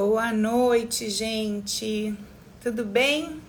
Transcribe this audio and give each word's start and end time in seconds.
Boa 0.00 0.32
noite, 0.32 1.10
gente. 1.10 2.14
Tudo 2.60 2.84
bem? 2.84 3.42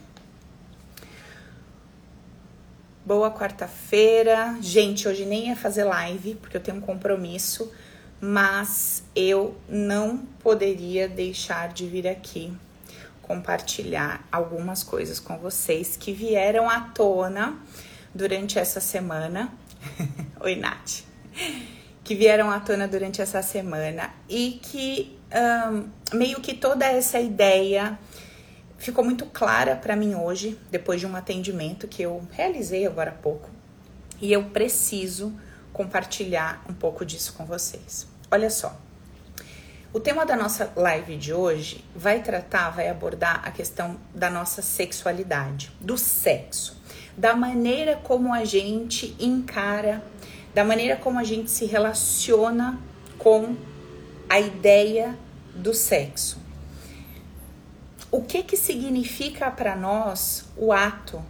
Boa 3.06 3.30
quarta-feira. 3.30 4.58
Gente, 4.60 5.08
hoje 5.08 5.28
nem 5.28 5.50
ia 5.50 5.56
fazer 5.56 5.84
live 5.84 6.34
porque 6.42 6.58
eu 6.58 6.60
tenho 6.60 6.78
um 6.78 6.82
compromisso, 6.82 7.72
mas 8.20 9.04
eu 9.16 9.56
não 9.70 10.18
poderia 10.40 11.08
deixar 11.08 11.72
de 11.72 11.86
vir 11.86 12.08
aqui 12.08 12.52
compartilhar 13.22 14.28
algumas 14.32 14.82
coisas 14.82 15.20
com 15.20 15.38
vocês 15.38 15.96
que 15.98 16.12
vieram 16.12 16.68
à 16.68 16.80
tona 16.80 17.60
durante 18.12 18.58
essa 18.58 18.80
semana. 18.80 19.54
Oi, 20.42 20.56
Nath. 20.56 21.04
Que 22.04 22.16
vieram 22.16 22.50
à 22.50 22.60
tona 22.60 22.88
durante 22.88 23.22
essa 23.22 23.44
semana 23.44 24.12
e 24.28 24.60
que 24.64 25.19
meio 26.14 26.42
que 26.42 26.54
toda 26.54 26.86
essa 26.86 27.20
ideia 27.20 27.98
ficou 28.78 29.04
muito 29.04 29.26
clara 29.26 29.76
para 29.76 29.96
mim 29.96 30.16
hoje, 30.16 30.58
depois 30.72 31.00
de 31.00 31.06
um 31.06 31.16
atendimento 31.16 31.88
que 31.88 32.02
eu 32.02 32.26
realizei 32.32 32.88
agora 32.88 33.12
há 33.12 33.14
pouco. 33.14 33.50
E 34.22 34.32
eu 34.32 34.44
preciso 34.46 35.34
compartilhar 35.72 36.64
um 36.68 36.74
pouco 36.74 37.06
disso 37.06 37.34
com 37.34 37.46
vocês. 37.46 38.08
Olha 38.32 38.50
só. 38.50 38.76
O 39.92 40.00
tema 40.00 40.24
da 40.24 40.36
nossa 40.36 40.72
live 40.76 41.18
de 41.18 41.34
hoje 41.34 41.84
vai 41.96 42.22
tratar, 42.22 42.70
vai 42.70 42.90
abordar 42.90 43.42
a 43.44 43.50
questão 43.50 44.00
da 44.14 44.30
nossa 44.30 44.62
sexualidade, 44.62 45.72
do 45.82 45.98
sexo, 45.98 46.80
da 47.18 47.36
maneira 47.36 47.96
como 47.96 48.32
a 48.32 48.46
gente 48.46 49.16
encara, 49.20 50.04
da 50.54 50.64
maneira 50.64 50.96
como 50.96 51.18
a 51.18 51.24
gente 51.24 51.50
se 51.50 51.66
relaciona 51.66 52.80
com 53.18 53.56
a 54.30 54.40
ideia 54.40 55.18
do 55.56 55.74
sexo. 55.74 56.38
O 58.12 58.22
que 58.22 58.44
que 58.44 58.56
significa 58.56 59.50
para 59.50 59.76
nós 59.76 60.46
o 60.56 60.72
ato, 60.72 61.24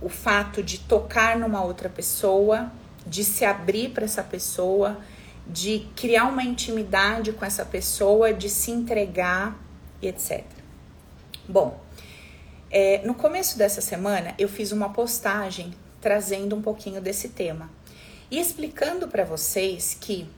o 0.00 0.08
fato 0.08 0.62
de 0.62 0.80
tocar 0.80 1.38
numa 1.38 1.62
outra 1.62 1.88
pessoa, 1.88 2.70
de 3.06 3.24
se 3.24 3.44
abrir 3.44 3.90
para 3.90 4.04
essa 4.04 4.22
pessoa, 4.22 4.98
de 5.46 5.86
criar 5.96 6.24
uma 6.24 6.42
intimidade 6.42 7.32
com 7.32 7.44
essa 7.44 7.64
pessoa, 7.64 8.32
de 8.32 8.48
se 8.48 8.70
entregar 8.70 9.56
e 10.02 10.08
etc. 10.08 10.44
Bom, 11.48 11.80
é, 12.70 13.02
no 13.04 13.14
começo 13.14 13.58
dessa 13.58 13.80
semana 13.80 14.34
eu 14.38 14.48
fiz 14.48 14.70
uma 14.70 14.90
postagem 14.90 15.74
trazendo 16.00 16.54
um 16.54 16.62
pouquinho 16.62 17.00
desse 17.00 17.30
tema 17.30 17.68
e 18.30 18.38
explicando 18.38 19.08
para 19.08 19.24
vocês 19.24 19.96
que 20.00 20.28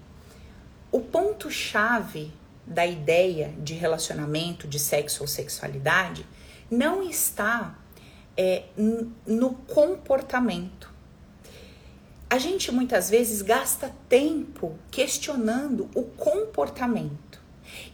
o 0.92 1.00
ponto-chave 1.00 2.30
da 2.66 2.86
ideia 2.86 3.52
de 3.58 3.74
relacionamento, 3.74 4.68
de 4.68 4.78
sexo 4.78 5.22
ou 5.22 5.26
sexualidade, 5.26 6.24
não 6.70 7.02
está 7.02 7.76
é, 8.36 8.64
no 9.26 9.54
comportamento. 9.66 10.92
A 12.30 12.38
gente 12.38 12.70
muitas 12.70 13.10
vezes 13.10 13.42
gasta 13.42 13.92
tempo 14.08 14.78
questionando 14.90 15.90
o 15.94 16.02
comportamento 16.02 17.40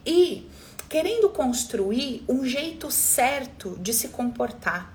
e 0.05 0.49
querendo 0.89 1.29
construir 1.29 2.25
um 2.29 2.45
jeito 2.45 2.91
certo 2.91 3.77
de 3.81 3.93
se 3.93 4.09
comportar, 4.09 4.95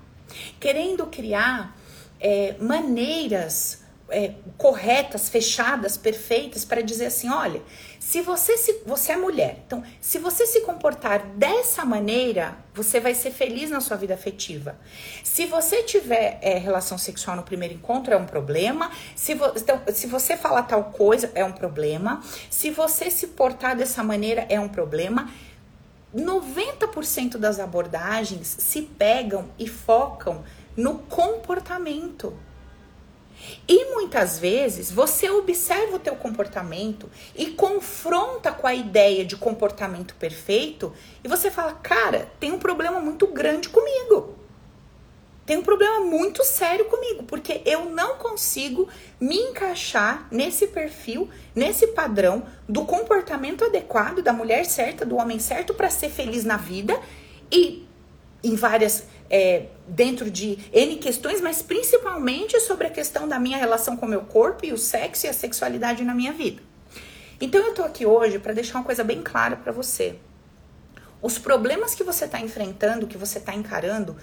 querendo 0.60 1.06
criar 1.08 1.78
é, 2.20 2.56
maneiras 2.60 3.83
é, 4.14 4.36
corretas, 4.58 5.28
fechadas, 5.28 5.98
perfeitas 5.98 6.64
para 6.64 6.82
dizer 6.82 7.08
assim, 7.08 7.30
olha, 7.30 7.62
se 8.00 8.22
você 8.22 8.56
se 8.58 8.82
você 8.86 9.14
é 9.14 9.18
mulher, 9.18 9.64
então 9.66 9.84
se 10.00 10.20
você 10.20 10.46
se 10.46 10.62
comportar 10.62 11.26
dessa 11.36 11.84
maneira, 11.84 12.56
você 12.74 13.00
vai 13.00 13.16
ser 13.16 13.32
feliz 13.32 13.70
na 13.72 13.82
sua 13.82 13.98
vida 13.98 14.14
afetiva. 14.14 14.78
Se 15.24 15.46
você 15.48 15.84
tiver 15.84 16.38
é, 16.42 16.58
relação 16.58 16.98
sexual 16.98 17.36
no 17.36 17.44
primeiro 17.44 17.74
encontro 17.74 18.14
é 18.14 18.18
um 18.18 18.26
problema. 18.26 18.92
Se, 19.16 19.34
vo, 19.34 19.52
então, 19.56 19.82
se 19.92 20.06
você 20.06 20.38
falar 20.38 20.64
tal 20.64 20.86
coisa 20.86 21.32
é 21.34 21.44
um 21.44 21.52
problema. 21.52 22.22
Se 22.50 22.70
você 22.70 23.10
se 23.10 23.28
portar 23.28 23.76
dessa 23.76 24.04
maneira 24.04 24.46
é 24.48 24.60
um 24.60 24.70
problema. 24.70 25.30
90% 26.16 27.38
das 27.38 27.60
abordagens 27.60 28.56
se 28.60 28.84
pegam 28.84 29.50
e 29.58 29.68
focam 29.68 30.44
no 30.78 31.00
comportamento. 31.00 32.38
E 33.68 33.86
muitas 33.94 34.40
vezes 34.40 34.92
você 34.92 35.30
observa 35.30 35.96
o 35.96 36.00
teu 36.00 36.16
comportamento 36.16 37.10
e 37.36 37.48
confronta 37.48 38.52
com 38.52 38.68
a 38.68 38.74
ideia 38.74 39.26
de 39.26 39.36
comportamento 39.36 40.16
perfeito 40.16 40.94
e 41.24 41.28
você 41.28 41.50
fala: 41.50 41.74
"Cara, 41.74 42.30
tem 42.40 42.52
um 42.52 42.60
problema 42.60 43.00
muito 43.00 43.28
grande 43.28 43.70
comigo. 43.70 44.36
Tem 45.46 45.58
um 45.58 45.62
problema 45.62 46.00
muito 46.00 46.44
sério 46.44 46.86
comigo, 46.86 47.24
porque 47.24 47.62
eu 47.66 47.90
não 47.90 48.16
consigo 48.16 48.88
me 49.20 49.36
encaixar 49.36 50.26
nesse 50.32 50.68
perfil, 50.68 51.30
nesse 51.54 51.88
padrão 51.88 52.44
do 52.68 52.86
comportamento 52.86 53.66
adequado 53.66 54.22
da 54.22 54.32
mulher 54.32 54.66
certa, 54.66 55.06
do 55.06 55.18
homem 55.18 55.40
certo 55.40 55.74
para 55.74 55.90
ser 55.90 56.10
feliz 56.10 56.46
na 56.46 56.56
vida 56.56 56.98
e 57.52 57.86
em 58.42 58.56
várias 58.56 59.06
é, 59.36 59.66
dentro 59.88 60.30
de 60.30 60.60
N 60.72 60.96
questões, 60.98 61.42
mas 61.42 61.64
principalmente 61.64 62.60
sobre 62.60 62.86
a 62.86 62.90
questão 62.92 63.28
da 63.28 63.40
minha 63.40 63.58
relação 63.58 63.98
com 63.98 64.06
o 64.06 64.10
meu 64.10 64.22
corpo 64.22 64.64
e 64.64 64.72
o 64.72 64.78
sexo 64.78 65.26
e 65.26 65.30
a 65.30 65.34
sexualidade 65.34 66.04
na 66.04 66.14
minha 66.14 66.32
vida. 66.32 66.62
Então 67.42 67.60
eu 67.66 67.74
tô 67.74 67.82
aqui 67.82 68.06
hoje 68.06 68.38
para 68.38 68.54
deixar 68.54 68.78
uma 68.78 68.86
coisa 68.86 69.04
bem 69.04 69.24
clara 69.24 69.56
para 69.56 69.72
você. 69.72 70.18
Os 71.20 71.40
problemas 71.40 71.96
que 71.96 72.04
você 72.04 72.26
está 72.26 72.40
enfrentando, 72.40 73.08
que 73.08 73.18
você 73.18 73.40
está 73.40 73.56
encarando 73.56 74.16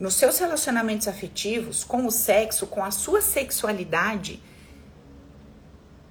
nos 0.00 0.14
seus 0.14 0.36
relacionamentos 0.40 1.06
afetivos, 1.06 1.84
com 1.84 2.04
o 2.04 2.10
sexo, 2.10 2.66
com 2.66 2.82
a 2.82 2.90
sua 2.90 3.20
sexualidade, 3.20 4.42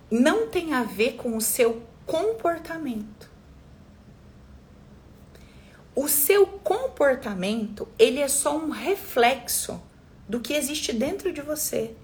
não 0.10 0.48
tem 0.48 0.74
a 0.74 0.84
ver 0.84 1.16
com 1.16 1.36
o 1.36 1.42
seu 1.42 1.84
comportamento 2.06 3.15
o 5.96 6.08
seu 6.10 6.46
comportamento, 6.46 7.88
ele 7.98 8.20
é 8.20 8.28
só 8.28 8.58
um 8.58 8.70
reflexo 8.70 9.82
do 10.28 10.40
que 10.40 10.54
existe 10.54 10.92
dentro 10.92 11.32
de 11.32 11.42
você. 11.42 11.96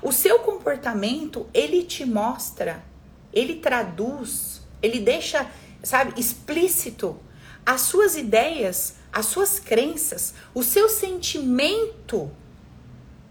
O 0.00 0.12
seu 0.12 0.38
comportamento, 0.40 1.46
ele 1.52 1.82
te 1.82 2.04
mostra, 2.04 2.84
ele 3.32 3.56
traduz, 3.56 4.62
ele 4.80 5.00
deixa, 5.00 5.50
sabe, 5.82 6.18
explícito 6.18 7.18
as 7.64 7.80
suas 7.80 8.16
ideias, 8.16 8.94
as 9.12 9.26
suas 9.26 9.58
crenças, 9.58 10.34
o 10.54 10.62
seu 10.62 10.88
sentimento, 10.88 12.30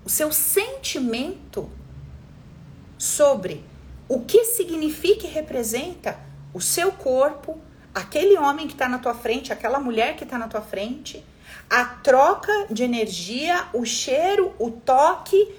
o 0.04 0.10
seu 0.10 0.32
sentimento 0.32 1.70
sobre 2.98 3.64
o 4.10 4.22
que 4.22 4.44
significa 4.44 5.26
e 5.26 5.30
representa 5.30 6.20
o 6.54 6.60
seu 6.60 6.92
corpo, 6.92 7.60
aquele 7.96 8.38
homem 8.38 8.68
que 8.68 8.74
está 8.74 8.90
na 8.90 9.00
tua 9.00 9.14
frente, 9.14 9.54
aquela 9.54 9.80
mulher 9.80 10.18
que 10.18 10.26
está 10.26 10.38
na 10.38 10.50
tua 10.50 10.62
frente, 10.62 11.26
a 11.70 11.86
troca 11.86 12.68
de 12.70 12.84
energia, 12.84 13.68
o 13.74 13.86
cheiro, 13.86 14.54
o 14.60 14.70
toque, 14.70 15.56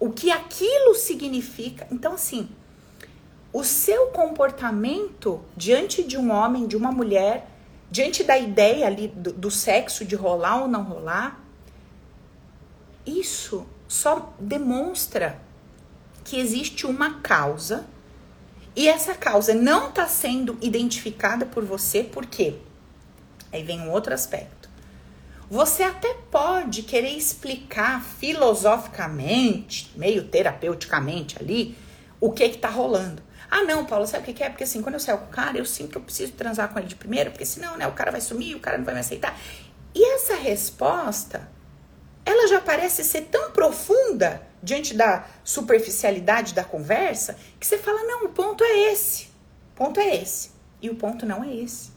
o 0.00 0.10
que 0.10 0.32
aquilo 0.32 0.96
significa. 0.96 1.86
Então, 1.92 2.14
assim, 2.14 2.48
o 3.52 3.62
seu 3.62 4.08
comportamento 4.08 5.40
diante 5.56 6.02
de 6.02 6.18
um 6.18 6.32
homem, 6.32 6.66
de 6.66 6.76
uma 6.76 6.90
mulher, 6.90 7.48
diante 7.88 8.24
da 8.24 8.36
ideia 8.36 8.86
ali 8.86 9.06
do, 9.06 9.32
do 9.32 9.50
sexo, 9.50 10.04
de 10.04 10.16
rolar 10.16 10.62
ou 10.62 10.68
não 10.68 10.82
rolar, 10.82 11.40
isso 13.06 13.64
só 13.86 14.34
demonstra 14.40 15.40
que 16.24 16.36
existe 16.36 16.84
uma 16.84 17.20
causa 17.20 17.86
e 18.74 18.88
essa 18.88 19.14
causa 19.14 19.54
não 19.54 19.90
está 19.90 20.06
sendo 20.06 20.56
identificada 20.60 21.44
por 21.44 21.64
você, 21.64 22.02
por 22.02 22.26
quê? 22.26 22.54
Aí 23.52 23.62
vem 23.62 23.80
um 23.80 23.90
outro 23.90 24.14
aspecto. 24.14 24.70
Você 25.50 25.82
até 25.82 26.14
pode 26.30 26.82
querer 26.82 27.10
explicar 27.10 28.02
filosoficamente, 28.02 29.92
meio 29.94 30.24
terapeuticamente 30.24 31.36
ali, 31.38 31.76
o 32.18 32.32
que 32.32 32.48
que 32.48 32.56
tá 32.56 32.70
rolando. 32.70 33.22
Ah, 33.50 33.62
não, 33.62 33.84
Paulo, 33.84 34.06
sabe 34.06 34.30
o 34.30 34.34
que, 34.34 34.42
é? 34.42 34.48
Porque 34.48 34.64
assim, 34.64 34.80
quando 34.80 34.94
eu 34.94 35.00
saio 35.00 35.18
com 35.18 35.26
o 35.26 35.28
cara, 35.28 35.58
eu 35.58 35.66
sinto 35.66 35.90
que 35.90 35.98
eu 35.98 36.02
preciso 36.02 36.32
transar 36.32 36.72
com 36.72 36.78
ele 36.78 36.88
de 36.88 36.94
primeira, 36.94 37.30
porque 37.30 37.44
senão, 37.44 37.76
né, 37.76 37.86
o 37.86 37.92
cara 37.92 38.10
vai 38.10 38.22
sumir, 38.22 38.56
o 38.56 38.60
cara 38.60 38.78
não 38.78 38.84
vai 38.86 38.94
me 38.94 39.00
aceitar. 39.00 39.38
E 39.94 40.02
essa 40.14 40.36
resposta, 40.36 41.46
ela 42.24 42.48
já 42.48 42.62
parece 42.62 43.04
ser 43.04 43.22
tão 43.22 43.50
profunda 43.50 44.40
diante 44.62 44.94
da 44.94 45.26
superficialidade 45.42 46.54
da 46.54 46.64
conversa, 46.64 47.36
que 47.58 47.66
você 47.66 47.78
fala: 47.78 48.02
não, 48.04 48.24
o 48.24 48.28
ponto 48.28 48.62
é 48.62 48.92
esse. 48.92 49.24
O 49.72 49.76
ponto 49.76 49.98
é 49.98 50.16
esse. 50.16 50.52
E 50.80 50.88
o 50.88 50.94
ponto 50.94 51.26
não 51.26 51.42
é 51.42 51.54
esse. 51.54 51.90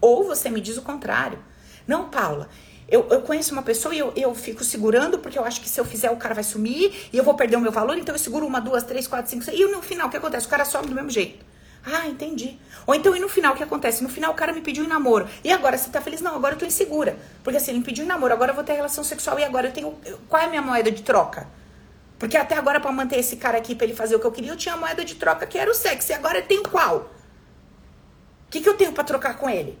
Ou 0.00 0.24
você 0.24 0.48
me 0.48 0.60
diz 0.60 0.76
o 0.76 0.82
contrário. 0.82 1.38
Não, 1.86 2.08
Paula, 2.08 2.48
eu, 2.88 3.06
eu 3.10 3.22
conheço 3.22 3.52
uma 3.52 3.62
pessoa 3.62 3.94
e 3.94 3.98
eu, 3.98 4.12
eu 4.16 4.34
fico 4.34 4.64
segurando 4.64 5.18
porque 5.18 5.38
eu 5.38 5.44
acho 5.44 5.60
que 5.60 5.68
se 5.68 5.80
eu 5.80 5.84
fizer 5.84 6.10
o 6.10 6.16
cara 6.16 6.34
vai 6.34 6.44
sumir 6.44 7.08
e 7.12 7.16
eu 7.16 7.24
vou 7.24 7.34
perder 7.34 7.56
o 7.56 7.60
meu 7.60 7.72
valor, 7.72 7.98
então 7.98 8.14
eu 8.14 8.18
seguro 8.18 8.46
uma, 8.46 8.60
duas, 8.60 8.82
três, 8.84 9.06
quatro, 9.06 9.30
cinco, 9.30 9.44
seis. 9.44 9.58
E 9.58 9.64
no 9.66 9.82
final, 9.82 10.08
o 10.08 10.10
que 10.10 10.16
acontece? 10.16 10.46
O 10.46 10.48
cara 10.48 10.64
some 10.64 10.86
do 10.86 10.94
mesmo 10.94 11.10
jeito. 11.10 11.44
Ah, 11.84 12.06
entendi. 12.06 12.58
Ou 12.86 12.94
então, 12.94 13.14
e 13.14 13.20
no 13.20 13.28
final, 13.28 13.54
o 13.54 13.56
que 13.56 13.62
acontece? 13.62 14.02
No 14.02 14.08
final, 14.08 14.32
o 14.32 14.34
cara 14.34 14.52
me 14.52 14.60
pediu 14.60 14.84
em 14.84 14.88
namoro. 14.88 15.28
E 15.42 15.50
agora, 15.52 15.76
você 15.76 15.88
tá 15.90 16.00
feliz? 16.00 16.20
Não, 16.20 16.34
agora 16.34 16.54
eu 16.54 16.58
tô 16.58 16.66
insegura. 16.66 17.16
Porque 17.42 17.56
assim, 17.56 17.70
ele 17.70 17.78
me 17.80 17.84
pediu 17.84 18.04
em 18.04 18.08
namoro, 18.08 18.32
agora 18.32 18.50
eu 18.50 18.54
vou 18.54 18.64
ter 18.64 18.74
relação 18.74 19.04
sexual 19.04 19.38
e 19.38 19.44
agora 19.44 19.68
eu 19.68 19.72
tenho. 19.72 19.96
Qual 20.28 20.42
é 20.42 20.46
a 20.46 20.48
minha 20.48 20.62
moeda 20.62 20.90
de 20.90 21.02
troca? 21.02 21.46
Porque 22.18 22.36
até 22.36 22.56
agora, 22.56 22.80
para 22.80 22.90
manter 22.90 23.18
esse 23.18 23.36
cara 23.36 23.58
aqui, 23.58 23.74
pra 23.74 23.86
ele 23.86 23.94
fazer 23.94 24.16
o 24.16 24.20
que 24.20 24.26
eu 24.26 24.32
queria, 24.32 24.50
eu 24.50 24.56
tinha 24.56 24.74
a 24.74 24.78
moeda 24.78 25.04
de 25.04 25.14
troca 25.14 25.46
que 25.46 25.56
era 25.56 25.70
o 25.70 25.74
sexo. 25.74 26.10
E 26.10 26.14
agora 26.14 26.42
tenho 26.42 26.62
qual? 26.64 27.12
O 28.46 28.50
que, 28.50 28.60
que 28.60 28.68
eu 28.68 28.76
tenho 28.76 28.92
para 28.92 29.04
trocar 29.04 29.36
com 29.36 29.48
ele? 29.48 29.78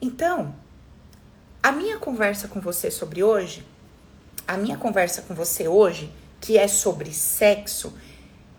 Então, 0.00 0.54
a 1.62 1.72
minha 1.72 1.98
conversa 1.98 2.46
com 2.46 2.60
você 2.60 2.90
sobre 2.90 3.24
hoje, 3.24 3.66
a 4.46 4.56
minha 4.56 4.76
conversa 4.76 5.22
com 5.22 5.34
você 5.34 5.66
hoje, 5.66 6.12
que 6.40 6.56
é 6.56 6.68
sobre 6.68 7.12
sexo, 7.12 7.92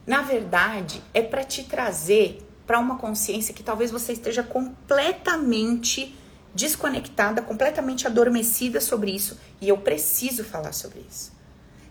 na 0.05 0.21
verdade, 0.21 1.01
é 1.13 1.21
para 1.21 1.43
te 1.43 1.63
trazer 1.63 2.45
para 2.67 2.79
uma 2.79 2.97
consciência 2.97 3.53
que 3.53 3.63
talvez 3.63 3.89
você 3.89 4.13
esteja 4.13 4.43
completamente 4.43 6.15
desconectada, 6.53 7.41
completamente 7.41 8.05
adormecida 8.05 8.81
sobre 8.81 9.11
isso, 9.11 9.39
e 9.61 9.69
eu 9.69 9.77
preciso 9.77 10.43
falar 10.43 10.73
sobre 10.73 11.05
isso. 11.09 11.38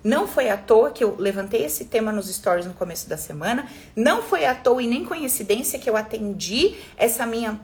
Não 0.02 0.28
foi 0.28 0.48
à 0.48 0.56
toa 0.56 0.90
que 0.90 1.02
eu 1.02 1.16
levantei 1.18 1.64
esse 1.64 1.86
tema 1.86 2.12
nos 2.12 2.32
stories 2.32 2.66
no 2.66 2.74
começo 2.74 3.08
da 3.08 3.16
semana, 3.16 3.68
não 3.96 4.22
foi 4.22 4.44
à 4.44 4.54
toa 4.54 4.82
e 4.82 4.86
nem 4.86 5.04
coincidência 5.04 5.78
que 5.78 5.90
eu 5.90 5.96
atendi 5.96 6.76
essa 6.96 7.26
minha 7.26 7.60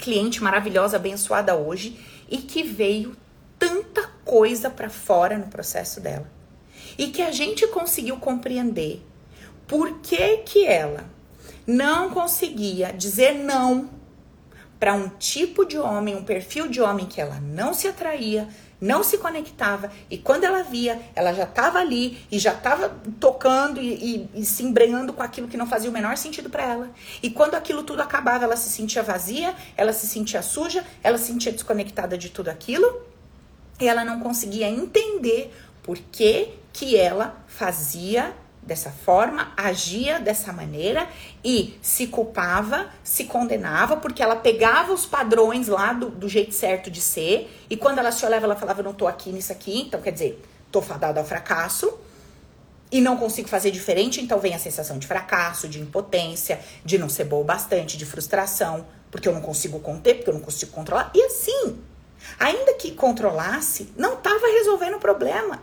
cliente 0.00 0.42
maravilhosa, 0.42 0.96
abençoada 0.96 1.54
hoje 1.54 1.98
e 2.30 2.38
que 2.38 2.62
veio 2.62 3.16
tanta 3.58 4.06
coisa 4.24 4.70
para 4.70 4.88
fora 4.88 5.38
no 5.38 5.46
processo 5.46 6.00
dela. 6.00 6.30
E 6.98 7.08
que 7.08 7.22
a 7.22 7.30
gente 7.30 7.66
conseguiu 7.68 8.16
compreender 8.16 9.02
por 9.66 10.00
que 10.00 10.38
que 10.38 10.64
ela 10.64 11.04
não 11.66 12.10
conseguia 12.10 12.92
dizer 12.92 13.34
não 13.34 13.90
para 14.78 14.92
um 14.92 15.08
tipo 15.08 15.64
de 15.64 15.78
homem, 15.78 16.14
um 16.14 16.24
perfil 16.24 16.68
de 16.68 16.80
homem 16.80 17.06
que 17.06 17.20
ela 17.20 17.40
não 17.40 17.72
se 17.72 17.88
atraía, 17.88 18.48
não 18.80 19.02
se 19.02 19.18
conectava 19.18 19.90
e 20.10 20.18
quando 20.18 20.44
ela 20.44 20.62
via, 20.62 21.00
ela 21.14 21.32
já 21.32 21.44
estava 21.44 21.78
ali 21.78 22.18
e 22.30 22.38
já 22.38 22.52
estava 22.52 22.94
tocando 23.18 23.80
e, 23.80 24.28
e, 24.34 24.40
e, 24.40 24.44
se 24.44 24.62
embrenhando 24.62 25.12
com 25.12 25.22
aquilo 25.22 25.48
que 25.48 25.56
não 25.56 25.66
fazia 25.66 25.88
o 25.88 25.92
menor 25.92 26.16
sentido 26.16 26.50
para 26.50 26.62
ela. 26.62 26.90
E 27.22 27.30
quando 27.30 27.54
aquilo 27.54 27.82
tudo 27.82 28.02
acabava, 28.02 28.44
ela 28.44 28.56
se 28.56 28.68
sentia 28.68 29.02
vazia, 29.02 29.54
ela 29.76 29.92
se 29.92 30.06
sentia 30.06 30.42
suja, 30.42 30.84
ela 31.02 31.16
se 31.18 31.26
sentia 31.26 31.52
desconectada 31.52 32.18
de 32.18 32.28
tudo 32.30 32.48
aquilo 32.48 33.02
e 33.80 33.88
ela 33.88 34.04
não 34.04 34.20
conseguia 34.20 34.68
entender 34.68 35.52
por 35.82 35.96
que 35.96 36.50
que 36.72 36.96
ela 36.96 37.42
fazia 37.46 38.34
dessa 38.66 38.90
forma, 38.90 39.52
agia 39.56 40.18
dessa 40.18 40.52
maneira 40.52 41.08
e 41.44 41.78
se 41.80 42.08
culpava, 42.08 42.88
se 43.02 43.24
condenava, 43.24 43.96
porque 43.96 44.22
ela 44.22 44.34
pegava 44.34 44.92
os 44.92 45.06
padrões 45.06 45.68
lá 45.68 45.92
do, 45.92 46.10
do 46.10 46.28
jeito 46.28 46.52
certo 46.52 46.90
de 46.90 47.00
ser, 47.00 47.48
e 47.70 47.76
quando 47.76 47.98
ela 47.98 48.10
se 48.10 48.26
olhava, 48.26 48.44
ela 48.44 48.56
falava: 48.56 48.82
Não 48.82 48.92
tô 48.92 49.06
aqui 49.06 49.30
nisso 49.30 49.52
aqui, 49.52 49.82
então 49.82 50.02
quer 50.02 50.10
dizer, 50.10 50.42
tô 50.70 50.82
fadada 50.82 51.20
ao 51.20 51.26
fracasso. 51.26 51.98
E 52.88 53.00
não 53.00 53.16
consigo 53.16 53.48
fazer 53.48 53.72
diferente, 53.72 54.20
então 54.20 54.38
vem 54.38 54.54
a 54.54 54.60
sensação 54.60 54.96
de 54.96 55.08
fracasso, 55.08 55.66
de 55.66 55.80
impotência, 55.80 56.60
de 56.84 56.96
não 56.96 57.08
ser 57.08 57.24
boa 57.24 57.42
bastante, 57.42 57.96
de 57.96 58.06
frustração, 58.06 58.86
porque 59.10 59.26
eu 59.26 59.32
não 59.32 59.40
consigo 59.40 59.80
conter, 59.80 60.14
porque 60.14 60.30
eu 60.30 60.34
não 60.34 60.40
consigo 60.40 60.70
controlar. 60.70 61.10
E 61.12 61.20
assim, 61.20 61.80
ainda 62.38 62.74
que 62.74 62.92
controlasse, 62.92 63.92
não 63.96 64.14
estava 64.14 64.46
resolvendo 64.46 64.94
o 64.94 65.00
problema. 65.00 65.60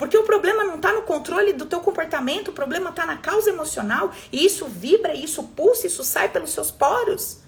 Porque 0.00 0.16
o 0.16 0.22
problema 0.22 0.64
não 0.64 0.76
está 0.76 0.94
no 0.94 1.02
controle 1.02 1.52
do 1.52 1.66
teu 1.66 1.78
comportamento, 1.80 2.48
o 2.48 2.54
problema 2.54 2.88
está 2.88 3.04
na 3.04 3.18
causa 3.18 3.50
emocional. 3.50 4.10
E 4.32 4.46
isso 4.46 4.64
vibra, 4.64 5.14
isso 5.14 5.42
pulsa, 5.48 5.86
isso 5.86 6.02
sai 6.02 6.30
pelos 6.30 6.52
seus 6.52 6.70
poros. 6.70 7.40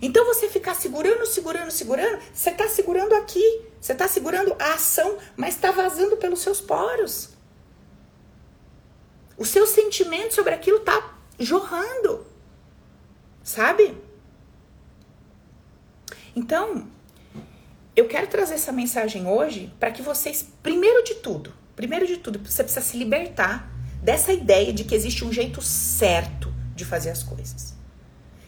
Então 0.00 0.24
você 0.24 0.48
ficar 0.48 0.74
segurando, 0.74 1.26
segurando, 1.26 1.70
segurando, 1.70 2.22
você 2.32 2.48
está 2.48 2.66
segurando 2.68 3.12
aqui, 3.16 3.66
você 3.78 3.92
está 3.92 4.08
segurando 4.08 4.56
a 4.58 4.72
ação, 4.72 5.18
mas 5.36 5.56
está 5.56 5.70
vazando 5.70 6.16
pelos 6.16 6.40
seus 6.40 6.58
poros. 6.58 7.34
O 9.36 9.44
seu 9.44 9.66
sentimento 9.66 10.34
sobre 10.34 10.54
aquilo 10.54 10.78
está 10.78 11.18
jorrando, 11.38 12.26
sabe? 13.42 13.94
Então, 16.34 16.88
eu 17.96 18.06
quero 18.08 18.26
trazer 18.26 18.54
essa 18.54 18.72
mensagem 18.72 19.26
hoje 19.26 19.72
para 19.78 19.90
que 19.90 20.02
vocês, 20.02 20.46
primeiro 20.62 21.04
de 21.04 21.14
tudo, 21.16 21.52
primeiro 21.76 22.06
de 22.06 22.16
tudo, 22.16 22.40
você 22.44 22.64
precisa 22.64 22.84
se 22.84 22.96
libertar 22.96 23.70
dessa 24.02 24.32
ideia 24.32 24.72
de 24.72 24.84
que 24.84 24.94
existe 24.94 25.24
um 25.24 25.32
jeito 25.32 25.62
certo 25.62 26.52
de 26.74 26.84
fazer 26.84 27.10
as 27.10 27.22
coisas. 27.22 27.74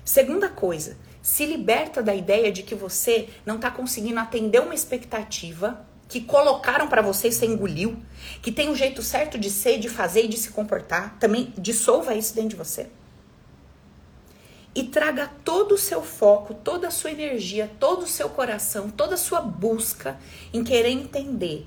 Segunda 0.05 0.49
coisa, 0.49 0.97
se 1.23 1.47
liberta 1.47 2.03
da 2.03 2.15
ideia 2.15 2.51
de 2.51 2.63
que 2.63 2.75
você 2.75 3.29
não 3.45 3.57
está 3.57 3.71
conseguindo 3.71 4.19
atender 4.19 4.61
uma 4.61 4.75
expectativa 4.75 5.85
que 6.09 6.21
colocaram 6.21 6.89
para 6.89 7.03
você 7.03 7.29
e 7.29 7.33
você 7.33 7.47
engoliu, 7.47 7.97
que 8.43 8.53
tem 8.53 8.69
um 8.69 8.77
jeito 8.77 9.03
certo 9.03 9.39
de 9.39 9.51
ser, 9.51 9.79
de 9.79 9.89
fazer 9.89 10.25
e 10.25 10.29
de 10.29 10.37
se 10.37 10.51
comportar. 10.51 11.19
Também 11.19 11.53
dissolva 11.59 12.15
isso 12.15 12.35
dentro 12.35 12.51
de 12.51 12.57
você 12.57 12.89
e 14.77 14.85
traga 14.85 15.31
todo 15.43 15.73
o 15.73 15.79
seu 15.79 16.03
foco, 16.03 16.53
toda 16.53 16.89
a 16.89 16.91
sua 16.91 17.11
energia, 17.11 17.71
todo 17.81 18.03
o 18.03 18.07
seu 18.07 18.29
coração, 18.29 18.91
toda 18.91 19.15
a 19.15 19.19
sua 19.19 19.41
busca 19.41 20.21
em 20.53 20.63
querer 20.63 20.91
entender 20.91 21.67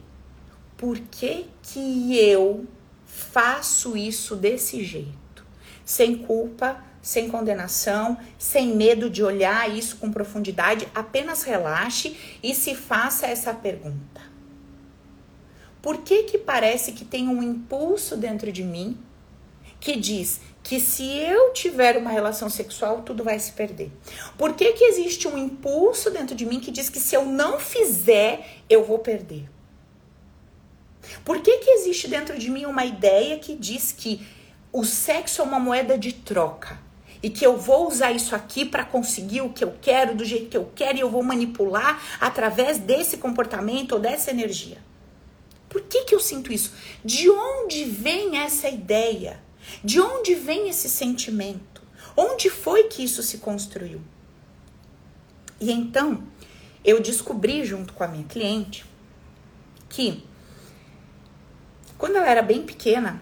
por 0.77 0.99
que 0.99 1.47
que 1.63 2.15
eu 2.15 2.67
faço 3.07 3.97
isso 3.97 4.35
desse 4.35 4.83
jeito, 4.83 5.43
sem 5.83 6.19
culpa, 6.19 6.83
sem 7.01 7.27
condenação, 7.29 8.15
sem 8.37 8.75
medo 8.75 9.09
de 9.09 9.23
olhar 9.23 9.67
isso 9.75 9.97
com 9.97 10.11
profundidade, 10.11 10.87
apenas 10.93 11.41
relaxe 11.41 12.15
e 12.43 12.53
se 12.53 12.75
faça 12.75 13.25
essa 13.25 13.55
pergunta. 13.55 14.21
Por 15.81 16.03
que 16.03 16.23
que 16.23 16.37
parece 16.37 16.91
que 16.91 17.03
tem 17.03 17.27
um 17.27 17.41
impulso 17.41 18.15
dentro 18.15 18.51
de 18.51 18.63
mim 18.63 18.99
que 19.79 19.95
diz 19.95 20.41
que 20.69 20.79
se 20.79 21.03
eu 21.17 21.51
tiver 21.51 21.97
uma 21.97 22.11
relação 22.11 22.47
sexual, 22.47 23.01
tudo 23.01 23.23
vai 23.23 23.39
se 23.39 23.53
perder. 23.53 23.91
Por 24.37 24.53
que, 24.53 24.73
que 24.73 24.83
existe 24.83 25.27
um 25.27 25.35
impulso 25.35 26.11
dentro 26.11 26.35
de 26.35 26.45
mim 26.45 26.59
que 26.59 26.69
diz 26.69 26.89
que 26.89 26.99
se 26.99 27.15
eu 27.15 27.25
não 27.25 27.59
fizer, 27.59 28.61
eu 28.69 28.83
vou 28.83 28.99
perder? 28.99 29.49
Por 31.25 31.41
que, 31.41 31.57
que 31.57 31.71
existe 31.71 32.07
dentro 32.07 32.37
de 32.37 32.51
mim 32.51 32.67
uma 32.67 32.85
ideia 32.85 33.39
que 33.39 33.55
diz 33.55 33.91
que 33.91 34.23
o 34.71 34.85
sexo 34.85 35.41
é 35.41 35.43
uma 35.43 35.59
moeda 35.59 35.97
de 35.97 36.13
troca? 36.13 36.77
E 37.23 37.31
que 37.31 37.43
eu 37.43 37.57
vou 37.57 37.87
usar 37.87 38.11
isso 38.11 38.35
aqui 38.35 38.63
para 38.63 38.85
conseguir 38.85 39.41
o 39.41 39.49
que 39.49 39.63
eu 39.63 39.73
quero, 39.81 40.13
do 40.13 40.23
jeito 40.23 40.49
que 40.49 40.57
eu 40.57 40.71
quero, 40.75 40.99
e 40.99 41.01
eu 41.01 41.09
vou 41.09 41.23
manipular 41.23 41.99
através 42.21 42.77
desse 42.77 43.17
comportamento 43.17 43.93
ou 43.93 43.99
dessa 43.99 44.29
energia. 44.29 44.77
Por 45.67 45.81
que, 45.81 46.03
que 46.03 46.13
eu 46.13 46.19
sinto 46.19 46.53
isso? 46.53 46.73
De 47.03 47.27
onde 47.27 47.85
vem 47.85 48.37
essa 48.37 48.69
ideia? 48.69 49.48
De 49.83 49.99
onde 49.99 50.35
vem 50.35 50.69
esse 50.69 50.89
sentimento? 50.89 51.81
Onde 52.15 52.49
foi 52.49 52.83
que 52.83 53.03
isso 53.03 53.23
se 53.23 53.37
construiu? 53.37 54.01
E 55.59 55.71
então, 55.71 56.23
eu 56.83 57.01
descobri 57.01 57.65
junto 57.65 57.93
com 57.93 58.03
a 58.03 58.07
minha 58.07 58.25
cliente 58.25 58.85
que 59.89 60.23
quando 61.97 62.15
ela 62.15 62.29
era 62.29 62.41
bem 62.41 62.65
pequena, 62.65 63.21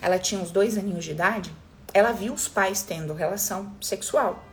ela 0.00 0.18
tinha 0.18 0.40
uns 0.40 0.50
dois 0.50 0.78
aninhos 0.78 1.04
de 1.04 1.10
idade, 1.10 1.52
ela 1.92 2.12
viu 2.12 2.32
os 2.32 2.46
pais 2.46 2.82
tendo 2.82 3.12
relação 3.14 3.74
sexual. 3.80 4.44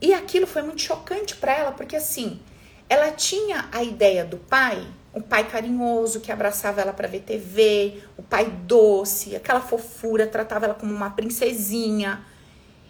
E 0.00 0.14
aquilo 0.14 0.46
foi 0.46 0.62
muito 0.62 0.80
chocante 0.80 1.36
para 1.36 1.52
ela, 1.52 1.72
porque 1.72 1.96
assim, 1.96 2.40
ela 2.88 3.10
tinha 3.10 3.68
a 3.72 3.82
ideia 3.82 4.24
do 4.24 4.36
pai 4.36 4.86
o 5.12 5.20
pai 5.20 5.48
carinhoso 5.48 6.20
que 6.20 6.32
abraçava 6.32 6.80
ela 6.80 6.92
para 6.92 7.06
ver 7.06 7.20
TV, 7.20 8.02
o 8.16 8.22
pai 8.22 8.46
doce, 8.46 9.36
aquela 9.36 9.60
fofura, 9.60 10.26
tratava 10.26 10.64
ela 10.64 10.74
como 10.74 10.92
uma 10.94 11.10
princesinha. 11.10 12.24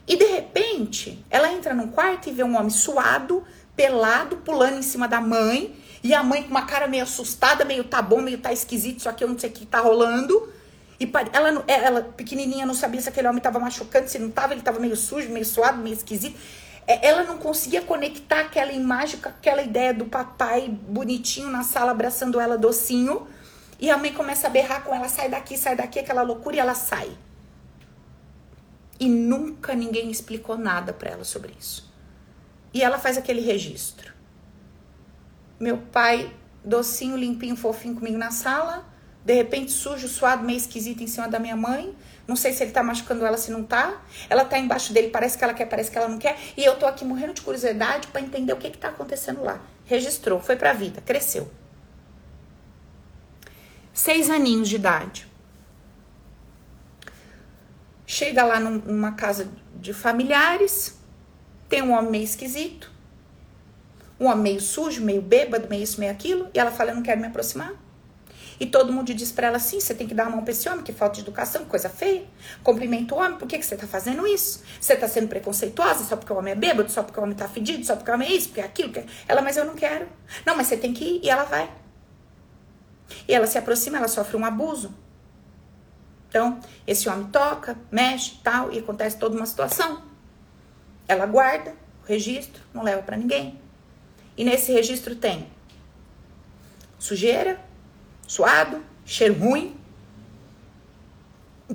E 0.07 0.17
de 0.17 0.25
repente, 0.25 1.25
ela 1.31 1.53
entra 1.53 1.75
num 1.75 1.89
quarto 1.89 2.29
e 2.29 2.33
vê 2.33 2.45
um 2.45 2.57
homem 2.57 2.71
suado, 2.71 3.43
pelado, 3.75 4.37
pulando 4.39 4.79
em 4.79 4.83
cima 4.83 5.09
da 5.09 5.21
mãe, 5.21 5.75
e 6.03 6.15
a 6.15 6.23
mãe 6.23 6.43
com 6.43 6.51
uma 6.51 6.63
cara 6.63 6.87
meio 6.87 7.03
assustada, 7.03 7.65
meio 7.65 7.85
tá 7.85 8.03
bom, 8.03 8.21
meio 8.21 8.39
tá 8.39 8.53
esquisito, 8.53 8.99
isso 8.99 9.09
aqui 9.09 9.25
eu 9.25 9.29
não 9.29 9.39
sei 9.39 9.51
o 9.51 9.53
que 9.53 9.67
tá 9.67 9.81
rolando. 9.81 10.49
E 10.99 11.11
ela, 11.33 11.65
ela, 11.67 12.03
pequenininha, 12.03 12.65
não 12.65 12.75
sabia 12.75 13.01
se 13.01 13.09
aquele 13.09 13.27
homem 13.27 13.41
tava 13.41 13.59
machucando, 13.59 14.09
se 14.09 14.19
não 14.21 14.31
tava, 14.31 14.55
ele 14.55 14.63
tava 14.63 14.79
meio 14.79 14.97
sujo, 14.97 15.29
meio 15.31 15.45
suado, 15.45 15.79
meio 15.79 15.95
esquisito. 15.95 16.39
É, 16.87 17.07
ela 17.07 17.23
não 17.25 17.39
conseguia 17.39 17.83
conectar 17.83 18.41
aquela 18.41 18.73
imagem 18.73 19.21
com 19.21 19.29
aquela 19.29 19.63
ideia 19.63 19.95
do 19.95 20.07
papai 20.07 20.69
bonitinho 20.69 21.49
na 21.51 21.63
sala 21.63 21.93
abraçando 21.93 22.41
ela 22.41 22.59
docinho. 22.59 23.27
E 23.79 23.91
a 23.91 23.97
mãe 23.97 24.13
começa 24.13 24.47
a 24.47 24.51
berrar 24.51 24.85
com 24.85 24.95
ela, 24.95 25.09
sai 25.09 25.29
daqui, 25.29 25.57
sai 25.57 25.75
daqui, 25.75 25.99
aquela 25.99 26.23
loucura, 26.23 26.57
e 26.57 26.59
ela 26.61 26.75
sai. 26.75 27.11
E 28.99 29.09
nunca 29.09 29.75
ninguém 29.75 30.11
explicou 30.11 30.57
nada 30.57 30.93
para 30.93 31.11
ela 31.11 31.25
sobre 31.25 31.53
isso. 31.59 31.93
E 32.73 32.83
ela 32.83 32.99
faz 32.99 33.17
aquele 33.17 33.41
registro. 33.41 34.13
Meu 35.59 35.79
pai, 35.79 36.33
docinho, 36.65 37.17
limpinho, 37.17 37.57
fofinho 37.57 37.97
comigo 37.97 38.17
na 38.17 38.31
sala, 38.31 38.87
de 39.25 39.35
repente 39.35 39.73
sujo, 39.73 40.09
suado, 40.09 40.45
meio 40.45 40.57
esquisito 40.57 41.03
em 41.03 41.07
cima 41.07 41.29
da 41.29 41.39
minha 41.39 41.57
mãe. 41.57 41.95
Não 42.27 42.37
sei 42.37 42.53
se 42.53 42.63
ele 42.63 42.71
tá 42.71 42.83
machucando 42.83 43.27
ela, 43.27 43.37
se 43.37 43.51
não 43.51 43.65
tá. 43.65 44.01
Ela 44.31 44.45
tá 44.45 44.59
embaixo 44.59 44.93
dele, 44.93 45.09
parece 45.09 45.37
que 45.37 45.45
ela 45.45 45.55
quer, 45.55 45.67
parece 45.67 45.91
que 45.91 45.99
ela 45.99 46.09
não 46.09 46.19
quer. 46.19 46.39
E 46.57 46.65
eu 46.65 46.77
tô 46.77 46.87
aqui 46.87 47.05
morrendo 47.05 47.35
de 47.35 47.43
curiosidade 47.43 48.07
para 48.09 48.21
entender 48.21 48.53
o 48.53 48.57
que 48.57 48.71
que 48.71 48.79
tá 48.79 48.89
acontecendo 48.89 49.43
lá. 49.43 49.61
Registrou, 49.85 50.41
foi 50.41 50.57
pra 50.57 50.73
vida, 50.73 51.01
cresceu. 51.01 51.51
Seis 53.93 54.31
aninhos 54.31 54.69
de 54.69 54.77
idade. 54.77 55.27
Chega 58.07 58.45
lá 58.45 58.61
numa 58.61 59.13
casa 59.13 59.51
de 59.75 59.93
familiares, 59.93 60.99
tem 61.69 61.83
um 61.83 61.93
homem 61.93 62.11
meio 62.11 62.25
esquisito, 62.25 62.91
um 64.21 64.27
homem 64.27 64.43
meio 64.43 64.61
sujo, 64.61 65.03
meio 65.03 65.23
bêbado, 65.23 65.69
meio 65.69 65.83
isso, 65.83 65.99
meio 65.99 66.13
aquilo, 66.13 66.49
e 66.55 66.59
ela 66.59 66.71
fala: 66.71 66.91
Eu 66.91 66.97
não 66.97 67.03
quero 67.03 67.21
me 67.21 67.27
aproximar. 67.27 67.82
E 68.63 68.67
todo 68.67 68.93
mundo 68.93 69.13
diz 69.13 69.33
para 69.33 69.49
ela 69.49 69.57
assim: 69.57 69.81
você 69.81 69.93
tem 69.93 70.07
que 70.07 70.15
dar 70.15 70.29
a 70.29 70.31
mão 70.31 70.45
pra 70.45 70.53
esse 70.53 70.69
homem, 70.69 70.85
que 70.85 70.93
falta 70.93 71.17
de 71.17 71.23
educação, 71.23 71.65
coisa 71.65 71.89
feia. 71.89 72.25
Cumprimenta 72.63 73.13
o 73.13 73.19
homem, 73.19 73.37
por 73.37 73.49
que, 73.49 73.59
que 73.59 73.67
você 73.67 73.77
tá 73.77 73.89
fazendo 73.89 74.25
isso? 74.25 74.63
Você 74.81 74.95
tá 74.95 75.09
sendo 75.09 75.27
preconceituosa 75.27 76.05
só 76.05 76.15
porque 76.15 76.33
o 76.33 76.37
homem 76.37 76.53
é 76.53 76.55
bêbado, 76.55 76.89
só 76.89 77.03
porque 77.03 77.19
o 77.19 77.25
homem 77.25 77.35
tá 77.35 77.49
fedido, 77.49 77.85
só 77.85 77.97
porque 77.97 78.09
o 78.09 78.15
homem 78.15 78.29
é 78.29 78.33
isso, 78.35 78.51
porque 78.51 78.61
é 78.61 78.65
aquilo. 78.65 78.93
Porque... 78.93 79.09
Ela, 79.27 79.43
mas 79.43 79.57
eu 79.57 79.65
não 79.65 79.75
quero. 79.75 80.07
Não, 80.47 80.57
mas 80.57 80.69
você 80.69 80.77
tem 80.77 80.95
que 80.95 81.05
ir. 81.05 81.21
E 81.25 81.29
ela 81.29 81.43
vai. 81.43 81.69
E 83.27 83.35
ela 83.35 83.49
se 83.49 83.59
aproxima, 83.59 83.99
ela 83.99 84.07
sofre 84.07 84.37
um 84.37 84.45
abuso. 84.45 84.95
Então, 86.29 86.61
esse 86.87 87.09
homem 87.09 87.27
toca, 87.33 87.77
mexe, 87.91 88.39
tal, 88.45 88.73
e 88.73 88.79
acontece 88.79 89.19
toda 89.19 89.35
uma 89.35 89.45
situação. 89.45 90.05
Ela 91.09 91.27
guarda 91.27 91.75
o 92.05 92.07
registro, 92.07 92.63
não 92.73 92.85
leva 92.85 93.03
para 93.03 93.17
ninguém. 93.17 93.61
E 94.37 94.45
nesse 94.45 94.71
registro 94.71 95.17
tem 95.17 95.51
sujeira, 96.97 97.72
suado, 98.33 98.83
cheiro 99.05 99.35
ruim, 99.35 99.77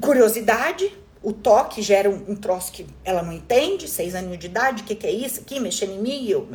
curiosidade, 0.01 0.91
o 1.21 1.31
toque 1.31 1.83
gera 1.83 2.09
um, 2.09 2.31
um 2.31 2.35
troço 2.35 2.71
que 2.71 2.87
ela 3.05 3.21
não 3.21 3.31
entende, 3.31 3.87
seis 3.87 4.15
anos 4.15 4.39
de 4.39 4.47
idade, 4.47 4.81
o 4.81 4.85
que, 4.87 4.95
que 4.95 5.05
é 5.05 5.11
isso 5.11 5.41
aqui, 5.41 5.59
mexendo 5.59 5.91
em 5.91 6.01
mim, 6.01 6.27
eu, 6.27 6.49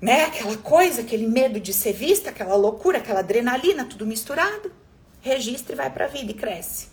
né, 0.00 0.24
aquela 0.24 0.56
coisa, 0.56 1.02
aquele 1.02 1.28
medo 1.28 1.60
de 1.60 1.72
ser 1.72 1.92
vista, 1.92 2.30
aquela 2.30 2.56
loucura, 2.56 2.98
aquela 2.98 3.20
adrenalina, 3.20 3.84
tudo 3.84 4.04
misturado, 4.04 4.72
registra 5.20 5.72
e 5.72 5.76
vai 5.76 5.90
pra 5.90 6.08
vida 6.08 6.32
e 6.32 6.34
cresce. 6.34 6.88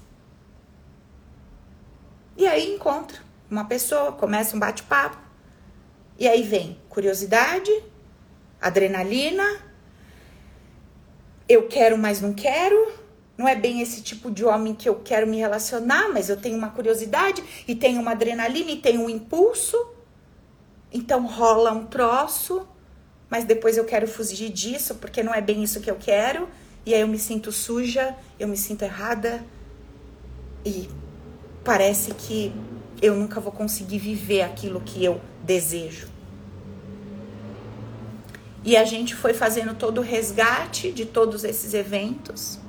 E 2.38 2.46
aí 2.46 2.76
encontra 2.76 3.18
uma 3.50 3.66
pessoa, 3.66 4.12
começa 4.12 4.56
um 4.56 4.60
bate-papo, 4.60 5.18
e 6.20 6.28
aí 6.28 6.44
vem 6.44 6.80
curiosidade, 6.90 7.72
adrenalina, 8.62 9.67
eu 11.48 11.68
quero, 11.68 11.98
mas 11.98 12.22
não 12.22 12.34
quero. 12.34 12.94
Não 13.38 13.48
é 13.48 13.56
bem 13.56 13.82
esse 13.82 14.02
tipo 14.02 14.32
de 14.32 14.44
homem 14.44 14.74
que 14.74 14.90
eu 14.90 14.96
quero 14.96 15.28
me 15.28 15.38
relacionar, 15.38 16.10
mas 16.12 16.28
eu 16.28 16.38
tenho 16.38 16.58
uma 16.58 16.70
curiosidade 16.70 17.44
e 17.68 17.76
tenho 17.76 18.02
uma 18.02 18.12
adrenalina 18.12 18.72
e 18.72 18.78
tenho 18.78 19.02
um 19.02 19.10
impulso. 19.10 19.78
Então 20.92 21.28
rola 21.28 21.72
um 21.72 21.86
troço, 21.86 22.68
mas 23.30 23.44
depois 23.44 23.78
eu 23.78 23.86
quero 23.86 24.08
fugir 24.08 24.50
disso 24.50 24.96
porque 24.96 25.22
não 25.22 25.34
é 25.34 25.42
bem 25.42 25.62
isso 25.64 25.80
que 25.80 25.92
eu 25.92 25.98
quero. 25.98 26.50
E 26.86 26.94
aí 26.94 27.02
eu 27.02 27.08
me 27.08 27.20
sinto 27.20 27.52
suja, 27.52 28.16
eu 28.40 28.48
me 28.48 28.58
sinto 28.58 28.84
errada 28.84 29.46
e 30.66 30.90
parece 31.64 32.14
que 32.14 32.52
eu 33.02 33.16
nunca 33.16 33.40
vou 33.40 33.52
conseguir 33.52 34.00
viver 34.00 34.42
aquilo 34.42 34.82
que 34.82 35.04
eu 35.04 35.22
desejo. 35.44 36.17
E 38.68 38.76
a 38.76 38.84
gente 38.84 39.16
foi 39.16 39.34
fazendo 39.34 39.74
todo 39.74 40.00
o 40.00 40.02
resgate 40.02 40.92
de 40.92 41.06
todos 41.06 41.46
esses 41.46 41.74
eventos. 41.74 42.60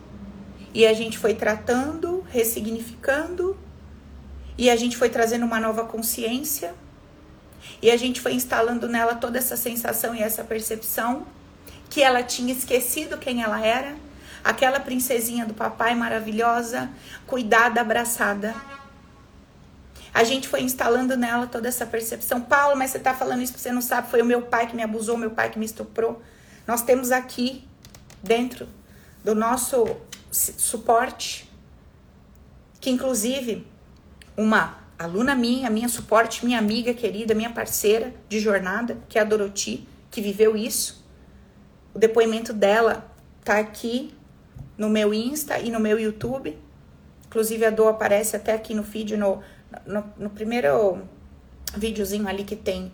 E 0.72 0.86
a 0.86 0.94
gente 0.94 1.18
foi 1.18 1.34
tratando, 1.34 2.24
ressignificando. 2.30 3.58
E 4.56 4.70
a 4.70 4.76
gente 4.76 4.96
foi 4.96 5.08
trazendo 5.10 5.44
uma 5.44 5.58
nova 5.58 5.84
consciência. 5.86 6.72
E 7.82 7.90
a 7.90 7.96
gente 7.96 8.20
foi 8.20 8.32
instalando 8.32 8.88
nela 8.88 9.16
toda 9.16 9.38
essa 9.38 9.56
sensação 9.56 10.14
e 10.14 10.22
essa 10.22 10.44
percepção 10.44 11.26
que 11.90 12.00
ela 12.00 12.22
tinha 12.22 12.52
esquecido 12.52 13.18
quem 13.18 13.42
ela 13.42 13.60
era. 13.60 13.96
Aquela 14.44 14.78
princesinha 14.78 15.44
do 15.44 15.52
papai 15.52 15.96
maravilhosa, 15.96 16.88
cuidada, 17.26 17.80
abraçada 17.80 18.54
a 20.12 20.24
gente 20.24 20.48
foi 20.48 20.62
instalando 20.62 21.16
nela 21.16 21.46
toda 21.46 21.68
essa 21.68 21.86
percepção. 21.86 22.40
Paulo, 22.40 22.76
mas 22.76 22.90
você 22.90 22.98
está 22.98 23.14
falando 23.14 23.42
isso 23.42 23.52
porque 23.52 23.62
você 23.62 23.72
não 23.72 23.82
sabe, 23.82 24.10
foi 24.10 24.22
o 24.22 24.24
meu 24.24 24.42
pai 24.42 24.66
que 24.66 24.76
me 24.76 24.82
abusou, 24.82 25.16
meu 25.16 25.30
pai 25.30 25.50
que 25.50 25.58
me 25.58 25.66
estuprou. 25.66 26.22
Nós 26.66 26.82
temos 26.82 27.10
aqui, 27.10 27.66
dentro 28.22 28.68
do 29.24 29.34
nosso 29.34 29.96
suporte, 30.30 31.50
que 32.80 32.90
inclusive 32.90 33.66
uma 34.36 34.78
aluna 34.98 35.34
minha, 35.34 35.70
minha 35.70 35.88
suporte, 35.88 36.44
minha 36.44 36.58
amiga 36.58 36.92
querida, 36.92 37.34
minha 37.34 37.50
parceira 37.50 38.14
de 38.28 38.40
jornada, 38.40 38.98
que 39.08 39.18
é 39.18 39.22
a 39.22 39.24
Doroti, 39.24 39.86
que 40.10 40.20
viveu 40.20 40.56
isso. 40.56 41.04
O 41.94 41.98
depoimento 41.98 42.52
dela 42.52 43.10
tá 43.44 43.58
aqui 43.58 44.14
no 44.76 44.88
meu 44.88 45.12
Insta 45.12 45.58
e 45.58 45.70
no 45.70 45.80
meu 45.80 45.98
YouTube. 45.98 46.56
Inclusive 47.26 47.64
a 47.64 47.70
Dor 47.70 47.88
aparece 47.88 48.36
até 48.36 48.52
aqui 48.52 48.74
no 48.74 48.82
feed 48.82 49.16
no 49.16 49.42
no, 49.86 50.04
no 50.16 50.30
primeiro 50.30 51.02
videozinho 51.76 52.26
ali 52.28 52.44
que 52.44 52.56
tem 52.56 52.92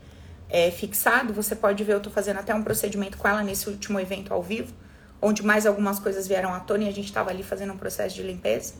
é, 0.48 0.70
fixado, 0.70 1.32
você 1.32 1.54
pode 1.56 1.82
ver, 1.84 1.94
eu 1.94 2.00
tô 2.00 2.10
fazendo 2.10 2.38
até 2.38 2.54
um 2.54 2.62
procedimento 2.62 3.16
com 3.16 3.26
ela 3.26 3.42
nesse 3.42 3.68
último 3.68 3.98
evento 3.98 4.32
ao 4.32 4.42
vivo, 4.42 4.72
onde 5.20 5.42
mais 5.42 5.66
algumas 5.66 5.98
coisas 5.98 6.26
vieram 6.26 6.52
à 6.52 6.60
tona 6.60 6.84
e 6.84 6.88
a 6.88 6.92
gente 6.92 7.12
tava 7.12 7.30
ali 7.30 7.42
fazendo 7.42 7.72
um 7.72 7.76
processo 7.76 8.14
de 8.14 8.22
limpeza. 8.22 8.74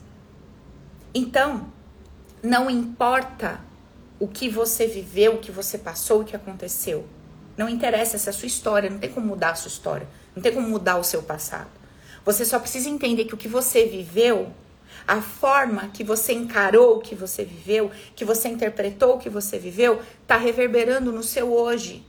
Então, 1.13 1.67
não 2.43 2.69
importa 2.69 3.59
o 4.19 4.27
que 4.27 4.49
você 4.49 4.87
viveu, 4.87 5.35
o 5.35 5.39
que 5.39 5.51
você 5.51 5.77
passou, 5.77 6.21
o 6.21 6.25
que 6.25 6.35
aconteceu. 6.35 7.05
Não 7.57 7.69
interessa 7.69 8.15
essa 8.15 8.29
é 8.29 8.31
a 8.31 8.33
sua 8.33 8.47
história, 8.47 8.89
não 8.89 8.99
tem 8.99 9.11
como 9.11 9.27
mudar 9.27 9.51
a 9.51 9.55
sua 9.55 9.69
história, 9.69 10.07
não 10.35 10.43
tem 10.43 10.53
como 10.53 10.67
mudar 10.67 10.97
o 10.97 11.03
seu 11.03 11.23
passado. 11.23 11.69
Você 12.23 12.43
só 12.45 12.59
precisa 12.59 12.89
entender 12.89 13.25
que 13.25 13.33
o 13.33 13.37
que 13.37 13.47
você 13.47 13.85
viveu 13.85 14.51
a 15.07 15.21
forma 15.21 15.89
que 15.89 16.03
você 16.03 16.33
encarou 16.33 16.97
o 16.97 17.01
que 17.01 17.15
você 17.15 17.43
viveu, 17.43 17.91
que 18.15 18.25
você 18.25 18.49
interpretou 18.49 19.15
o 19.15 19.19
que 19.19 19.29
você 19.29 19.59
viveu, 19.59 20.01
está 20.21 20.37
reverberando 20.37 21.11
no 21.11 21.21
seu 21.21 21.53
hoje. 21.53 22.05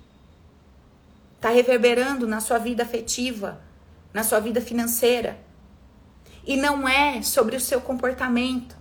Está 1.35 1.51
reverberando 1.51 2.27
na 2.27 2.41
sua 2.41 2.59
vida 2.59 2.83
afetiva, 2.83 3.61
na 4.13 4.25
sua 4.25 4.41
vida 4.41 4.61
financeira. 4.61 5.39
E 6.47 6.57
não 6.57 6.89
é 6.89 7.21
sobre 7.23 7.57
o 7.57 7.61
seu 7.61 7.81
comportamento. 7.81 8.77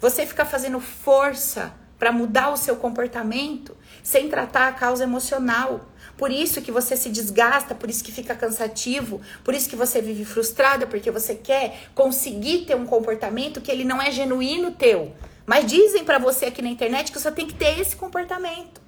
Você 0.00 0.26
fica 0.26 0.44
fazendo 0.44 0.80
força 0.80 1.74
para 1.98 2.10
mudar 2.10 2.50
o 2.50 2.56
seu 2.56 2.76
comportamento 2.76 3.76
sem 4.02 4.28
tratar 4.28 4.68
a 4.68 4.72
causa 4.72 5.04
emocional. 5.04 5.91
Por 6.22 6.30
isso 6.30 6.62
que 6.62 6.70
você 6.70 6.96
se 6.96 7.08
desgasta, 7.08 7.74
por 7.74 7.90
isso 7.90 8.04
que 8.04 8.12
fica 8.12 8.32
cansativo, 8.32 9.20
por 9.42 9.54
isso 9.54 9.68
que 9.68 9.74
você 9.74 10.00
vive 10.00 10.24
frustrada, 10.24 10.86
porque 10.86 11.10
você 11.10 11.34
quer 11.34 11.88
conseguir 11.96 12.64
ter 12.64 12.76
um 12.76 12.86
comportamento 12.86 13.60
que 13.60 13.68
ele 13.68 13.82
não 13.82 14.00
é 14.00 14.08
genuíno 14.12 14.70
teu. 14.70 15.12
Mas 15.44 15.66
dizem 15.66 16.04
para 16.04 16.20
você 16.20 16.44
aqui 16.44 16.62
na 16.62 16.68
internet 16.68 17.10
que 17.10 17.18
você 17.18 17.32
tem 17.32 17.44
que 17.44 17.54
ter 17.54 17.76
esse 17.80 17.96
comportamento. 17.96 18.80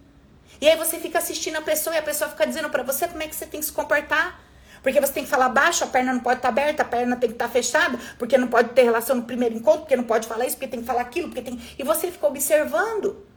E 0.61 0.69
aí 0.69 0.76
você 0.76 1.00
fica 1.00 1.19
assistindo 1.19 1.57
a 1.57 1.61
pessoa 1.61 1.97
e 1.97 1.99
a 1.99 2.03
pessoa 2.05 2.31
fica 2.31 2.47
dizendo 2.47 2.71
para 2.71 2.85
você 2.85 3.09
como 3.09 3.21
é 3.21 3.26
que 3.26 3.35
você 3.35 3.47
tem 3.47 3.59
que 3.59 3.67
se 3.67 3.73
comportar. 3.73 4.41
Porque 4.81 5.00
você 5.00 5.12
tem 5.14 5.25
que 5.25 5.31
falar 5.31 5.49
baixo, 5.49 5.83
a 5.83 5.88
perna 5.88 6.12
não 6.12 6.21
pode 6.21 6.38
estar 6.38 6.53
tá 6.53 6.62
aberta, 6.62 6.83
a 6.85 6.87
perna 6.87 7.17
tem 7.17 7.31
que 7.31 7.35
estar 7.35 7.49
tá 7.49 7.53
fechada, 7.53 7.99
porque 8.17 8.38
não 8.38 8.47
pode 8.47 8.69
ter 8.69 8.85
relação 8.85 9.17
no 9.17 9.25
primeiro 9.25 9.57
encontro, 9.57 9.81
porque 9.81 9.97
não 9.97 10.05
pode 10.05 10.29
falar 10.29 10.47
isso, 10.47 10.55
porque 10.55 10.69
tem 10.69 10.83
que 10.83 10.87
falar 10.87 11.00
aquilo, 11.00 11.31
porque 11.31 11.43
tem. 11.43 11.61
E 11.76 11.83
você 11.83 12.12
fica 12.12 12.29
observando. 12.29 13.34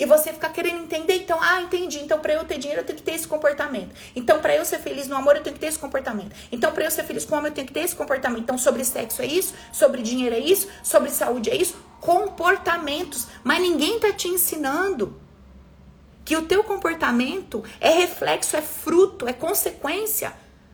E 0.00 0.06
você 0.06 0.32
fica 0.32 0.48
querendo 0.48 0.82
entender, 0.82 1.16
então, 1.16 1.38
ah, 1.42 1.60
entendi. 1.60 1.98
Então, 1.98 2.18
para 2.18 2.32
eu 2.32 2.42
ter 2.42 2.56
dinheiro, 2.56 2.80
eu 2.80 2.86
tenho 2.86 2.96
que 2.96 3.04
ter 3.04 3.12
esse 3.12 3.28
comportamento. 3.28 3.94
Então, 4.16 4.40
para 4.40 4.56
eu 4.56 4.64
ser 4.64 4.78
feliz 4.78 5.06
no 5.06 5.14
amor, 5.14 5.36
eu 5.36 5.42
tenho 5.42 5.52
que 5.52 5.60
ter 5.60 5.66
esse 5.66 5.78
comportamento. 5.78 6.34
Então, 6.50 6.72
para 6.72 6.84
eu 6.84 6.90
ser 6.90 7.04
feliz 7.04 7.26
com 7.26 7.34
o 7.34 7.38
homem, 7.38 7.50
eu 7.50 7.54
tenho 7.54 7.66
que 7.66 7.72
ter 7.74 7.80
esse 7.80 7.94
comportamento. 7.94 8.40
Então, 8.40 8.56
sobre 8.56 8.82
sexo 8.82 9.20
é 9.20 9.26
isso, 9.26 9.52
sobre 9.70 10.00
dinheiro 10.00 10.34
é 10.34 10.38
isso, 10.38 10.68
sobre 10.82 11.10
saúde 11.10 11.50
é 11.50 11.54
isso. 11.54 11.76
Comportamentos. 12.00 13.26
Mas 13.44 13.60
ninguém 13.60 14.00
tá 14.00 14.10
te 14.10 14.26
ensinando 14.26 15.20
que 16.24 16.34
o 16.34 16.46
teu 16.46 16.64
comportamento 16.64 17.62
é 17.78 17.90
reflexo, 17.90 18.56
é 18.56 18.62
fruto, 18.62 19.28
é 19.28 19.34
consequência 19.34 20.32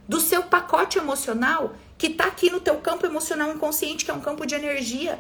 do 0.09 0.21
seu 0.21 0.45
pacote 0.45 0.99
emocional 0.99 1.75
que 1.99 2.11
tá 2.11 2.27
aqui 2.27 2.49
no 2.49 2.61
teu 2.61 2.77
campo 2.77 3.05
emocional 3.05 3.51
inconsciente, 3.51 4.05
que 4.05 4.11
é 4.13 4.15
um 4.15 4.21
campo 4.21 4.47
de 4.47 4.55
energia. 4.55 5.19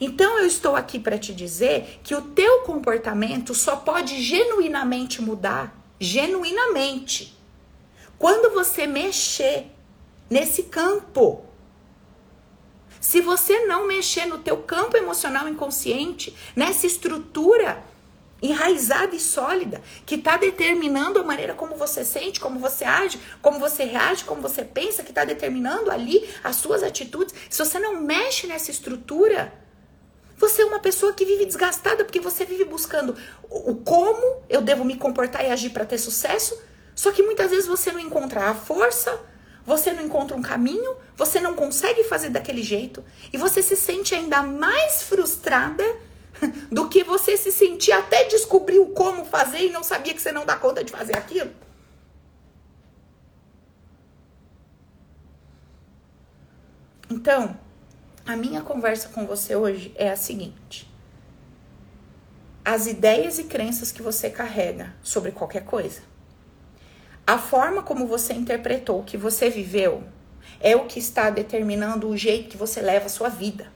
Então 0.00 0.38
eu 0.38 0.46
estou 0.46 0.76
aqui 0.76 0.98
para 0.98 1.18
te 1.18 1.34
dizer 1.34 2.00
que 2.02 2.14
o 2.14 2.22
teu 2.22 2.60
comportamento 2.62 3.54
só 3.54 3.76
pode 3.76 4.20
genuinamente 4.20 5.22
mudar, 5.22 5.74
genuinamente, 5.98 7.36
quando 8.18 8.52
você 8.52 8.86
mexer 8.86 9.66
nesse 10.28 10.64
campo. 10.64 11.44
Se 13.00 13.20
você 13.20 13.66
não 13.66 13.86
mexer 13.86 14.26
no 14.26 14.38
teu 14.38 14.58
campo 14.58 14.96
emocional 14.96 15.48
inconsciente, 15.48 16.34
nessa 16.54 16.86
estrutura 16.86 17.82
enraizada 18.42 19.14
e 19.14 19.20
sólida, 19.20 19.80
que 20.04 20.16
está 20.16 20.36
determinando 20.36 21.18
a 21.18 21.24
maneira 21.24 21.54
como 21.54 21.74
você 21.74 22.04
sente, 22.04 22.40
como 22.40 22.58
você 22.58 22.84
age, 22.84 23.18
como 23.40 23.58
você 23.58 23.84
reage, 23.84 24.24
como 24.24 24.42
você 24.42 24.62
pensa, 24.64 25.02
que 25.02 25.10
está 25.10 25.24
determinando 25.24 25.90
ali 25.90 26.28
as 26.44 26.56
suas 26.56 26.82
atitudes. 26.82 27.34
Se 27.48 27.64
você 27.64 27.78
não 27.78 28.00
mexe 28.00 28.46
nessa 28.46 28.70
estrutura, 28.70 29.52
você 30.36 30.62
é 30.62 30.64
uma 30.66 30.78
pessoa 30.78 31.12
que 31.12 31.24
vive 31.24 31.46
desgastada 31.46 32.04
porque 32.04 32.20
você 32.20 32.44
vive 32.44 32.64
buscando 32.64 33.16
o 33.48 33.74
como 33.76 34.42
eu 34.48 34.60
devo 34.60 34.84
me 34.84 34.96
comportar 34.96 35.44
e 35.44 35.50
agir 35.50 35.70
para 35.70 35.86
ter 35.86 35.98
sucesso, 35.98 36.60
só 36.94 37.10
que 37.10 37.22
muitas 37.22 37.50
vezes 37.50 37.66
você 37.66 37.90
não 37.92 38.00
encontra 38.00 38.50
a 38.50 38.54
força, 38.54 39.18
você 39.64 39.92
não 39.92 40.04
encontra 40.04 40.36
um 40.36 40.42
caminho, 40.42 40.96
você 41.16 41.40
não 41.40 41.54
consegue 41.54 42.04
fazer 42.04 42.28
daquele 42.28 42.62
jeito 42.62 43.04
e 43.32 43.36
você 43.36 43.62
se 43.62 43.76
sente 43.76 44.14
ainda 44.14 44.42
mais 44.42 45.02
frustrada 45.02 45.84
do 46.70 46.88
que 46.88 47.02
você 47.02 47.36
se 47.36 47.50
sentir 47.50 47.92
até 47.92 48.24
descobrir 48.24 48.78
o 48.78 48.86
como 48.88 49.24
fazer 49.24 49.66
e 49.66 49.70
não 49.70 49.82
sabia 49.82 50.14
que 50.14 50.22
você 50.22 50.32
não 50.32 50.44
dá 50.44 50.56
conta 50.56 50.84
de 50.84 50.92
fazer 50.92 51.16
aquilo. 51.16 51.50
Então, 57.10 57.56
a 58.26 58.34
minha 58.34 58.60
conversa 58.60 59.08
com 59.10 59.24
você 59.24 59.54
hoje 59.54 59.94
é 59.96 60.10
a 60.10 60.16
seguinte: 60.16 60.90
as 62.64 62.86
ideias 62.86 63.38
e 63.38 63.44
crenças 63.44 63.92
que 63.92 64.02
você 64.02 64.28
carrega 64.28 64.92
sobre 65.02 65.30
qualquer 65.30 65.64
coisa, 65.64 66.00
a 67.24 67.38
forma 67.38 67.82
como 67.82 68.06
você 68.06 68.34
interpretou 68.34 69.00
o 69.00 69.04
que 69.04 69.16
você 69.16 69.48
viveu, 69.48 70.02
é 70.60 70.74
o 70.74 70.86
que 70.86 70.98
está 70.98 71.30
determinando 71.30 72.08
o 72.08 72.16
jeito 72.16 72.48
que 72.48 72.56
você 72.56 72.80
leva 72.80 73.06
a 73.06 73.10
sua 73.10 73.28
vida, 73.28 73.72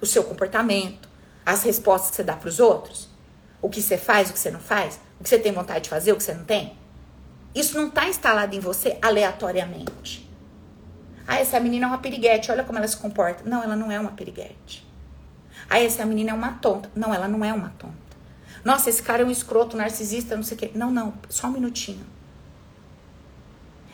o 0.00 0.06
seu 0.06 0.24
comportamento, 0.24 1.08
as 1.44 1.62
respostas 1.62 2.10
que 2.10 2.16
você 2.16 2.24
dá 2.24 2.34
para 2.34 2.48
os 2.48 2.58
outros, 2.58 3.10
o 3.60 3.68
que 3.68 3.82
você 3.82 3.98
faz, 3.98 4.30
o 4.30 4.32
que 4.32 4.38
você 4.38 4.50
não 4.50 4.60
faz, 4.60 4.98
o 5.20 5.22
que 5.22 5.28
você 5.28 5.38
tem 5.38 5.52
vontade 5.52 5.84
de 5.84 5.90
fazer, 5.90 6.12
o 6.12 6.16
que 6.16 6.22
você 6.22 6.34
não 6.34 6.44
tem. 6.44 6.78
Isso 7.54 7.76
não 7.76 7.88
está 7.88 8.08
instalado 8.08 8.54
em 8.54 8.60
você 8.60 8.98
aleatoriamente. 9.00 10.25
Ah, 11.26 11.38
essa 11.38 11.58
menina 11.58 11.86
é 11.86 11.88
uma 11.88 11.98
piriguete, 11.98 12.50
olha 12.50 12.62
como 12.64 12.78
ela 12.78 12.86
se 12.86 12.96
comporta. 12.96 13.42
Não, 13.48 13.62
ela 13.62 13.74
não 13.76 13.90
é 13.90 13.98
uma 13.98 14.12
piriguete. 14.12 14.86
Ah, 15.68 15.80
essa 15.80 16.04
menina 16.04 16.30
é 16.30 16.34
uma 16.34 16.52
tonta. 16.52 16.90
Não, 16.94 17.12
ela 17.12 17.26
não 17.26 17.44
é 17.44 17.52
uma 17.52 17.70
tonta. 17.78 17.94
Nossa, 18.64 18.90
esse 18.90 19.02
cara 19.02 19.22
é 19.22 19.26
um 19.26 19.30
escroto, 19.30 19.76
narcisista, 19.76 20.36
não 20.36 20.42
sei 20.42 20.56
o 20.56 20.60
quê. 20.60 20.70
Não, 20.74 20.90
não, 20.90 21.14
só 21.28 21.48
um 21.48 21.52
minutinho. 21.52 22.06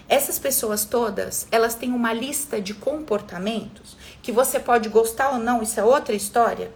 Essas 0.09 0.39
pessoas 0.39 0.85
todas, 0.85 1.47
elas 1.51 1.75
têm 1.75 1.93
uma 1.93 2.13
lista 2.13 2.61
de 2.61 2.75
comportamentos 2.75 3.97
que 4.23 4.31
você 4.31 4.61
pode 4.61 4.89
gostar 4.91 5.31
ou 5.31 5.39
não, 5.39 5.63
isso 5.63 5.81
é 5.81 5.85
outra 5.85 6.15
história 6.15 6.71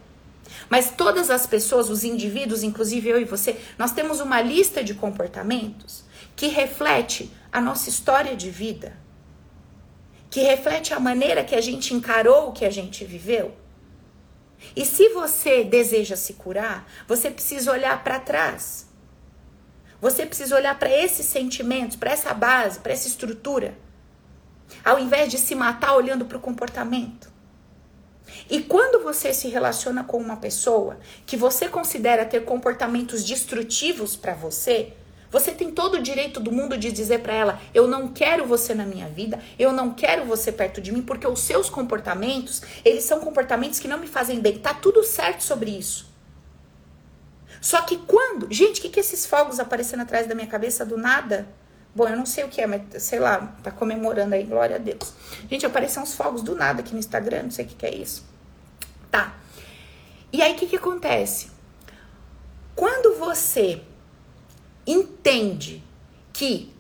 mas 0.69 0.91
todas 0.91 1.31
as 1.31 1.47
pessoas, 1.47 1.91
os 1.91 2.05
indivíduos, 2.05 2.63
inclusive 2.63 3.09
eu 3.09 3.21
e 3.21 3.25
você, 3.25 3.59
nós 3.79 3.93
temos 3.93 4.21
uma 4.21 4.41
lista 4.41 4.83
de 4.83 4.95
comportamentos 4.95 6.05
que 6.35 6.49
reflete 6.49 7.31
a 7.53 7.61
nossa 7.61 7.89
história 7.89 8.37
de 8.37 8.51
vida, 8.51 8.97
que 10.37 10.43
reflete 10.43 10.93
a 10.93 11.01
maneira 11.01 11.43
que 11.43 11.55
a 11.55 11.63
gente 11.63 11.95
encarou 11.95 12.49
o 12.49 12.53
que 12.53 12.67
a 12.67 12.71
gente 12.71 13.07
viveu. 13.07 13.57
E 14.77 14.85
se 14.85 15.09
você 15.09 15.65
deseja 15.65 16.15
se 16.15 16.35
curar, 16.35 16.87
você 17.09 17.31
precisa 17.31 17.73
olhar 17.73 18.05
para 18.05 18.21
trás. 18.21 18.87
Você 19.99 20.27
precisa 20.27 20.55
olhar 20.55 20.79
para 20.79 20.91
esses 20.91 21.25
sentimentos, 21.25 21.97
para 21.97 22.11
essa 22.11 22.35
base, 22.35 22.81
para 22.81 22.93
essa 22.93 23.09
estrutura, 23.09 23.79
ao 24.85 24.99
invés 24.99 25.31
de 25.31 25.39
se 25.39 25.55
matar 25.55 25.95
olhando 25.95 26.27
para 26.27 26.37
o 26.37 26.41
comportamento. 26.49 27.33
E 28.51 28.61
quando 28.61 29.03
você 29.03 29.33
se 29.33 29.49
relaciona 29.49 30.05
com 30.05 30.19
uma 30.19 30.37
pessoa 30.37 30.99
que 31.25 31.39
você 31.39 31.67
considera 31.67 32.27
ter 32.27 32.45
comportamentos 32.45 33.25
destrutivos 33.25 34.15
para 34.15 34.35
você, 34.35 34.93
você 35.39 35.53
tem 35.53 35.71
todo 35.71 35.99
o 35.99 36.03
direito 36.03 36.41
do 36.41 36.51
mundo 36.51 36.79
de 36.79 36.91
dizer 36.91 37.21
para 37.21 37.35
ela: 37.35 37.61
"Eu 37.75 37.87
não 37.87 38.09
quero 38.09 38.47
você 38.47 38.75
na 38.75 38.87
minha 38.87 39.07
vida, 39.07 39.39
eu 39.59 39.71
não 39.71 39.93
quero 39.93 40.25
você 40.25 40.51
perto 40.51 40.81
de 40.81 40.91
mim, 40.91 41.03
porque 41.03 41.27
os 41.27 41.41
seus 41.41 41.69
comportamentos, 41.69 42.63
eles 42.83 43.05
são 43.05 43.21
comportamentos 43.21 43.79
que 43.79 43.87
não 43.87 43.99
me 43.99 44.07
fazem 44.07 44.41
bem". 44.41 44.59
Tá 44.59 44.73
tudo 44.73 45.05
certo 45.05 45.45
sobre 45.45 45.71
isso. 45.71 46.11
Só 47.61 47.83
que 47.83 47.99
quando, 47.99 48.51
gente, 48.51 48.81
o 48.81 48.83
que 48.83 48.89
que 48.89 49.01
esses 49.01 49.27
fogos 49.27 49.61
aparecendo 49.61 50.01
atrás 50.01 50.27
da 50.27 50.35
minha 50.35 50.47
cabeça 50.47 50.87
do 50.87 50.97
nada? 50.97 51.47
Bom, 51.95 52.09
eu 52.09 52.17
não 52.17 52.25
sei 52.25 52.45
o 52.45 52.49
que 52.49 52.63
é, 52.63 52.67
mas 52.67 53.03
sei 53.03 53.19
lá, 53.19 53.55
tá 53.63 53.71
comemorando 53.71 54.35
aí, 54.35 54.45
glória 54.45 54.77
a 54.77 54.79
Deus. 54.79 55.13
Gente, 55.51 55.67
apareceram 55.67 56.05
uns 56.05 56.15
fogos 56.15 56.41
do 56.43 56.55
nada 56.55 56.81
aqui 56.81 56.95
no 56.95 56.99
Instagram, 56.99 57.43
não 57.45 57.51
sei 57.51 57.67
o 57.67 57.69
que, 57.69 57.75
que 57.75 57.87
é 57.87 57.95
isso. 57.95 58.25
Tá. 59.11 59.35
E 60.33 60.41
aí, 60.41 60.55
o 60.55 60.57
que, 60.57 60.67
que 60.67 60.77
acontece? 60.77 61.51
Quando 62.75 63.19
você 63.19 63.83
entende 64.87 65.83
que 66.33 66.73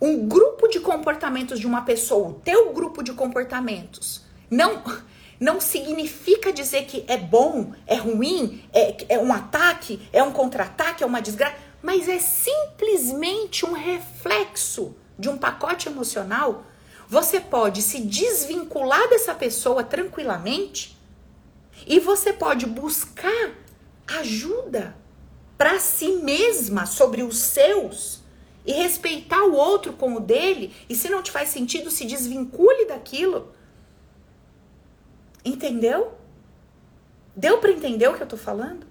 um 0.00 0.26
grupo 0.26 0.66
de 0.68 0.80
comportamentos 0.80 1.60
de 1.60 1.66
uma 1.66 1.82
pessoa, 1.82 2.28
o 2.28 2.34
teu 2.34 2.72
grupo 2.72 3.02
de 3.02 3.12
comportamentos, 3.12 4.22
não 4.50 4.82
não 5.40 5.60
significa 5.60 6.52
dizer 6.52 6.84
que 6.84 7.04
é 7.08 7.16
bom, 7.16 7.72
é 7.84 7.96
ruim, 7.96 8.62
é, 8.72 9.14
é 9.14 9.18
um 9.18 9.32
ataque, 9.32 10.00
é 10.12 10.22
um 10.22 10.30
contra-ataque, 10.30 11.02
é 11.02 11.06
uma 11.06 11.20
desgraça 11.20 11.56
mas 11.82 12.08
é 12.08 12.18
simplesmente 12.20 13.66
um 13.66 13.72
reflexo 13.72 14.94
de 15.18 15.28
um 15.28 15.36
pacote 15.36 15.88
emocional, 15.88 16.64
você 17.08 17.40
pode 17.40 17.82
se 17.82 18.00
desvincular 18.00 19.08
dessa 19.10 19.34
pessoa 19.34 19.82
tranquilamente 19.82 20.96
e 21.86 21.98
você 21.98 22.32
pode 22.32 22.64
buscar 22.64 23.50
ajuda 24.06 24.96
para 25.62 25.78
si 25.78 26.08
mesma 26.14 26.86
sobre 26.86 27.22
os 27.22 27.38
seus 27.38 28.18
e 28.66 28.72
respeitar 28.72 29.44
o 29.44 29.54
outro 29.54 29.92
com 29.92 30.16
o 30.16 30.18
dele. 30.18 30.74
E 30.88 30.96
se 30.96 31.08
não 31.08 31.22
te 31.22 31.30
faz 31.30 31.50
sentido, 31.50 31.88
se 31.88 32.04
desvincule 32.04 32.86
daquilo. 32.86 33.52
Entendeu? 35.44 36.14
Deu 37.36 37.58
para 37.58 37.70
entender 37.70 38.08
o 38.08 38.14
que 38.14 38.24
eu 38.24 38.26
tô 38.26 38.36
falando? 38.36 38.84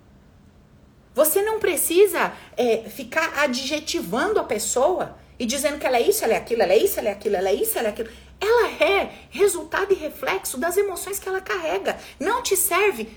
Você 1.14 1.42
não 1.42 1.60
precisa 1.60 2.32
é, 2.56 2.90
ficar 2.90 3.40
adjetivando 3.40 4.40
a 4.40 4.46
pessoa 4.46 5.18
e 5.38 5.46
dizendo 5.46 5.78
que 5.78 5.86
ela 5.86 5.98
é 5.98 6.08
isso, 6.08 6.24
ela 6.24 6.36
é 6.36 6.38
aquilo, 6.38 6.62
ela 6.62 6.72
é 6.72 6.78
isso, 6.78 6.98
ela 6.98 7.10
é 7.10 7.12
aquilo, 7.12 7.36
ela 7.36 7.50
é 7.50 7.54
isso, 7.54 7.78
ela 7.78 7.88
é 7.90 7.92
aquilo. 7.92 8.10
Ela 8.40 8.70
é 8.82 9.12
resultado 9.30 9.92
e 9.92 9.96
reflexo 9.96 10.58
das 10.58 10.78
emoções 10.78 11.20
que 11.20 11.28
ela 11.28 11.42
carrega. 11.42 12.00
Não 12.18 12.42
te 12.42 12.56
serve, 12.56 13.10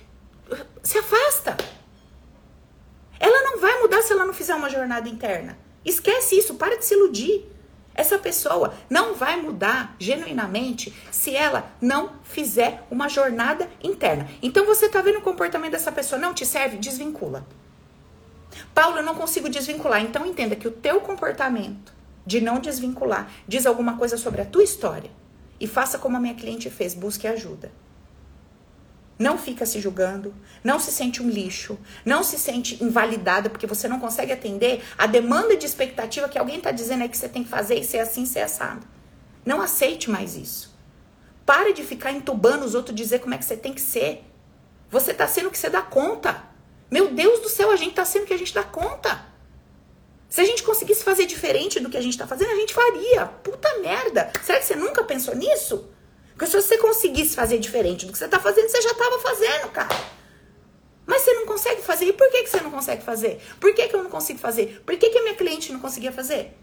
se 0.82 0.98
afasta. 0.98 1.56
Não 3.54 3.60
vai 3.60 3.80
mudar 3.80 4.02
se 4.02 4.12
ela 4.12 4.24
não 4.26 4.34
fizer 4.34 4.52
uma 4.56 4.68
jornada 4.68 5.08
interna. 5.08 5.56
Esquece 5.84 6.36
isso, 6.36 6.56
para 6.56 6.76
de 6.76 6.84
se 6.84 6.94
iludir. 6.94 7.48
Essa 7.94 8.18
pessoa 8.18 8.74
não 8.90 9.14
vai 9.14 9.40
mudar 9.40 9.94
genuinamente 9.96 10.92
se 11.12 11.36
ela 11.36 11.70
não 11.80 12.14
fizer 12.24 12.82
uma 12.90 13.08
jornada 13.08 13.70
interna. 13.80 14.28
Então 14.42 14.66
você 14.66 14.88
tá 14.88 15.00
vendo 15.00 15.18
o 15.18 15.22
comportamento 15.22 15.70
dessa 15.70 15.92
pessoa 15.92 16.20
não 16.20 16.34
te 16.34 16.44
serve, 16.44 16.78
desvincula. 16.78 17.46
Paulo, 18.74 18.96
eu 18.96 19.04
não 19.04 19.14
consigo 19.14 19.48
desvincular. 19.48 20.02
Então 20.02 20.26
entenda 20.26 20.56
que 20.56 20.66
o 20.66 20.72
teu 20.72 21.00
comportamento 21.00 21.92
de 22.26 22.40
não 22.40 22.58
desvincular 22.58 23.30
diz 23.46 23.66
alguma 23.66 23.96
coisa 23.96 24.16
sobre 24.16 24.40
a 24.40 24.44
tua 24.44 24.64
história. 24.64 25.12
E 25.60 25.68
faça 25.68 25.96
como 25.96 26.16
a 26.16 26.20
minha 26.20 26.34
cliente 26.34 26.68
fez, 26.68 26.92
busque 26.92 27.28
ajuda. 27.28 27.70
Não 29.18 29.38
fica 29.38 29.64
se 29.64 29.80
julgando, 29.80 30.34
não 30.62 30.80
se 30.80 30.90
sente 30.90 31.22
um 31.22 31.28
lixo, 31.28 31.78
não 32.04 32.24
se 32.24 32.36
sente 32.38 32.82
invalidada 32.82 33.48
porque 33.48 33.66
você 33.66 33.86
não 33.86 34.00
consegue 34.00 34.32
atender 34.32 34.82
a 34.98 35.06
demanda 35.06 35.56
de 35.56 35.64
expectativa 35.64 36.28
que 36.28 36.38
alguém 36.38 36.56
está 36.56 36.72
dizendo 36.72 37.02
aí 37.02 37.08
que 37.08 37.16
você 37.16 37.28
tem 37.28 37.44
que 37.44 37.50
fazer 37.50 37.78
e 37.78 37.84
ser 37.84 38.00
assim, 38.00 38.26
ser 38.26 38.40
assado. 38.40 38.84
Não 39.44 39.60
aceite 39.60 40.10
mais 40.10 40.34
isso. 40.34 40.74
Pare 41.46 41.72
de 41.72 41.84
ficar 41.84 42.10
entubando 42.10 42.64
os 42.64 42.74
outros 42.74 42.96
dizer 42.96 43.20
como 43.20 43.34
é 43.34 43.38
que 43.38 43.44
você 43.44 43.56
tem 43.56 43.72
que 43.72 43.80
ser. 43.80 44.24
Você 44.90 45.12
está 45.12 45.28
sendo 45.28 45.48
o 45.48 45.50
que 45.50 45.58
você 45.58 45.70
dá 45.70 45.82
conta. 45.82 46.42
Meu 46.90 47.12
Deus 47.12 47.40
do 47.40 47.48
céu, 47.48 47.70
a 47.70 47.76
gente 47.76 47.94
tá 47.94 48.04
sendo 48.04 48.24
o 48.24 48.26
que 48.26 48.34
a 48.34 48.38
gente 48.38 48.54
dá 48.54 48.62
conta. 48.62 49.26
Se 50.28 50.40
a 50.40 50.44
gente 50.44 50.64
conseguisse 50.64 51.04
fazer 51.04 51.26
diferente 51.26 51.78
do 51.78 51.88
que 51.88 51.96
a 51.96 52.00
gente 52.00 52.18
tá 52.18 52.26
fazendo, 52.26 52.50
a 52.50 52.56
gente 52.56 52.74
faria. 52.74 53.26
Puta 53.26 53.78
merda. 53.78 54.32
Será 54.42 54.58
que 54.58 54.64
você 54.64 54.74
nunca 54.74 55.04
pensou 55.04 55.36
nisso? 55.36 55.88
Porque 56.34 56.46
se 56.46 56.60
você 56.60 56.76
conseguisse 56.78 57.34
fazer 57.34 57.58
diferente 57.58 58.06
do 58.06 58.12
que 58.12 58.18
você 58.18 58.28
tá 58.28 58.40
fazendo, 58.40 58.68
você 58.68 58.82
já 58.82 58.92
tava 58.94 59.18
fazendo, 59.20 59.70
cara. 59.70 59.96
Mas 61.06 61.22
você 61.22 61.32
não 61.32 61.46
consegue 61.46 61.82
fazer. 61.82 62.06
E 62.06 62.12
por 62.12 62.28
que, 62.30 62.42
que 62.42 62.50
você 62.50 62.60
não 62.60 62.70
consegue 62.70 63.02
fazer? 63.04 63.40
Por 63.60 63.72
que, 63.74 63.88
que 63.88 63.94
eu 63.94 64.02
não 64.02 64.10
consigo 64.10 64.38
fazer? 64.38 64.82
Por 64.84 64.96
que, 64.96 65.10
que 65.10 65.18
a 65.18 65.22
minha 65.22 65.34
cliente 65.34 65.72
não 65.72 65.80
conseguia 65.80 66.10
fazer? 66.10 66.56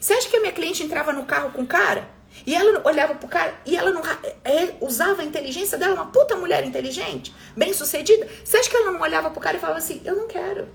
Você 0.00 0.14
acha 0.14 0.28
que 0.28 0.36
a 0.36 0.40
minha 0.40 0.52
cliente 0.52 0.82
entrava 0.82 1.12
no 1.12 1.26
carro 1.26 1.50
com 1.50 1.62
o 1.62 1.66
cara? 1.66 2.08
E 2.46 2.54
ela 2.54 2.86
olhava 2.86 3.14
pro 3.14 3.28
cara 3.28 3.54
e 3.64 3.76
ela 3.76 3.90
não 3.90 4.02
é, 4.44 4.74
usava 4.80 5.22
a 5.22 5.24
inteligência 5.24 5.76
dela, 5.76 5.94
uma 5.94 6.06
puta 6.06 6.36
mulher 6.36 6.64
inteligente, 6.64 7.34
bem 7.56 7.72
sucedida. 7.72 8.28
Você 8.44 8.58
acha 8.58 8.70
que 8.70 8.76
ela 8.76 8.92
não 8.92 9.00
olhava 9.00 9.30
pro 9.30 9.40
cara 9.40 9.56
e 9.56 9.60
falava 9.60 9.78
assim, 9.78 10.00
eu 10.04 10.14
não 10.14 10.28
quero? 10.28 10.68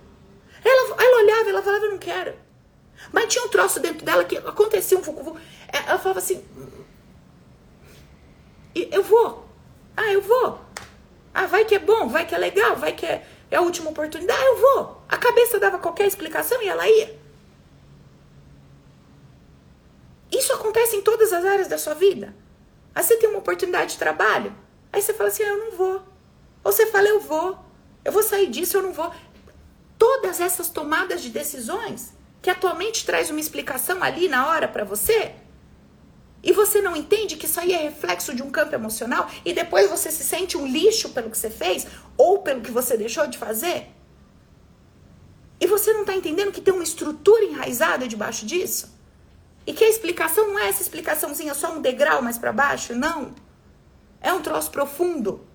Ela, 0.64 1.02
ela 1.02 1.24
olhava, 1.24 1.50
ela 1.50 1.62
falava, 1.62 1.86
eu 1.86 1.92
não 1.92 1.98
quero. 1.98 2.34
Mas 3.12 3.32
tinha 3.32 3.46
um 3.46 3.50
troço 3.50 3.80
dentro 3.80 4.06
dela 4.06 4.24
que 4.24 4.38
acontecia 4.38 4.98
um 4.98 5.02
pouco. 5.02 5.38
É, 5.72 5.78
ela 5.90 6.00
falava 6.00 6.20
assim, 6.20 6.44
eu 8.76 9.04
vou. 9.04 9.46
Ah, 9.96 10.12
eu 10.12 10.22
vou. 10.22 10.60
Ah, 11.34 11.46
vai 11.46 11.66
que 11.66 11.76
é 11.76 11.80
bom, 11.80 12.08
vai 12.08 12.26
que 12.26 12.36
é 12.36 12.38
legal, 12.38 12.76
vai 12.76 12.94
que 12.94 13.06
é, 13.06 13.26
É 13.50 13.58
a 13.58 13.62
última 13.62 13.90
oportunidade, 13.90 14.40
ah, 14.40 14.46
eu 14.46 14.58
vou. 14.58 15.02
A 15.08 15.18
cabeça 15.18 15.60
dava 15.60 15.78
qualquer 15.78 16.08
explicação 16.08 16.62
e 16.62 16.68
ela 16.68 16.88
ia. 16.88 17.20
Isso 20.32 20.52
acontece 20.54 20.96
em 20.96 21.02
todas 21.02 21.32
as 21.32 21.46
áreas 21.46 21.68
da 21.68 21.78
sua 21.78 21.94
vida. 21.94 22.36
Aí 22.96 23.04
você 23.04 23.18
tem 23.18 23.30
uma 23.30 23.40
oportunidade 23.40 23.94
de 23.94 24.00
trabalho, 24.00 24.56
aí 24.92 25.02
você 25.02 25.14
fala 25.14 25.30
assim: 25.30 25.44
ah, 25.44 25.48
eu 25.48 25.58
não 25.58 25.72
vou. 25.72 26.02
Ou 26.64 26.72
você 26.72 26.88
fala: 26.88 27.08
eu 27.08 27.20
vou. 27.20 27.58
Eu 28.04 28.12
vou 28.12 28.24
sair 28.24 28.48
disso, 28.48 28.78
eu 28.78 28.82
não 28.82 28.92
vou. 28.92 29.12
Todas 29.98 30.42
essas 30.42 30.70
tomadas 30.70 31.22
de 31.22 31.30
decisões 31.30 32.14
que 32.42 32.50
atualmente 32.50 33.06
traz 33.06 33.30
uma 33.30 33.40
explicação 33.40 34.04
ali 34.04 34.28
na 34.28 34.48
hora 34.50 34.68
para 34.68 34.84
você, 34.84 35.34
e 36.44 36.52
você 36.52 36.82
não 36.82 36.94
entende 36.94 37.38
que 37.38 37.46
isso 37.46 37.58
aí 37.58 37.72
é 37.72 37.84
reflexo 37.84 38.36
de 38.36 38.44
um 38.44 38.52
campo 38.52 38.76
emocional 38.76 39.30
e 39.46 39.54
depois 39.54 39.90
você 39.90 40.12
se 40.12 40.26
sente 40.26 40.58
um 40.58 40.68
lixo 40.68 41.10
pelo 41.10 41.30
que 41.30 41.38
você 41.38 41.50
fez 41.50 41.88
ou 42.18 42.40
pelo 42.40 42.60
que 42.60 42.70
você 42.70 42.98
deixou 42.98 43.26
de 43.28 43.38
fazer? 43.38 43.88
E 45.58 45.66
você 45.66 45.94
não 45.94 46.02
está 46.02 46.14
entendendo 46.14 46.52
que 46.52 46.60
tem 46.60 46.74
uma 46.74 46.84
estrutura 46.84 47.46
enraizada 47.46 48.06
debaixo 48.06 48.46
disso? 48.46 48.94
E 49.66 49.72
que 49.72 49.86
a 49.86 49.90
explicação 49.90 50.50
não 50.50 50.60
é 50.60 50.68
essa 50.68 50.82
explicaçãozinha 50.82 51.54
só 51.54 51.72
um 51.72 51.82
degrau 51.82 52.22
mais 52.22 52.38
para 52.38 52.52
baixo, 52.52 52.94
não. 52.94 53.34
É 54.20 54.34
um 54.34 54.42
troço 54.42 54.70
profundo. 54.70 55.48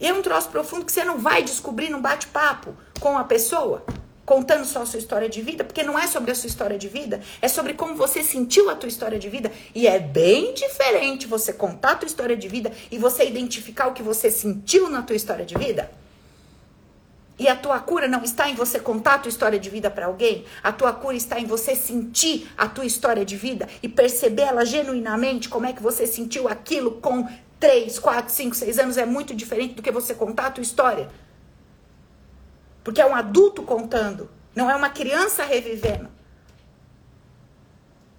E 0.00 0.08
é 0.08 0.12
um 0.12 0.22
troço 0.22 0.48
profundo 0.48 0.84
que 0.84 0.90
você 0.90 1.04
não 1.04 1.18
vai 1.18 1.44
descobrir 1.44 1.90
num 1.90 2.00
bate-papo 2.00 2.76
com 2.98 3.16
a 3.16 3.22
pessoa 3.22 3.84
contando 4.30 4.64
só 4.64 4.82
a 4.82 4.86
sua 4.86 5.00
história 5.00 5.28
de 5.28 5.42
vida, 5.42 5.64
porque 5.64 5.82
não 5.82 5.98
é 5.98 6.06
sobre 6.06 6.30
a 6.30 6.36
sua 6.36 6.46
história 6.46 6.78
de 6.78 6.86
vida, 6.86 7.20
é 7.42 7.48
sobre 7.48 7.74
como 7.74 7.96
você 7.96 8.22
sentiu 8.22 8.70
a 8.70 8.76
tua 8.76 8.88
história 8.88 9.18
de 9.18 9.28
vida. 9.28 9.50
E 9.74 9.88
é 9.88 9.98
bem 9.98 10.54
diferente 10.54 11.26
você 11.26 11.52
contar 11.52 11.90
a 11.90 11.96
tua 11.96 12.06
história 12.06 12.36
de 12.36 12.46
vida 12.46 12.70
e 12.92 12.96
você 12.96 13.26
identificar 13.26 13.88
o 13.88 13.92
que 13.92 14.04
você 14.04 14.30
sentiu 14.30 14.88
na 14.88 15.02
tua 15.02 15.16
história 15.16 15.44
de 15.44 15.58
vida. 15.58 15.90
E 17.40 17.48
a 17.48 17.56
tua 17.56 17.80
cura 17.80 18.06
não 18.06 18.22
está 18.22 18.48
em 18.48 18.54
você 18.54 18.78
contar 18.78 19.14
a 19.14 19.18
tua 19.18 19.30
história 19.30 19.58
de 19.58 19.68
vida 19.68 19.90
para 19.90 20.06
alguém. 20.06 20.44
A 20.62 20.70
tua 20.70 20.92
cura 20.92 21.16
está 21.16 21.40
em 21.40 21.46
você 21.46 21.74
sentir 21.74 22.48
a 22.56 22.68
tua 22.68 22.86
história 22.86 23.24
de 23.24 23.34
vida 23.34 23.68
e 23.82 23.88
perceber 23.88 24.42
ela 24.42 24.64
genuinamente, 24.64 25.48
como 25.48 25.66
é 25.66 25.72
que 25.72 25.82
você 25.82 26.06
sentiu 26.06 26.46
aquilo 26.46 27.00
com 27.00 27.26
3, 27.58 27.98
4, 27.98 28.32
5, 28.32 28.54
6 28.54 28.78
anos. 28.78 28.96
É 28.96 29.04
muito 29.04 29.34
diferente 29.34 29.74
do 29.74 29.82
que 29.82 29.90
você 29.90 30.14
contar 30.14 30.46
a 30.46 30.50
tua 30.52 30.62
história. 30.62 31.08
Porque 32.82 33.00
é 33.00 33.06
um 33.06 33.14
adulto 33.14 33.62
contando, 33.62 34.30
não 34.54 34.70
é 34.70 34.74
uma 34.74 34.90
criança 34.90 35.44
revivendo. 35.44 36.08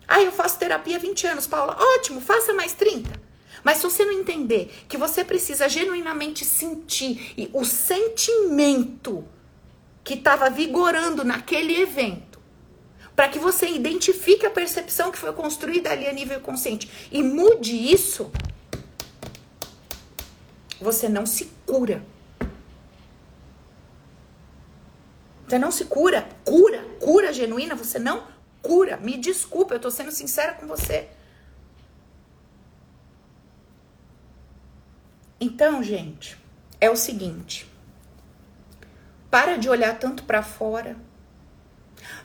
Ah, 0.07 0.21
eu 0.21 0.31
faço 0.31 0.59
terapia 0.59 0.97
há 0.97 0.99
20 0.99 1.27
anos, 1.27 1.47
Paula. 1.47 1.77
Ótimo, 1.95 2.19
faça 2.19 2.53
mais 2.53 2.73
30. 2.73 3.09
Mas 3.63 3.77
se 3.77 3.83
você 3.83 4.03
não 4.03 4.13
entender 4.13 4.71
que 4.87 4.97
você 4.97 5.23
precisa 5.23 5.69
genuinamente 5.69 6.43
sentir 6.43 7.49
o 7.53 7.63
sentimento 7.63 9.23
que 10.03 10.15
estava 10.15 10.49
vigorando 10.49 11.23
naquele 11.23 11.79
evento, 11.79 12.39
para 13.15 13.29
que 13.29 13.37
você 13.37 13.67
identifique 13.67 14.45
a 14.45 14.49
percepção 14.49 15.11
que 15.11 15.17
foi 15.17 15.31
construída 15.33 15.91
ali 15.91 16.07
a 16.07 16.13
nível 16.13 16.39
consciente 16.39 16.89
e 17.11 17.21
mude 17.21 17.75
isso, 17.75 18.31
você 20.79 21.07
não 21.07 21.25
se 21.25 21.51
cura. 21.65 22.03
Você 25.51 25.59
não 25.59 25.69
se 25.69 25.83
cura. 25.83 26.29
Cura, 26.45 26.81
cura 27.01 27.33
genuína, 27.33 27.75
você 27.75 27.99
não 27.99 28.25
cura. 28.61 28.95
Me 28.95 29.17
desculpa, 29.17 29.73
eu 29.73 29.81
tô 29.81 29.91
sendo 29.91 30.09
sincera 30.09 30.53
com 30.53 30.65
você. 30.65 31.09
Então, 35.41 35.83
gente, 35.83 36.37
é 36.79 36.89
o 36.89 36.95
seguinte. 36.95 37.69
Para 39.29 39.57
de 39.57 39.67
olhar 39.67 39.99
tanto 39.99 40.23
para 40.23 40.41
fora. 40.41 40.95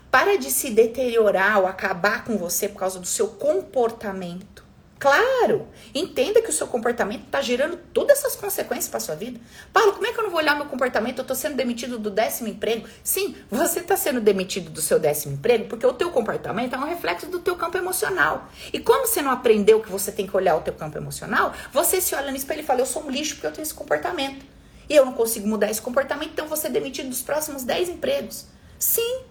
Para 0.09 0.37
de 0.37 0.49
se 0.49 0.69
deteriorar 0.69 1.59
ou 1.59 1.67
acabar 1.67 2.23
com 2.23 2.37
você 2.37 2.69
por 2.69 2.79
causa 2.79 2.97
do 2.97 3.07
seu 3.07 3.27
comportamento. 3.27 4.56
Claro, 4.99 5.67
entenda 5.93 6.41
que 6.41 6.49
o 6.49 6.53
seu 6.53 6.65
comportamento 6.65 7.25
está 7.25 7.39
gerando 7.39 7.77
todas 7.93 8.17
essas 8.17 8.35
consequências 8.35 8.89
para 8.89 8.99
sua 8.99 9.15
vida. 9.15 9.39
Paulo, 9.71 9.93
como 9.93 10.07
é 10.07 10.11
que 10.11 10.19
eu 10.19 10.23
não 10.23 10.31
vou 10.31 10.39
olhar 10.39 10.55
meu 10.55 10.65
comportamento? 10.65 11.19
Eu 11.19 11.21
estou 11.21 11.35
sendo 11.35 11.55
demitido 11.55 11.99
do 11.99 12.09
décimo 12.09 12.49
emprego. 12.49 12.87
Sim, 13.03 13.35
você 13.49 13.79
está 13.79 13.95
sendo 13.95 14.19
demitido 14.19 14.71
do 14.71 14.81
seu 14.81 14.99
décimo 14.99 15.35
emprego 15.35 15.65
porque 15.65 15.85
o 15.85 15.93
teu 15.93 16.09
comportamento 16.09 16.73
é 16.73 16.77
um 16.77 16.85
reflexo 16.85 17.27
do 17.27 17.39
teu 17.39 17.55
campo 17.55 17.77
emocional. 17.77 18.49
E 18.73 18.79
como 18.79 19.05
você 19.05 19.21
não 19.21 19.31
aprendeu 19.31 19.81
que 19.81 19.89
você 19.89 20.11
tem 20.11 20.25
que 20.25 20.35
olhar 20.35 20.55
o 20.55 20.61
teu 20.61 20.73
campo 20.73 20.97
emocional, 20.97 21.53
você 21.71 22.01
se 22.01 22.15
olha 22.15 22.31
no 22.31 22.37
espelho 22.37 22.61
e 22.61 22.63
fala, 22.63 22.81
eu 22.81 22.85
sou 22.85 23.03
um 23.03 23.09
lixo 23.09 23.35
porque 23.35 23.47
eu 23.47 23.51
tenho 23.51 23.63
esse 23.63 23.73
comportamento. 23.73 24.43
E 24.89 24.95
eu 24.95 25.05
não 25.05 25.13
consigo 25.13 25.47
mudar 25.47 25.69
esse 25.69 25.81
comportamento, 25.81 26.31
então 26.31 26.47
vou 26.47 26.57
ser 26.57 26.69
demitido 26.69 27.09
dos 27.09 27.21
próximos 27.21 27.63
10 27.63 27.89
empregos. 27.89 28.45
Sim, 28.79 29.21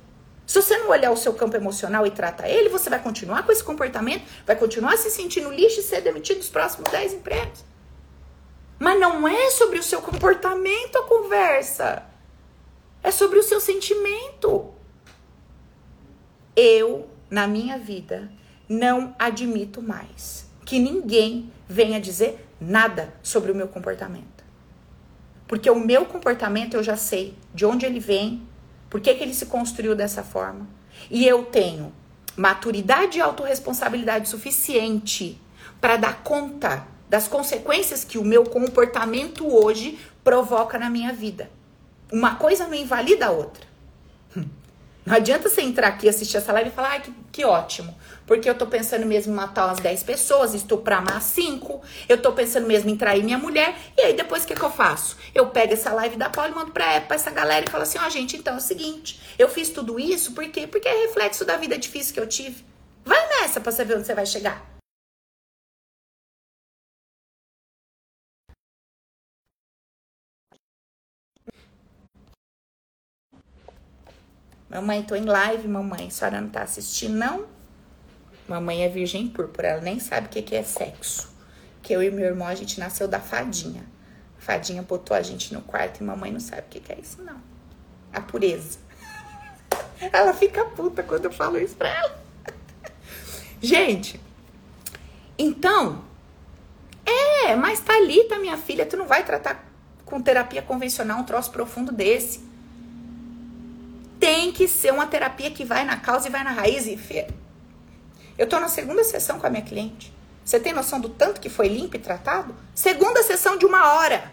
se 0.46 0.62
você 0.62 0.78
não 0.78 0.90
olhar 0.90 1.10
o 1.10 1.16
seu 1.16 1.34
campo 1.34 1.56
emocional 1.56 2.06
e 2.06 2.10
tratar 2.10 2.48
ele, 2.48 2.68
você 2.68 2.88
vai 2.88 3.02
continuar 3.02 3.44
com 3.44 3.50
esse 3.50 3.64
comportamento, 3.64 4.24
vai 4.46 4.54
continuar 4.54 4.96
se 4.96 5.10
sentindo 5.10 5.50
lixo 5.50 5.80
e 5.80 5.82
ser 5.82 6.00
demitido 6.00 6.36
nos 6.36 6.48
próximos 6.48 6.88
10 6.90 7.14
empregos. 7.14 7.64
Mas 8.78 9.00
não 9.00 9.26
é 9.26 9.50
sobre 9.50 9.78
o 9.78 9.82
seu 9.82 10.00
comportamento 10.00 10.96
a 10.96 11.02
conversa. 11.04 12.04
É 13.02 13.10
sobre 13.10 13.38
o 13.38 13.42
seu 13.42 13.60
sentimento. 13.60 14.72
Eu, 16.54 17.08
na 17.28 17.46
minha 17.46 17.78
vida, 17.78 18.30
não 18.68 19.14
admito 19.18 19.82
mais 19.82 20.46
que 20.64 20.78
ninguém 20.78 21.52
venha 21.68 22.00
dizer 22.00 22.46
nada 22.60 23.12
sobre 23.22 23.50
o 23.50 23.54
meu 23.54 23.68
comportamento. 23.68 24.44
Porque 25.48 25.70
o 25.70 25.78
meu 25.78 26.04
comportamento 26.06 26.74
eu 26.74 26.82
já 26.82 26.96
sei 26.96 27.34
de 27.54 27.64
onde 27.64 27.86
ele 27.86 28.00
vem, 28.00 28.46
por 28.96 29.02
que, 29.02 29.14
que 29.14 29.22
ele 29.22 29.34
se 29.34 29.44
construiu 29.44 29.94
dessa 29.94 30.22
forma? 30.22 30.66
E 31.10 31.26
eu 31.26 31.44
tenho 31.44 31.92
maturidade 32.34 33.18
e 33.18 33.20
autorresponsabilidade 33.20 34.26
suficiente 34.26 35.38
para 35.78 35.98
dar 35.98 36.22
conta 36.22 36.88
das 37.06 37.28
consequências 37.28 38.04
que 38.04 38.16
o 38.16 38.24
meu 38.24 38.44
comportamento 38.44 39.46
hoje 39.54 39.98
provoca 40.24 40.78
na 40.78 40.88
minha 40.88 41.12
vida. 41.12 41.50
Uma 42.10 42.36
coisa 42.36 42.66
não 42.66 42.72
invalida 42.72 43.26
a 43.26 43.30
outra. 43.30 43.66
Não 45.06 45.14
adianta 45.14 45.48
você 45.48 45.62
entrar 45.62 45.86
aqui, 45.86 46.08
assistir 46.08 46.36
essa 46.36 46.52
live 46.52 46.68
e 46.68 46.72
falar, 46.72 46.90
ai, 46.90 47.00
que, 47.00 47.14
que 47.30 47.44
ótimo. 47.44 47.96
Porque 48.26 48.50
eu 48.50 48.56
tô 48.56 48.66
pensando 48.66 49.06
mesmo 49.06 49.32
em 49.32 49.36
matar 49.36 49.66
umas 49.66 49.78
10 49.78 50.02
pessoas, 50.02 50.52
estuprar 50.52 51.00
mais 51.00 51.22
5. 51.22 51.80
Eu 52.08 52.20
tô 52.20 52.32
pensando 52.32 52.66
mesmo 52.66 52.90
em 52.90 52.96
trair 52.96 53.22
minha 53.22 53.38
mulher. 53.38 53.76
E 53.96 54.00
aí, 54.00 54.14
depois, 54.14 54.42
o 54.42 54.48
que, 54.48 54.56
que 54.56 54.64
eu 54.64 54.70
faço? 54.70 55.16
Eu 55.32 55.46
pego 55.46 55.74
essa 55.74 55.92
live 55.92 56.16
da 56.16 56.28
Paula 56.28 56.50
e 56.50 56.54
mando 56.56 56.72
pra, 56.72 57.00
pra 57.02 57.14
essa 57.14 57.30
galera 57.30 57.64
e 57.64 57.70
falo 57.70 57.84
assim, 57.84 57.98
ó, 57.98 58.06
oh, 58.06 58.10
gente, 58.10 58.36
então 58.36 58.54
é 58.54 58.56
o 58.56 58.60
seguinte. 58.60 59.20
Eu 59.38 59.48
fiz 59.48 59.70
tudo 59.70 60.00
isso 60.00 60.32
por 60.32 60.44
quê? 60.48 60.66
Porque 60.66 60.88
é 60.88 61.06
reflexo 61.06 61.44
da 61.44 61.56
vida 61.56 61.78
difícil 61.78 62.12
que 62.12 62.18
eu 62.18 62.26
tive. 62.26 62.64
Vai 63.04 63.28
nessa 63.28 63.60
pra 63.60 63.70
você 63.70 63.84
ver 63.84 63.98
onde 63.98 64.06
você 64.08 64.14
vai 64.14 64.26
chegar. 64.26 64.75
Mamãe, 74.68 75.02
tô 75.02 75.14
em 75.14 75.24
live, 75.24 75.68
mamãe. 75.68 76.08
A 76.08 76.10
senhora 76.10 76.40
não 76.40 76.48
tá 76.48 76.62
assistindo, 76.62 77.14
não? 77.14 77.46
Mamãe 78.48 78.82
é 78.82 78.88
virgem 78.88 79.28
púrpura, 79.28 79.68
ela 79.68 79.80
nem 79.80 79.98
sabe 80.00 80.26
o 80.26 80.30
que, 80.30 80.42
que 80.42 80.54
é 80.54 80.62
sexo. 80.62 81.28
Que 81.82 81.92
eu 81.92 82.02
e 82.02 82.10
meu 82.10 82.24
irmão, 82.24 82.46
a 82.46 82.54
gente 82.54 82.78
nasceu 82.78 83.06
da 83.06 83.20
fadinha. 83.20 83.84
A 84.38 84.40
fadinha 84.40 84.82
botou 84.82 85.16
a 85.16 85.22
gente 85.22 85.54
no 85.54 85.62
quarto 85.62 86.00
e 86.00 86.04
mamãe 86.04 86.32
não 86.32 86.40
sabe 86.40 86.62
o 86.62 86.70
que, 86.70 86.80
que 86.80 86.92
é 86.92 86.98
isso, 87.00 87.22
não. 87.22 87.40
A 88.12 88.20
pureza. 88.20 88.78
Ela 90.12 90.32
fica 90.32 90.64
puta 90.64 91.02
quando 91.02 91.26
eu 91.26 91.32
falo 91.32 91.58
isso 91.58 91.76
pra 91.76 91.88
ela. 91.88 92.24
Gente, 93.60 94.20
então, 95.38 96.04
é, 97.04 97.56
mas 97.56 97.80
tá 97.80 97.94
ali, 97.94 98.24
tá 98.24 98.38
minha 98.38 98.56
filha, 98.58 98.84
tu 98.84 98.96
não 98.96 99.06
vai 99.06 99.24
tratar 99.24 99.64
com 100.04 100.20
terapia 100.20 100.60
convencional 100.60 101.20
um 101.20 101.24
troço 101.24 101.50
profundo 101.50 101.90
desse 101.90 102.46
tem 104.18 104.52
que 104.52 104.66
ser 104.66 104.92
uma 104.92 105.06
terapia 105.06 105.50
que 105.50 105.64
vai 105.64 105.84
na 105.84 105.96
causa 105.96 106.28
e 106.28 106.30
vai 106.30 106.42
na 106.42 106.50
raiz. 106.50 106.86
E 106.86 107.26
eu 108.38 108.48
tô 108.48 108.58
na 108.60 108.68
segunda 108.68 109.02
sessão 109.04 109.38
com 109.38 109.46
a 109.46 109.50
minha 109.50 109.62
cliente. 109.62 110.14
Você 110.44 110.60
tem 110.60 110.72
noção 110.72 111.00
do 111.00 111.08
tanto 111.08 111.40
que 111.40 111.48
foi 111.48 111.68
limpo 111.68 111.96
e 111.96 111.98
tratado? 111.98 112.54
Segunda 112.74 113.22
sessão 113.22 113.56
de 113.56 113.66
uma 113.66 113.94
hora. 113.94 114.32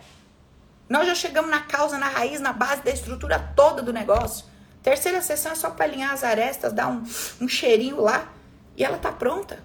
Nós 0.88 1.08
já 1.08 1.16
chegamos 1.16 1.50
na 1.50 1.62
causa, 1.62 1.98
na 1.98 2.08
raiz, 2.08 2.40
na 2.40 2.54
base 2.54 2.84
da 2.84 2.92
estrutura 2.92 3.40
toda 3.56 3.82
do 3.82 3.92
negócio. 3.92 4.46
Terceira 4.84 5.22
sessão 5.22 5.54
é 5.54 5.56
só 5.56 5.70
para 5.70 5.86
alinhar 5.86 6.12
as 6.12 6.24
arestas, 6.24 6.74
dar 6.74 6.88
um, 6.88 7.04
um 7.42 7.48
cheirinho 7.48 8.02
lá 8.02 8.32
e 8.76 8.84
ela 8.84 8.98
tá 8.98 9.12
pronta. 9.12 9.64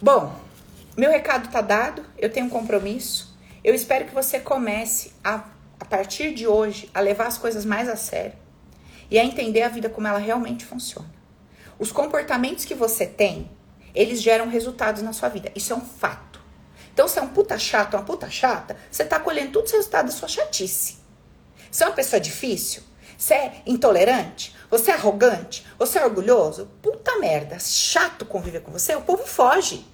Bom, 0.00 0.34
meu 0.96 1.10
recado 1.10 1.50
tá 1.50 1.60
dado, 1.60 2.04
eu 2.16 2.32
tenho 2.32 2.46
um 2.46 2.50
compromisso. 2.50 3.27
Eu 3.68 3.74
espero 3.74 4.06
que 4.06 4.14
você 4.14 4.40
comece 4.40 5.12
a, 5.22 5.44
a 5.78 5.84
partir 5.84 6.32
de 6.32 6.46
hoje, 6.46 6.90
a 6.94 7.00
levar 7.00 7.26
as 7.26 7.36
coisas 7.36 7.66
mais 7.66 7.86
a 7.86 7.96
sério 7.96 8.32
e 9.10 9.18
a 9.18 9.24
entender 9.26 9.60
a 9.60 9.68
vida 9.68 9.90
como 9.90 10.08
ela 10.08 10.18
realmente 10.18 10.64
funciona. 10.64 11.12
Os 11.78 11.92
comportamentos 11.92 12.64
que 12.64 12.74
você 12.74 13.04
tem, 13.04 13.50
eles 13.94 14.22
geram 14.22 14.48
resultados 14.48 15.02
na 15.02 15.12
sua 15.12 15.28
vida. 15.28 15.52
Isso 15.54 15.70
é 15.70 15.76
um 15.76 15.82
fato. 15.82 16.40
Então, 16.94 17.06
se 17.06 17.18
é 17.18 17.22
um 17.22 17.28
puta 17.28 17.58
chato, 17.58 17.92
uma 17.92 18.04
puta 18.04 18.30
chata, 18.30 18.74
você 18.90 19.04
tá 19.04 19.20
colhendo 19.20 19.52
tudo 19.52 19.68
o 19.68 19.72
resultado 19.72 20.06
da 20.06 20.12
sua 20.12 20.28
chatice. 20.28 20.96
Se 21.70 21.84
é 21.84 21.86
uma 21.88 21.94
pessoa 21.94 22.18
difícil, 22.18 22.82
você 23.18 23.34
é 23.34 23.62
intolerante, 23.66 24.56
você 24.70 24.92
é 24.92 24.94
arrogante, 24.94 25.66
você 25.78 25.98
é 25.98 26.06
orgulhoso, 26.06 26.70
puta 26.80 27.18
merda, 27.18 27.58
chato 27.58 28.24
conviver 28.24 28.62
com 28.62 28.72
você, 28.72 28.94
o 28.94 29.02
povo 29.02 29.26
foge. 29.26 29.86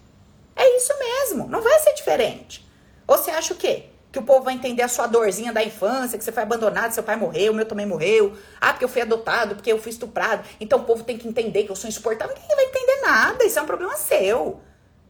É 0.55 0.77
isso 0.77 0.93
mesmo, 0.97 1.49
não 1.49 1.61
vai 1.61 1.77
ser 1.81 1.93
diferente. 1.95 2.64
Ou 3.07 3.17
você 3.17 3.31
acha 3.31 3.55
o 3.55 3.57
quê? 3.57 3.87
Que 4.11 4.19
o 4.19 4.23
povo 4.23 4.45
vai 4.45 4.55
entender 4.55 4.83
a 4.83 4.89
sua 4.89 5.07
dorzinha 5.07 5.53
da 5.53 5.63
infância, 5.63 6.17
que 6.17 6.25
você 6.25 6.31
foi 6.31 6.43
abandonado, 6.43 6.93
seu 6.93 7.03
pai 7.03 7.17
morreu, 7.17 7.53
o 7.53 7.55
meu 7.55 7.67
também 7.67 7.85
morreu. 7.85 8.37
Ah, 8.61 8.73
porque 8.73 8.85
eu 8.85 8.89
fui 8.89 9.03
adotado, 9.03 9.57
porque 9.57 9.73
eu 9.73 9.79
fui 9.79 9.91
estuprado. 9.91 10.45
Então 10.61 10.81
o 10.81 10.85
povo 10.85 11.03
tem 11.03 11.19
que 11.19 11.27
entender 11.27 11.65
que 11.65 11.71
eu 11.71 11.77
sou 11.77 11.89
insuportável. 11.89 12.35
Ninguém 12.35 12.57
vai 12.57 12.65
entender 12.67 13.01
nada, 13.03 13.45
isso 13.45 13.59
é 13.59 13.63
um 13.63 13.67
problema 13.67 13.97
seu. 13.97 14.61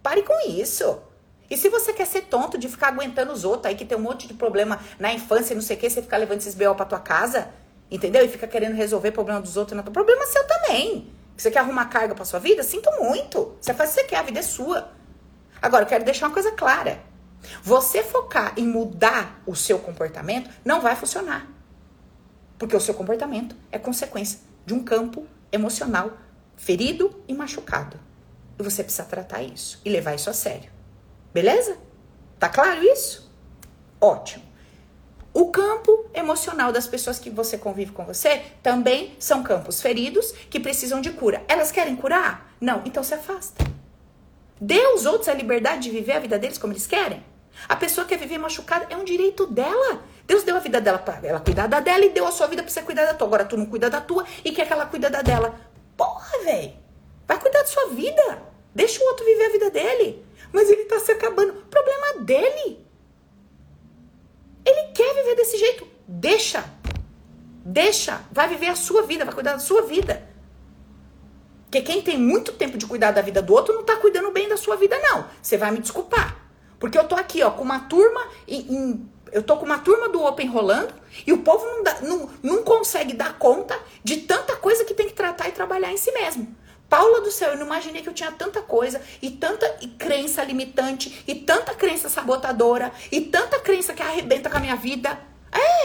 Pare 0.03 0.23
com 0.23 0.49
isso. 0.49 1.01
E 1.51 1.57
se 1.57 1.69
você 1.69 1.93
quer 1.93 2.07
ser 2.07 2.23
tonto 2.23 2.57
de 2.57 2.69
ficar 2.69 2.89
aguentando 2.89 3.33
os 3.33 3.45
outros 3.45 3.67
aí 3.67 3.75
que 3.75 3.85
tem 3.85 3.97
um 3.97 4.01
monte 4.01 4.27
de 4.27 4.35
problema 4.35 4.81
na 4.99 5.13
infância 5.13 5.53
e 5.53 5.55
não 5.55 5.63
sei 5.63 5.77
o 5.77 5.79
que, 5.79 5.91
você 5.91 6.01
ficar 6.01 6.17
levando 6.17 6.39
esses 6.39 6.55
BO 6.55 6.75
pra 6.75 6.87
tua 6.87 6.99
casa, 6.99 7.49
entendeu? 7.91 8.25
E 8.25 8.29
fica 8.29 8.47
querendo 8.47 8.75
resolver 8.75 9.11
problema 9.13 9.41
dos 9.41 9.57
outros, 9.57 9.77
não 9.77 9.85
problema 9.85 10.27
seu 10.27 10.47
também. 10.47 11.13
Você 11.37 11.51
quer 11.51 11.59
arrumar 11.59 11.87
carga 11.87 12.15
pra 12.15 12.25
sua 12.25 12.41
vida? 12.41 12.63
Sinto 12.63 12.91
muito. 12.99 13.57
Você 13.61 13.75
faz 13.75 13.91
o 13.91 13.95
que 13.95 14.01
você 14.01 14.07
quer, 14.07 14.17
a 14.17 14.23
vida 14.23 14.41
é 14.41 14.43
sua. 14.43 14.91
Agora, 15.61 15.85
eu 15.85 15.89
quero 15.89 16.05
deixar 16.05 16.27
uma 16.27 16.33
coisa 16.33 16.53
clara. 16.53 17.01
Você 17.63 18.03
focar 18.03 18.55
em 18.57 18.67
mudar 18.67 19.43
o 19.47 19.55
seu 19.55 19.79
comportamento 19.79 20.51
não 20.65 20.81
vai 20.81 20.97
funcionar. 20.97 21.47
Porque 22.59 22.77
o 22.77 22.81
seu 22.81 22.95
comportamento 22.95 23.57
é 23.71 23.79
consequência 23.79 24.41
de 24.65 24.75
um 24.75 24.83
campo 24.83 25.27
emocional 25.53 26.13
ferido 26.57 27.23
e 27.27 27.35
machucado. 27.35 27.99
E 28.59 28.63
você 28.63 28.83
precisa 28.83 29.05
tratar 29.05 29.43
isso 29.43 29.81
e 29.85 29.91
levar 29.91 30.15
isso 30.15 30.31
a 30.31 30.33
sério. 30.33 30.71
Beleza? 31.33 31.77
Tá 32.39 32.49
claro 32.49 32.83
isso? 32.83 33.33
Ótimo. 34.01 34.45
O 35.33 35.51
campo 35.51 36.09
emocional 36.15 36.71
das 36.71 36.87
pessoas 36.87 37.19
que 37.19 37.29
você 37.29 37.59
convive 37.59 37.91
com 37.91 38.05
você 38.05 38.41
também 38.63 39.17
são 39.19 39.43
campos 39.43 39.83
feridos 39.83 40.31
que 40.49 40.61
precisam 40.61 41.01
de 41.01 41.11
cura. 41.11 41.43
Elas 41.49 41.73
querem 41.73 41.97
curar? 41.97 42.55
Não, 42.61 42.83
então 42.85 43.03
se 43.03 43.15
afasta. 43.15 43.65
Dê 44.61 44.81
aos 44.85 45.07
outros 45.07 45.29
a 45.29 45.35
liberdade 45.35 45.83
de 45.83 45.91
viver 45.91 46.13
a 46.13 46.21
vida 46.21 46.39
deles 46.39 46.57
como 46.57 46.73
eles 46.73 46.87
querem. 46.87 47.25
A 47.69 47.77
pessoa 47.77 48.07
quer 48.07 48.19
viver 48.19 48.39
machucada, 48.39 48.87
é 48.91 48.97
um 48.97 49.05
direito 49.05 49.47
dela. 49.47 50.03
Deus 50.27 50.43
deu 50.43 50.57
a 50.57 50.61
vida 50.61 50.81
dela 50.81 50.99
para 50.99 51.27
ela 51.27 51.41
cuidar 51.41 51.67
da 51.67 51.81
dela 51.81 52.05
e 52.05 52.11
deu 52.11 52.27
a 52.27 52.33
sua 52.33 52.47
vida 52.47 52.63
para 52.63 52.71
você 52.71 52.83
cuidar 52.83 53.05
da 53.05 53.15
tua. 53.15 53.27
Agora 53.27 53.45
tu 53.45 53.57
não 53.57 53.67
cuida 53.67 53.89
da 53.89 54.01
tua 54.01 54.25
e 54.45 54.53
quer 54.53 54.67
que 54.67 54.73
ela 54.73 54.87
cuida 54.87 55.11
da 55.11 55.23
dela. 55.23 55.59
Porra, 55.97 56.39
velho. 56.45 56.73
Vai 57.27 57.39
cuidar 57.39 57.61
da 57.61 57.67
sua 57.67 57.89
vida. 57.89 58.43
Deixa 58.75 59.03
o 59.03 59.07
outro 59.07 59.25
viver 59.25 59.47
a 59.47 59.53
vida 59.53 59.71
dele. 59.71 60.27
Mas 60.53 60.69
ele 60.69 60.85
tá 60.85 60.99
se 60.99 61.13
acabando. 61.13 61.53
Problema 61.71 62.25
dele. 62.25 62.85
Ele 64.65 64.93
quer 64.93 65.15
viver 65.15 65.37
desse 65.37 65.59
jeito. 65.59 65.87
Deixa. 66.07 66.65
Deixa. 67.65 68.21
Vai 68.31 68.49
viver 68.49 68.69
a 68.69 68.77
sua 68.77 69.03
vida, 69.03 69.25
vai 69.25 69.35
cuidar 69.35 69.53
da 69.53 69.59
sua 69.59 69.83
vida. 69.83 70.29
Porque 71.65 71.81
quem 71.83 72.03
tem 72.03 72.17
muito 72.17 72.53
tempo 72.53 72.79
de 72.79 72.87
cuidar 72.87 73.11
da 73.11 73.21
vida 73.21 73.43
do 73.43 73.53
outro 73.53 73.75
não 73.75 73.83
tá 73.83 73.97
cuidando 73.97 74.31
bem 74.31 74.49
da 74.49 74.57
sua 74.57 74.77
vida, 74.77 74.97
não. 74.99 75.27
Você 75.43 75.57
vai 75.57 75.73
me 75.73 75.81
desculpar. 75.81 76.44
Porque 76.85 76.99
eu 76.99 77.09
tô 77.09 77.15
aqui, 77.15 77.43
ó, 77.43 77.51
com 77.51 77.63
uma 77.63 77.81
turma 77.81 78.29
em, 78.47 78.61
em, 78.61 79.11
eu 79.33 79.43
tô 79.43 79.57
com 79.57 79.65
uma 79.65 79.79
turma 79.79 80.07
do 80.11 80.23
Open 80.23 80.47
rolando 80.47 80.93
e 81.27 81.33
o 81.33 81.39
povo 81.39 81.65
não, 81.65 81.83
dá, 81.83 82.01
não, 82.03 82.29
não 82.43 82.63
consegue 82.63 83.15
dar 83.15 83.39
conta 83.39 83.75
de 84.03 84.19
tanta 84.19 84.55
coisa 84.57 84.85
que 84.85 84.93
tem 84.93 85.07
que 85.07 85.15
tratar 85.15 85.49
e 85.49 85.53
trabalhar 85.53 85.91
em 85.91 85.97
si 85.97 86.13
mesmo. 86.13 86.55
Paula 86.87 87.23
do 87.23 87.31
céu, 87.31 87.53
eu 87.53 87.57
não 87.57 87.65
imaginei 87.65 88.03
que 88.03 88.09
eu 88.11 88.13
tinha 88.13 88.31
tanta 88.31 88.61
coisa 88.61 89.01
e 89.23 89.31
tanta 89.31 89.67
crença 89.97 90.45
limitante 90.45 91.25
e 91.27 91.35
tanta 91.35 91.75
crença 91.75 92.11
sabotadora 92.11 92.93
e 93.11 93.23
tanta 93.23 93.59
crença 93.61 93.95
que 93.95 94.03
arrebenta 94.03 94.51
com 94.51 94.59
a 94.59 94.61
minha 94.61 94.77
vida. 94.77 95.19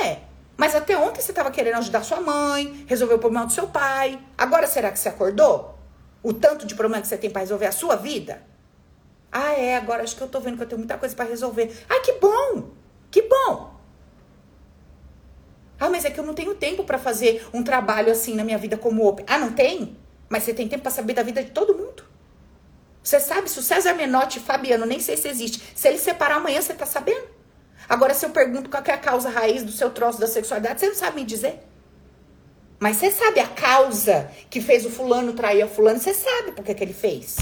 É, 0.02 0.18
mas 0.58 0.76
até 0.76 0.98
ontem 0.98 1.22
você 1.22 1.32
estava 1.32 1.50
querendo 1.50 1.78
ajudar 1.78 2.04
sua 2.04 2.20
mãe, 2.20 2.84
resolver 2.90 3.14
o 3.14 3.20
problema 3.20 3.46
do 3.46 3.54
seu 3.54 3.68
pai. 3.68 4.20
Agora 4.38 4.68
será 4.68 4.92
que 4.92 5.00
você 5.00 5.08
acordou? 5.08 5.80
O 6.22 6.34
tanto 6.34 6.68
de 6.68 6.76
problema 6.76 7.02
que 7.02 7.08
você 7.08 7.18
tem 7.18 7.30
para 7.30 7.40
resolver 7.40 7.68
a 7.68 7.72
sua 7.72 7.96
vida? 7.96 8.50
Ah, 9.32 9.54
é, 9.54 9.76
agora 9.76 10.04
acho 10.04 10.16
que 10.16 10.22
eu 10.22 10.28
tô 10.28 10.40
vendo 10.40 10.58
que 10.58 10.64
eu 10.64 10.68
tenho 10.68 10.80
muita 10.80 10.98
coisa 10.98 11.16
para 11.16 11.30
resolver. 11.30 11.72
Ai, 11.88 12.00
que 12.02 12.14
bom! 12.14 12.72
Que 13.12 13.22
bom! 13.24 13.80
Ah, 15.80 15.90
mas 15.90 16.04
é 16.04 16.10
que 16.10 16.20
eu 16.20 16.26
não 16.26 16.34
tenho 16.34 16.56
tempo 16.56 16.84
para 16.84 16.98
fazer 16.98 17.48
um 17.54 17.64
trabalho 17.64 18.12
assim 18.12 18.36
na 18.36 18.44
minha 18.44 18.58
vida 18.58 18.78
como 18.78 19.08
open. 19.08 19.26
Ah, 19.28 19.38
não 19.38 19.54
tem? 19.54 19.98
Mas 20.28 20.44
você 20.44 20.54
tem 20.54 20.68
tempo 20.68 20.84
para 20.84 20.92
saber 20.92 21.14
da 21.14 21.24
vida 21.24 21.44
de 21.44 21.52
todo 21.52 21.76
mundo. 21.76 22.04
Você 23.02 23.20
sabe 23.20 23.50
se 23.50 23.58
o 23.58 23.64
César 23.64 23.94
Menotti 23.94 24.40
Fabiano, 24.40 24.86
nem 24.86 25.00
sei 25.00 25.16
se 25.16 25.28
existe, 25.28 25.64
se 25.74 25.88
ele 25.88 25.98
separar 25.98 26.36
amanhã, 26.36 26.62
você 26.62 26.74
tá 26.74 26.86
sabendo? 26.86 27.28
Agora, 27.88 28.14
se 28.14 28.26
eu 28.26 28.30
pergunto 28.30 28.70
qual 28.70 28.84
é 28.86 28.92
a 28.92 28.98
causa 28.98 29.30
raiz 29.30 29.64
do 29.64 29.72
seu 29.72 29.90
troço 29.90 30.20
da 30.20 30.28
sexualidade, 30.28 30.80
você 30.80 30.88
não 30.88 30.96
sabe 30.96 31.16
me 31.16 31.26
dizer. 31.26 31.60
Mas 32.78 32.98
você 32.98 33.10
sabe 33.10 33.40
a 33.40 33.48
causa 33.48 34.30
que 34.50 34.62
fez 34.62 34.86
o 34.86 34.90
fulano 34.90 35.34
trair 35.34 35.62
a 35.62 35.68
fulano, 35.68 36.00
você 36.00 36.14
sabe 36.14 36.52
por 36.52 36.64
que, 36.64 36.74
que 36.74 36.84
ele 36.84 36.94
fez. 36.94 37.38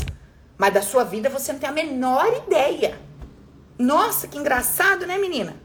Mas 0.58 0.74
da 0.74 0.82
sua 0.82 1.04
vida 1.04 1.30
você 1.30 1.54
não 1.54 1.60
tem 1.60 1.70
a 1.70 1.74
menor 1.74 2.28
ideia. 2.46 3.00
Nossa, 3.78 4.28
que 4.28 4.38
engraçado, 4.38 5.06
né, 5.06 5.18
menina? 5.18 5.56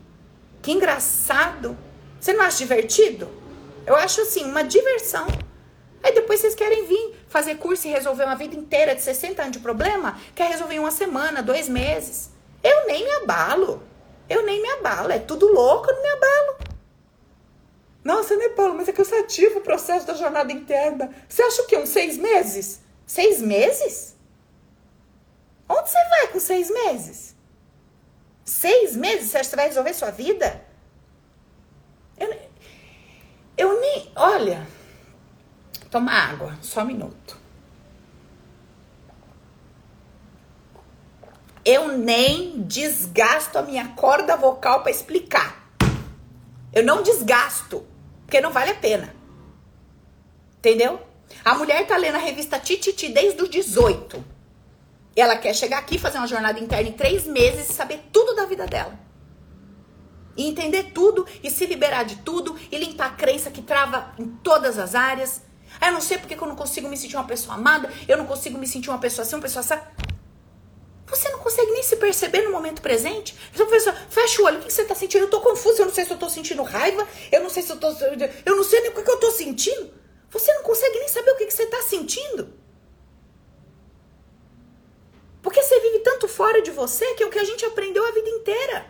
Que 0.61 0.73
engraçado. 0.73 1.77
Você 2.21 2.33
não 2.33 2.45
acha 2.45 2.59
divertido? 2.59 3.29
Eu 3.87 3.97
acho 3.97 4.21
assim, 4.21 4.45
uma 4.45 4.63
diversão. 4.63 5.27
Aí 6.03 6.13
depois 6.13 6.41
vocês 6.41 6.55
querem 6.55 6.87
vir 6.87 7.17
fazer 7.29 7.57
curso 7.57 7.87
e 7.87 7.91
resolver 7.91 8.25
uma 8.25 8.37
vida 8.37 8.55
inteira 8.55 8.95
de 8.95 9.03
60 9.03 9.41
anos 9.43 9.57
de 9.57 9.63
problema? 9.63 10.19
Quer 10.35 10.51
resolver 10.51 10.75
em 10.75 10.79
uma 10.79 10.91
semana, 10.91 11.43
dois 11.43 11.69
meses? 11.69 12.31
Eu 12.63 12.87
nem 12.87 13.05
me 13.05 13.13
abalo. 13.23 13.83
Eu 14.29 14.45
nem 14.45 14.61
me 14.61 14.69
abalo. 14.73 15.11
É 15.11 15.19
tudo 15.19 15.53
louco, 15.53 15.91
eu 15.91 15.95
não 15.95 16.03
me 16.03 16.09
abalo. 16.11 16.57
Nossa, 18.05 18.37
né, 18.37 18.49
Paulo? 18.51 18.75
Mas 18.75 18.89
é 18.89 18.93
cansativo 18.93 19.61
o 19.61 19.63
processo 19.63 20.07
da 20.07 20.15
jornada 20.15 20.53
interna. 20.53 21.11
Você 21.29 21.43
acha 21.43 21.63
o 21.63 21.67
quê? 21.67 21.77
Uns 21.77 21.89
seis 21.89 22.19
meses? 22.19 22.81
Seis 23.07 23.41
meses? 23.41 24.12
Onde 25.69 25.91
você 25.91 26.09
vai 26.09 26.29
com 26.29 26.41
seis 26.41 26.71
meses? 26.71 27.35
Seis 28.45 28.97
meses? 28.97 29.31
Você 29.31 29.39
acha 29.39 29.51
que 29.51 29.57
vai 29.57 29.69
resolver 29.69 29.95
sua 29.95 30.11
vida? 30.11 30.65
Eu, 32.19 32.41
eu 33.57 33.81
nem. 33.81 34.13
Olha. 34.17 34.67
Toma 35.91 36.13
água, 36.13 36.57
só 36.63 36.83
um 36.83 36.87
minuto. 36.87 37.43
Eu 41.65 41.97
nem 41.97 42.63
desgasto 42.63 43.59
a 43.59 43.63
minha 43.63 43.89
corda 43.89 44.37
vocal 44.37 44.83
para 44.83 44.91
explicar. 44.91 45.63
Eu 46.73 46.83
não 46.83 47.03
desgasto, 47.03 47.87
porque 48.25 48.41
não 48.41 48.51
vale 48.51 48.71
a 48.71 48.75
pena. 48.75 49.15
Entendeu? 50.57 51.01
A 51.45 51.55
mulher 51.55 51.87
tá 51.87 51.97
lendo 51.97 52.17
a 52.17 52.19
revista 52.19 52.59
Tititi 52.59 53.09
desde 53.11 53.43
os 53.43 53.51
18. 53.51 54.25
Ela 55.15 55.37
quer 55.37 55.55
chegar 55.55 55.79
aqui, 55.79 55.99
fazer 55.99 56.19
uma 56.19 56.27
jornada 56.27 56.59
interna 56.59 56.89
em 56.89 56.93
três 56.93 57.27
meses 57.27 57.69
e 57.69 57.73
saber 57.73 58.01
tudo 58.13 58.35
da 58.35 58.47
vida 58.47 58.67
dela. 58.67 58.99
E 60.37 60.49
entender 60.49 60.93
tudo, 60.95 61.27
e 61.43 61.51
se 61.51 61.67
liberar 61.67 62.05
de 62.05 62.17
tudo, 62.17 62.59
e 62.71 62.79
limpar 62.79 63.09
a 63.09 63.15
crença 63.15 63.51
que 63.51 63.61
trava 63.61 64.15
em 64.19 64.27
todas 64.43 64.79
as 64.79 64.95
áreas. 64.95 65.43
Ah, 65.79 65.89
eu 65.89 65.93
não 65.93 66.01
sei 66.01 66.17
porque 66.17 66.35
eu 66.35 66.47
não 66.47 66.57
consigo 66.57 66.89
me 66.89 66.97
sentir 66.97 67.17
uma 67.17 67.27
pessoa 67.27 67.57
amada, 67.57 67.93
eu 68.09 68.17
não 68.17 68.27
consigo 68.27 68.59
me 68.59 68.67
sentir 68.67 68.89
uma 68.89 68.99
pessoa 68.99 69.27
assim, 69.27 69.37
uma 69.37 69.43
pessoa 69.43 69.61
assim. 69.61 69.75
Você 71.07 71.29
não 71.29 71.41
consegue 71.41 71.71
nem 71.73 71.83
se 71.83 71.97
perceber 71.97 72.41
no 72.43 72.51
momento 72.51 72.81
presente. 72.81 73.37
Então, 73.55 73.67
pessoa, 73.67 73.95
fecha 74.09 74.41
o 74.41 74.47
olho, 74.47 74.61
o 74.61 74.63
que 74.63 74.73
você 74.73 74.81
está 74.81 74.95
sentindo? 74.95 75.23
Eu 75.23 75.27
estou 75.27 75.43
confusa, 75.43 75.83
eu 75.83 75.87
não 75.87 75.93
sei 75.93 76.07
se 76.07 76.11
eu 76.11 76.15
estou 76.15 76.31
sentindo 76.31 76.63
raiva, 76.63 77.07
eu 77.31 77.43
não 77.43 77.51
sei 77.51 77.63
se 77.63 77.71
eu 77.71 77.75
estou. 77.75 77.91
Eu 78.47 78.57
não 78.57 78.65
sei 78.65 78.81
nem 78.81 78.91
o 78.91 78.95
que 78.95 79.11
eu 79.11 79.15
estou 79.15 79.31
sentindo. 79.31 79.93
Você 80.31 80.55
não 80.55 80.63
consegue 80.63 80.99
nem 80.99 81.09
saber 81.09 81.33
o 81.33 81.37
que 81.37 81.51
você 81.51 81.65
está 81.65 81.83
sentindo. 81.83 82.62
Porque 85.53 85.65
você 85.65 85.81
vive 85.81 85.99
tanto 85.99 86.27
fora 86.27 86.63
de 86.63 86.71
você 86.71 87.13
que 87.13 87.23
é 87.23 87.27
o 87.27 87.29
que 87.29 87.39
a 87.39 87.45
gente 87.45 87.63
aprendeu 87.63 88.07
a 88.07 88.11
vida 88.11 88.31
inteira. 88.31 88.87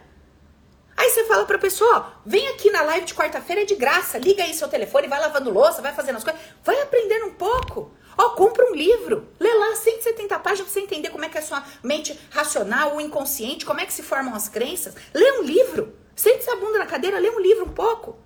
Aí 0.97 1.11
você 1.11 1.25
fala 1.25 1.45
pra 1.45 1.59
pessoa, 1.59 2.15
vem 2.25 2.47
aqui 2.51 2.71
na 2.71 2.83
live 2.83 3.05
de 3.05 3.15
quarta-feira 3.15 3.63
é 3.63 3.65
de 3.65 3.75
graça, 3.75 4.17
liga 4.17 4.45
aí 4.45 4.55
seu 4.55 4.69
telefone, 4.69 5.09
vai 5.09 5.19
lavando 5.19 5.51
louça, 5.51 5.83
vai 5.83 5.93
fazendo 5.93 6.19
as 6.19 6.23
coisas, 6.23 6.41
vai 6.63 6.81
aprendendo 6.81 7.27
um 7.27 7.35
pouco. 7.35 7.91
Ó, 8.17 8.29
compra 8.37 8.65
um 8.71 8.77
livro, 8.77 9.27
lê 9.41 9.53
lá 9.53 9.75
170 9.75 10.39
páginas 10.39 10.71
pra 10.71 10.73
você 10.73 10.87
entender 10.87 11.11
como 11.11 11.25
é 11.25 11.29
que 11.29 11.37
é 11.37 11.41
a 11.41 11.45
sua 11.45 11.65
mente 11.83 12.17
racional, 12.31 12.95
o 12.95 13.01
inconsciente, 13.01 13.67
como 13.67 13.81
é 13.81 13.87
que 13.87 13.93
se 13.93 14.05
formam 14.05 14.33
as 14.33 14.49
crenças. 14.49 14.95
Lê 15.13 15.33
um 15.41 15.43
livro, 15.43 15.93
sente 16.15 16.49
a 16.49 16.55
bunda 16.55 16.79
na 16.79 16.87
cadeira, 16.87 17.19
lê 17.19 17.29
um 17.29 17.41
livro 17.41 17.65
um 17.65 17.73
pouco. 17.73 18.17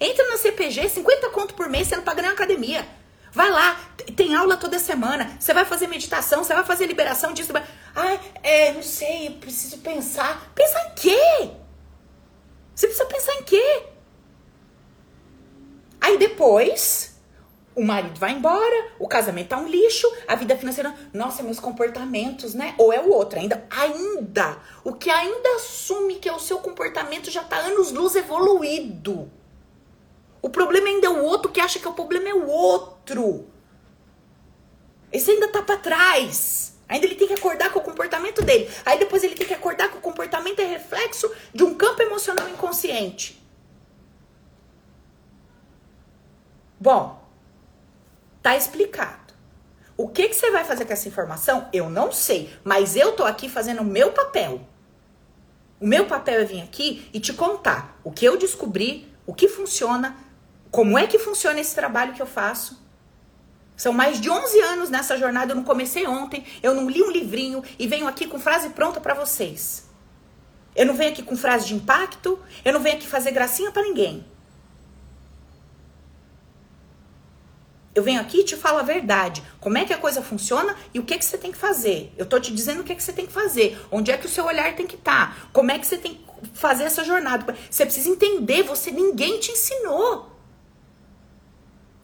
Entra 0.00 0.26
na 0.30 0.36
CPG, 0.36 0.88
50 0.88 1.30
conto 1.30 1.54
por 1.54 1.68
mês, 1.68 1.86
você 1.86 1.94
não 1.94 2.02
paga 2.02 2.22
nem 2.22 2.32
academia. 2.32 2.84
Vai 3.30 3.50
lá, 3.50 3.78
tem 4.12 4.34
aula 4.34 4.56
toda 4.56 4.78
semana. 4.78 5.36
Você 5.38 5.52
vai 5.54 5.64
fazer 5.64 5.86
meditação, 5.86 6.44
você 6.44 6.54
vai 6.54 6.64
fazer 6.64 6.86
liberação 6.86 7.32
disso. 7.32 7.52
Vai... 7.52 7.64
Ah, 7.94 8.18
é, 8.42 8.72
não 8.72 8.82
sei, 8.82 9.30
preciso 9.40 9.78
pensar. 9.78 10.52
Pensar 10.54 10.86
em 10.86 10.94
quê? 10.94 11.50
Você 12.74 12.86
precisa 12.86 13.06
pensar 13.06 13.34
em 13.34 13.42
quê? 13.44 13.82
Aí 16.00 16.18
depois, 16.18 17.14
o 17.74 17.82
marido 17.82 18.18
vai 18.20 18.32
embora, 18.32 18.92
o 18.98 19.08
casamento 19.08 19.48
tá 19.48 19.56
um 19.56 19.66
lixo, 19.66 20.06
a 20.28 20.36
vida 20.36 20.56
financeira, 20.56 20.94
nossa, 21.12 21.42
meus 21.42 21.58
comportamentos, 21.58 22.54
né? 22.54 22.74
Ou 22.78 22.92
é 22.92 23.00
o 23.00 23.10
outro, 23.10 23.38
ainda, 23.38 23.66
ainda, 23.70 24.58
o 24.84 24.92
que 24.92 25.08
ainda 25.08 25.56
assume 25.56 26.16
que 26.16 26.28
é 26.28 26.32
o 26.32 26.38
seu 26.38 26.58
comportamento 26.58 27.30
já 27.30 27.42
tá 27.42 27.56
anos 27.56 27.90
luz 27.90 28.14
evoluído. 28.16 29.30
O 30.42 30.50
problema 30.50 30.88
ainda 30.88 31.06
é 31.06 31.10
o 31.10 31.24
outro 31.24 31.50
que 31.50 31.60
acha 31.60 31.78
que 31.78 31.88
o 31.88 31.94
problema 31.94 32.28
é 32.28 32.34
o 32.34 32.46
outro. 32.46 33.46
Esse 35.14 35.30
ainda 35.30 35.48
tá 35.48 35.62
para 35.62 35.78
trás. 35.78 36.74
Ainda 36.86 37.06
ele 37.06 37.14
tem 37.14 37.26
que 37.26 37.34
acordar 37.34 37.72
com 37.72 37.78
o 37.78 37.82
comportamento 37.82 38.42
dele. 38.42 38.70
Aí 38.84 38.98
depois 38.98 39.24
ele 39.24 39.34
tem 39.34 39.46
que 39.46 39.54
acordar 39.54 39.88
que 39.90 39.96
o 39.96 40.00
comportamento 40.00 40.60
é 40.60 40.64
reflexo 40.64 41.32
de 41.54 41.64
um 41.64 41.74
campo 41.74 42.02
emocional 42.02 42.46
inconsciente. 42.50 43.42
Bom, 46.78 47.24
Tá 48.44 48.54
explicado. 48.54 49.32
O 49.96 50.06
que, 50.06 50.28
que 50.28 50.36
você 50.36 50.50
vai 50.50 50.64
fazer 50.64 50.84
com 50.84 50.92
essa 50.92 51.08
informação? 51.08 51.66
Eu 51.72 51.88
não 51.88 52.12
sei, 52.12 52.54
mas 52.62 52.94
eu 52.94 53.12
tô 53.12 53.24
aqui 53.24 53.48
fazendo 53.48 53.80
o 53.80 53.84
meu 53.84 54.12
papel. 54.12 54.60
O 55.80 55.86
meu 55.86 56.04
papel 56.04 56.42
é 56.42 56.44
vir 56.44 56.60
aqui 56.60 57.08
e 57.14 57.18
te 57.18 57.32
contar 57.32 57.98
o 58.04 58.12
que 58.12 58.22
eu 58.22 58.36
descobri, 58.36 59.10
o 59.26 59.32
que 59.32 59.48
funciona, 59.48 60.14
como 60.70 60.98
é 60.98 61.06
que 61.06 61.18
funciona 61.18 61.58
esse 61.58 61.74
trabalho 61.74 62.12
que 62.12 62.20
eu 62.20 62.26
faço. 62.26 62.83
São 63.76 63.92
mais 63.92 64.20
de 64.20 64.30
11 64.30 64.60
anos 64.60 64.90
nessa 64.90 65.16
jornada, 65.16 65.52
eu 65.52 65.56
não 65.56 65.64
comecei 65.64 66.06
ontem, 66.06 66.44
eu 66.62 66.74
não 66.74 66.88
li 66.88 67.02
um 67.02 67.10
livrinho 67.10 67.62
e 67.78 67.86
venho 67.86 68.06
aqui 68.06 68.26
com 68.26 68.38
frase 68.38 68.70
pronta 68.70 69.00
para 69.00 69.14
vocês. 69.14 69.88
Eu 70.76 70.86
não 70.86 70.94
venho 70.94 71.10
aqui 71.10 71.22
com 71.22 71.36
frase 71.36 71.66
de 71.66 71.74
impacto, 71.74 72.38
eu 72.64 72.72
não 72.72 72.80
venho 72.80 72.96
aqui 72.96 73.06
fazer 73.06 73.32
gracinha 73.32 73.70
para 73.70 73.82
ninguém. 73.82 74.24
Eu 77.94 78.02
venho 78.02 78.20
aqui 78.20 78.40
e 78.40 78.44
te 78.44 78.56
falo 78.56 78.78
a 78.78 78.82
verdade. 78.82 79.42
Como 79.60 79.78
é 79.78 79.84
que 79.84 79.92
a 79.92 79.98
coisa 79.98 80.20
funciona 80.20 80.74
e 80.92 80.98
o 80.98 81.04
que, 81.04 81.16
que 81.16 81.24
você 81.24 81.38
tem 81.38 81.52
que 81.52 81.58
fazer. 81.58 82.12
Eu 82.18 82.26
tô 82.26 82.40
te 82.40 82.52
dizendo 82.52 82.80
o 82.80 82.84
que, 82.84 82.94
que 82.94 83.02
você 83.02 83.12
tem 83.12 83.24
que 83.24 83.32
fazer. 83.32 83.78
Onde 83.90 84.10
é 84.10 84.16
que 84.16 84.26
o 84.26 84.28
seu 84.28 84.44
olhar 84.44 84.74
tem 84.74 84.84
que 84.84 84.96
estar. 84.96 85.28
Tá, 85.28 85.48
como 85.52 85.70
é 85.70 85.78
que 85.78 85.86
você 85.86 85.96
tem 85.96 86.14
que 86.14 86.24
fazer 86.52 86.84
essa 86.84 87.04
jornada. 87.04 87.56
Você 87.70 87.84
precisa 87.84 88.08
entender, 88.08 88.64
você 88.64 88.90
ninguém 88.90 89.38
te 89.38 89.52
ensinou. 89.52 90.33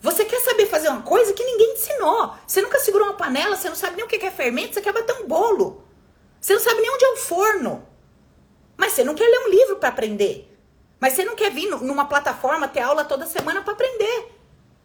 Você 0.00 0.24
quer 0.24 0.40
saber 0.40 0.66
fazer 0.66 0.88
uma 0.88 1.02
coisa 1.02 1.32
que 1.32 1.44
ninguém 1.44 1.74
ensinou. 1.74 2.34
Você 2.46 2.62
nunca 2.62 2.78
segurou 2.80 3.08
uma 3.08 3.16
panela, 3.16 3.56
você 3.56 3.68
não 3.68 3.76
sabe 3.76 3.96
nem 3.96 4.04
o 4.04 4.08
que 4.08 4.16
é 4.24 4.30
fermento, 4.30 4.74
você 4.74 4.80
quer 4.80 4.92
bater 4.92 5.14
um 5.20 5.26
bolo. 5.26 5.84
Você 6.40 6.54
não 6.54 6.60
sabe 6.60 6.80
nem 6.80 6.90
onde 6.90 7.04
é 7.04 7.08
o 7.08 7.16
forno. 7.16 7.86
Mas 8.76 8.92
você 8.92 9.04
não 9.04 9.14
quer 9.14 9.26
ler 9.26 9.46
um 9.46 9.50
livro 9.50 9.76
para 9.76 9.90
aprender. 9.90 10.50
Mas 10.98 11.12
você 11.12 11.24
não 11.24 11.36
quer 11.36 11.50
vir 11.50 11.68
numa 11.68 12.06
plataforma 12.06 12.66
ter 12.66 12.80
aula 12.80 13.04
toda 13.04 13.26
semana 13.26 13.62
para 13.62 13.74
aprender. 13.74 14.36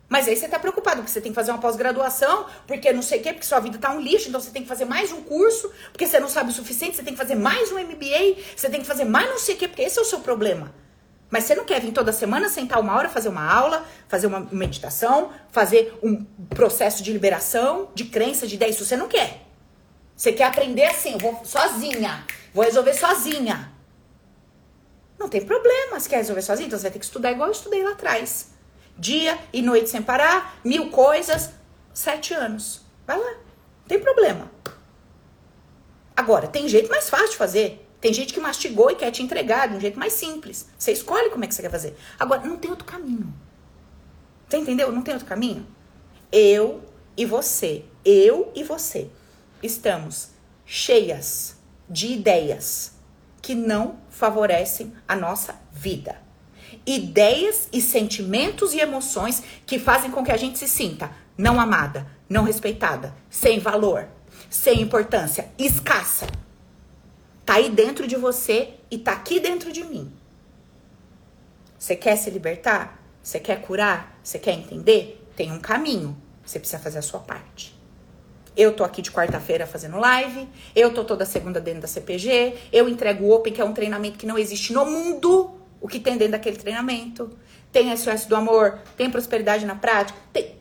Mas 0.08 0.28
aí 0.28 0.36
você 0.36 0.48
tá 0.48 0.60
preocupado, 0.60 0.98
porque 0.98 1.12
você 1.12 1.22
tem 1.22 1.32
que 1.32 1.36
fazer 1.36 1.52
uma 1.52 1.60
pós-graduação, 1.60 2.46
porque 2.68 2.92
não 2.94 3.02
sei 3.02 3.20
o 3.20 3.24
quê, 3.24 3.34
porque 3.34 3.46
sua 3.46 3.60
vida 3.60 3.78
tá 3.78 3.92
um 3.92 4.00
lixo, 4.00 4.30
então 4.30 4.40
você 4.40 4.52
tem 4.52 4.62
que 4.62 4.68
fazer 4.68 4.86
mais 4.86 5.12
um 5.12 5.22
curso, 5.24 5.72
porque 5.92 6.06
você 6.06 6.20
não 6.20 6.30
sabe 6.30 6.52
o 6.52 6.54
suficiente, 6.54 6.96
você 6.96 7.04
tem 7.04 7.14
que 7.14 7.20
fazer 7.20 7.36
mais 7.36 7.72
um 7.72 7.80
MBA, 7.80 8.38
você 8.56 8.70
tem 8.70 8.82
que 8.82 8.88
fazer 8.88 9.06
mais 9.06 9.28
não 9.30 9.40
sei 9.40 9.56
o 9.56 9.58
quê, 9.58 9.68
porque 9.68 9.82
esse 9.82 9.98
é 9.98 10.02
o 10.02 10.06
seu 10.06 10.20
problema. 10.20 10.74
Mas 11.30 11.46
você 11.46 11.56
não 11.56 11.66
quer 11.66 11.82
vir 11.82 11.92
toda 11.92 12.12
semana 12.14 12.50
sentar 12.50 12.80
uma 12.80 12.96
hora, 12.96 13.10
fazer 13.10 13.30
uma 13.30 13.52
aula, 13.52 13.86
fazer 14.08 14.28
uma 14.28 14.42
meditação, 14.52 15.32
fazer 15.52 15.98
um 16.04 16.24
processo 16.50 17.04
de 17.04 17.12
liberação, 17.12 17.90
de 17.96 18.06
crença, 18.06 18.46
de 18.48 18.56
ideia, 18.56 18.70
isso 18.70 18.86
você 18.86 18.96
não 18.96 19.08
quer. 19.08 19.42
Você 20.16 20.32
quer 20.32 20.46
aprender 20.46 20.86
assim, 20.86 21.14
eu 21.14 21.20
vou 21.20 21.42
sozinha, 21.44 22.26
vou 22.54 22.64
resolver 22.64 22.94
sozinha. 22.94 23.72
Não 25.18 25.28
tem 25.28 25.44
problema, 25.46 26.00
se 26.00 26.08
quer 26.08 26.18
resolver 26.18 26.42
sozinha, 26.42 26.68
então 26.68 26.78
você 26.78 26.84
vai 26.84 26.92
ter 26.92 27.00
que 27.00 27.06
estudar 27.06 27.32
igual 27.32 27.50
eu 27.50 27.54
estudei 27.54 27.84
lá 27.84 27.92
atrás. 27.92 28.52
Dia 28.98 29.38
e 29.52 29.62
noite 29.62 29.90
sem 29.90 30.02
parar, 30.02 30.60
mil 30.64 30.90
coisas, 30.90 31.52
sete 31.94 32.34
anos. 32.34 32.82
Vai 33.06 33.18
lá, 33.18 33.32
não 33.32 33.88
tem 33.88 34.00
problema. 34.00 34.52
Agora, 36.16 36.48
tem 36.48 36.68
jeito 36.68 36.90
mais 36.90 37.10
fácil 37.10 37.32
de 37.32 37.38
fazer. 37.38 37.85
Tem 38.06 38.14
gente 38.14 38.36
que 38.36 38.40
mastigou 38.40 38.92
e 38.92 38.96
quer 38.96 39.10
te 39.10 39.24
entregar 39.24 39.68
de 39.68 39.78
um 39.78 39.80
jeito 39.80 39.98
mais 39.98 40.14
simples. 40.14 40.68
Você 40.78 40.92
escolhe 40.92 41.32
como 41.32 41.44
é 41.44 41.48
que 41.48 41.56
você 41.56 41.64
quer 41.64 41.72
fazer. 41.72 41.98
Agora, 42.20 42.46
não 42.46 42.56
tem 42.56 42.70
outro 42.70 42.86
caminho. 42.86 43.34
Você 44.48 44.58
entendeu? 44.58 44.92
Não 44.92 45.02
tem 45.02 45.16
outro 45.16 45.28
caminho? 45.28 45.66
Eu 46.32 46.84
e 47.18 47.26
você, 47.26 47.84
eu 48.06 48.52
e 48.54 48.64
você, 48.64 49.10
estamos 49.64 50.30
cheias 50.68 51.58
de 51.90 52.14
ideias 52.14 52.92
que 53.42 53.56
não 53.56 53.98
favorecem 54.12 54.94
a 55.08 55.16
nossa 55.16 55.60
vida 55.72 56.22
ideias 56.86 57.68
e 57.74 57.82
sentimentos 57.82 58.76
e 58.76 58.80
emoções 58.80 59.42
que 59.66 59.80
fazem 59.80 60.12
com 60.12 60.24
que 60.24 60.32
a 60.32 60.38
gente 60.38 60.60
se 60.60 60.68
sinta 60.68 61.10
não 61.36 61.60
amada, 61.60 62.06
não 62.30 62.44
respeitada, 62.44 63.16
sem 63.32 63.60
valor, 63.60 64.08
sem 64.48 64.80
importância, 64.80 65.50
escassa. 65.58 66.28
Tá 67.46 67.56
aí 67.56 67.70
dentro 67.70 68.08
de 68.08 68.16
você 68.16 68.74
e 68.90 68.98
tá 68.98 69.12
aqui 69.12 69.40
dentro 69.40 69.72
de 69.72 69.84
mim. 69.84 70.12
Você 71.78 71.96
quer 71.96 72.16
se 72.16 72.30
libertar? 72.30 73.00
Você 73.22 73.40
quer 73.40 73.62
curar? 73.62 74.18
Você 74.24 74.40
quer 74.40 74.54
entender? 74.54 75.24
Tem 75.36 75.52
um 75.52 75.60
caminho. 75.60 76.18
Você 76.44 76.60
precisa 76.60 76.82
fazer 76.82 77.00
a 77.00 77.04
sua 77.04 77.20
parte. 77.20 77.76
Eu 78.58 78.74
tô 78.74 78.84
aqui 78.84 79.02
de 79.02 79.12
quarta-feira 79.12 79.68
fazendo 79.68 79.98
live. 79.98 80.48
Eu 80.76 80.94
tô 80.94 81.04
toda 81.04 81.26
segunda 81.26 81.60
dentro 81.60 81.82
da 81.82 81.88
CPG. 81.88 82.56
Eu 82.72 82.90
entrego 82.90 83.26
o 83.26 83.32
Open, 83.32 83.54
que 83.54 83.62
é 83.62 83.66
um 83.66 83.74
treinamento 83.74 84.18
que 84.18 84.26
não 84.26 84.38
existe 84.38 84.74
no 84.74 84.86
mundo 84.86 85.52
o 85.82 85.88
que 85.88 86.00
tem 86.00 86.18
dentro 86.18 86.32
daquele 86.32 86.58
treinamento. 86.58 87.30
Tem 87.72 87.96
SOS 87.96 88.26
do 88.26 88.36
amor, 88.36 88.80
tem 88.98 89.12
prosperidade 89.12 89.66
na 89.66 89.76
prática, 89.76 90.18
tem. 90.34 90.56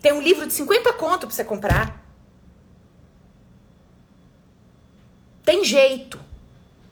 Tem 0.00 0.12
um 0.12 0.20
livro 0.20 0.46
de 0.46 0.52
50 0.52 0.92
conto 0.94 1.26
para 1.26 1.30
você 1.30 1.44
comprar. 1.44 2.05
Tem 5.46 5.64
jeito. 5.64 6.20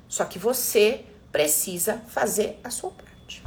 Só 0.09 0.25
que 0.25 0.39
você 0.39 1.05
precisa 1.33 2.01
fazer 2.07 2.61
a 2.63 2.71
sua 2.71 2.93
parte. 2.93 3.43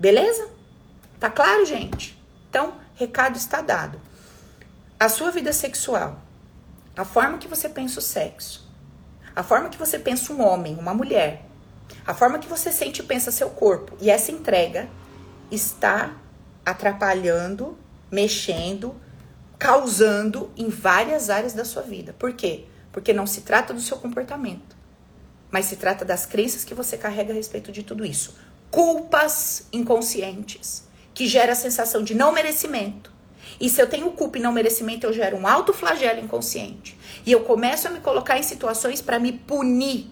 Beleza? 0.00 0.48
Tá 1.20 1.28
claro, 1.28 1.66
gente? 1.66 2.18
Então, 2.48 2.78
recado 2.94 3.36
está 3.36 3.60
dado. 3.60 4.00
A 4.98 5.10
sua 5.10 5.30
vida 5.30 5.52
sexual, 5.52 6.18
a 6.96 7.04
forma 7.04 7.36
que 7.36 7.46
você 7.46 7.68
pensa 7.68 7.98
o 7.98 8.02
sexo, 8.02 8.66
a 9.36 9.42
forma 9.42 9.68
que 9.68 9.78
você 9.78 9.98
pensa 9.98 10.32
um 10.32 10.42
homem, 10.42 10.74
uma 10.76 10.94
mulher, 10.94 11.44
a 12.06 12.14
forma 12.14 12.38
que 12.38 12.48
você 12.48 12.72
sente 12.72 13.02
e 13.02 13.04
pensa 13.04 13.30
seu 13.30 13.50
corpo 13.50 13.96
e 14.00 14.10
essa 14.10 14.32
entrega 14.32 14.88
está 15.50 16.16
atrapalhando, 16.64 17.76
mexendo, 18.10 18.98
causando 19.62 20.50
em 20.56 20.68
várias 20.68 21.30
áreas 21.30 21.52
da 21.52 21.64
sua 21.64 21.82
vida. 21.82 22.12
Por 22.18 22.32
quê? 22.32 22.64
Porque 22.90 23.12
não 23.12 23.28
se 23.28 23.42
trata 23.42 23.72
do 23.72 23.80
seu 23.80 23.96
comportamento, 23.96 24.76
mas 25.52 25.66
se 25.66 25.76
trata 25.76 26.04
das 26.04 26.26
crenças 26.26 26.64
que 26.64 26.74
você 26.74 26.98
carrega 26.98 27.32
a 27.32 27.36
respeito 27.36 27.70
de 27.70 27.84
tudo 27.84 28.04
isso. 28.04 28.34
Culpas 28.72 29.68
inconscientes, 29.72 30.82
que 31.14 31.28
gera 31.28 31.52
a 31.52 31.54
sensação 31.54 32.02
de 32.02 32.12
não 32.12 32.32
merecimento, 32.32 33.12
e 33.60 33.68
se 33.68 33.80
eu 33.80 33.88
tenho 33.88 34.10
culpa 34.10 34.38
e 34.38 34.40
não 34.40 34.50
merecimento, 34.50 35.06
eu 35.06 35.12
gero 35.12 35.36
um 35.36 35.46
alto 35.46 35.72
flagelo 35.72 36.18
inconsciente. 36.18 36.98
E 37.24 37.30
eu 37.30 37.44
começo 37.44 37.86
a 37.86 37.90
me 37.92 38.00
colocar 38.00 38.36
em 38.36 38.42
situações 38.42 39.00
para 39.00 39.20
me 39.20 39.30
punir. 39.30 40.10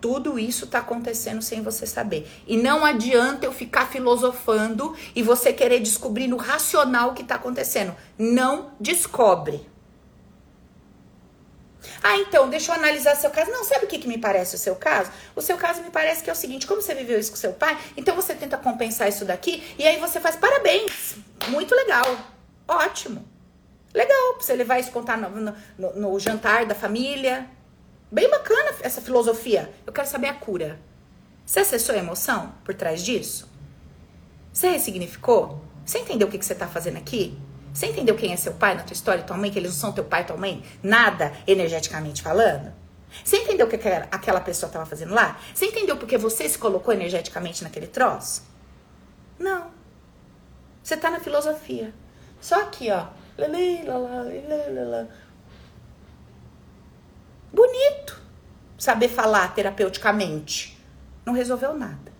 Tudo 0.00 0.38
isso 0.38 0.64
está 0.64 0.78
acontecendo 0.78 1.42
sem 1.42 1.62
você 1.62 1.86
saber. 1.86 2.26
E 2.46 2.56
não 2.56 2.84
adianta 2.84 3.46
eu 3.46 3.52
ficar 3.52 3.86
filosofando 3.86 4.96
e 5.14 5.22
você 5.22 5.52
querer 5.52 5.80
descobrir 5.80 6.26
no 6.26 6.36
racional 6.36 7.10
o 7.10 7.14
que 7.14 7.22
está 7.22 7.34
acontecendo. 7.34 7.94
Não 8.18 8.72
descobre. 8.80 9.68
Ah, 12.02 12.16
então, 12.18 12.48
deixa 12.48 12.72
eu 12.72 12.76
analisar 12.76 13.14
seu 13.14 13.30
caso. 13.30 13.50
Não, 13.50 13.64
sabe 13.64 13.84
o 13.84 13.88
que, 13.88 13.98
que 13.98 14.08
me 14.08 14.18
parece 14.18 14.54
o 14.54 14.58
seu 14.58 14.76
caso? 14.76 15.10
O 15.34 15.42
seu 15.42 15.56
caso 15.56 15.82
me 15.82 15.90
parece 15.90 16.22
que 16.22 16.30
é 16.30 16.32
o 16.32 16.36
seguinte: 16.36 16.66
como 16.66 16.80
você 16.80 16.94
viveu 16.94 17.18
isso 17.18 17.30
com 17.30 17.36
seu 17.36 17.52
pai, 17.52 17.78
então 17.96 18.14
você 18.14 18.34
tenta 18.34 18.56
compensar 18.56 19.08
isso 19.08 19.24
daqui 19.24 19.62
e 19.78 19.86
aí 19.86 19.98
você 19.98 20.20
faz 20.20 20.36
parabéns. 20.36 21.16
Muito 21.48 21.74
legal. 21.74 22.06
Ótimo. 22.66 23.26
Legal, 23.92 24.38
você 24.38 24.54
levar 24.54 24.78
isso 24.78 24.92
contar 24.92 25.16
no, 25.16 25.54
no, 25.76 25.92
no 25.96 26.20
jantar 26.20 26.64
da 26.64 26.74
família. 26.74 27.48
Bem 28.12 28.28
bacana 28.28 28.74
essa 28.80 29.00
filosofia. 29.00 29.72
Eu 29.86 29.92
quero 29.92 30.08
saber 30.08 30.28
a 30.28 30.34
cura. 30.34 30.80
Você 31.46 31.60
acessou 31.60 31.94
a 31.94 31.98
emoção 31.98 32.52
por 32.64 32.74
trás 32.74 33.04
disso? 33.04 33.48
Você 34.52 34.70
ressignificou? 34.70 35.62
Você 35.84 35.98
entendeu 35.98 36.26
o 36.26 36.30
que, 36.30 36.38
que 36.38 36.44
você 36.44 36.52
está 36.52 36.66
fazendo 36.66 36.96
aqui? 36.96 37.38
Você 37.72 37.86
entendeu 37.86 38.16
quem 38.16 38.32
é 38.32 38.36
seu 38.36 38.54
pai 38.54 38.74
na 38.74 38.82
tua 38.82 38.94
história, 38.94 39.22
tua 39.22 39.36
mãe, 39.36 39.50
que 39.50 39.58
eles 39.58 39.70
não 39.72 39.78
são 39.78 39.92
teu 39.92 40.04
pai 40.04 40.22
e 40.22 40.24
tua 40.24 40.36
mãe? 40.36 40.64
Nada 40.82 41.32
energeticamente 41.46 42.20
falando? 42.20 42.72
Você 43.24 43.38
entendeu 43.38 43.66
o 43.66 43.68
que 43.68 43.76
aquela 43.76 44.40
pessoa 44.40 44.68
estava 44.68 44.86
fazendo 44.86 45.14
lá? 45.14 45.40
Você 45.54 45.66
entendeu 45.66 45.96
porque 45.96 46.18
você 46.18 46.48
se 46.48 46.58
colocou 46.58 46.92
energeticamente 46.92 47.62
naquele 47.62 47.86
troço? 47.86 48.42
Não. 49.38 49.70
Você 50.82 50.96
tá 50.96 51.10
na 51.10 51.20
filosofia. 51.20 51.94
Só 52.40 52.60
aqui, 52.62 52.90
ó. 52.90 53.06
Bonito. 57.52 57.99
Saber 58.80 59.08
falar 59.08 59.54
terapeuticamente. 59.54 60.76
Não 61.24 61.34
resolveu 61.34 61.76
nada. 61.76 62.10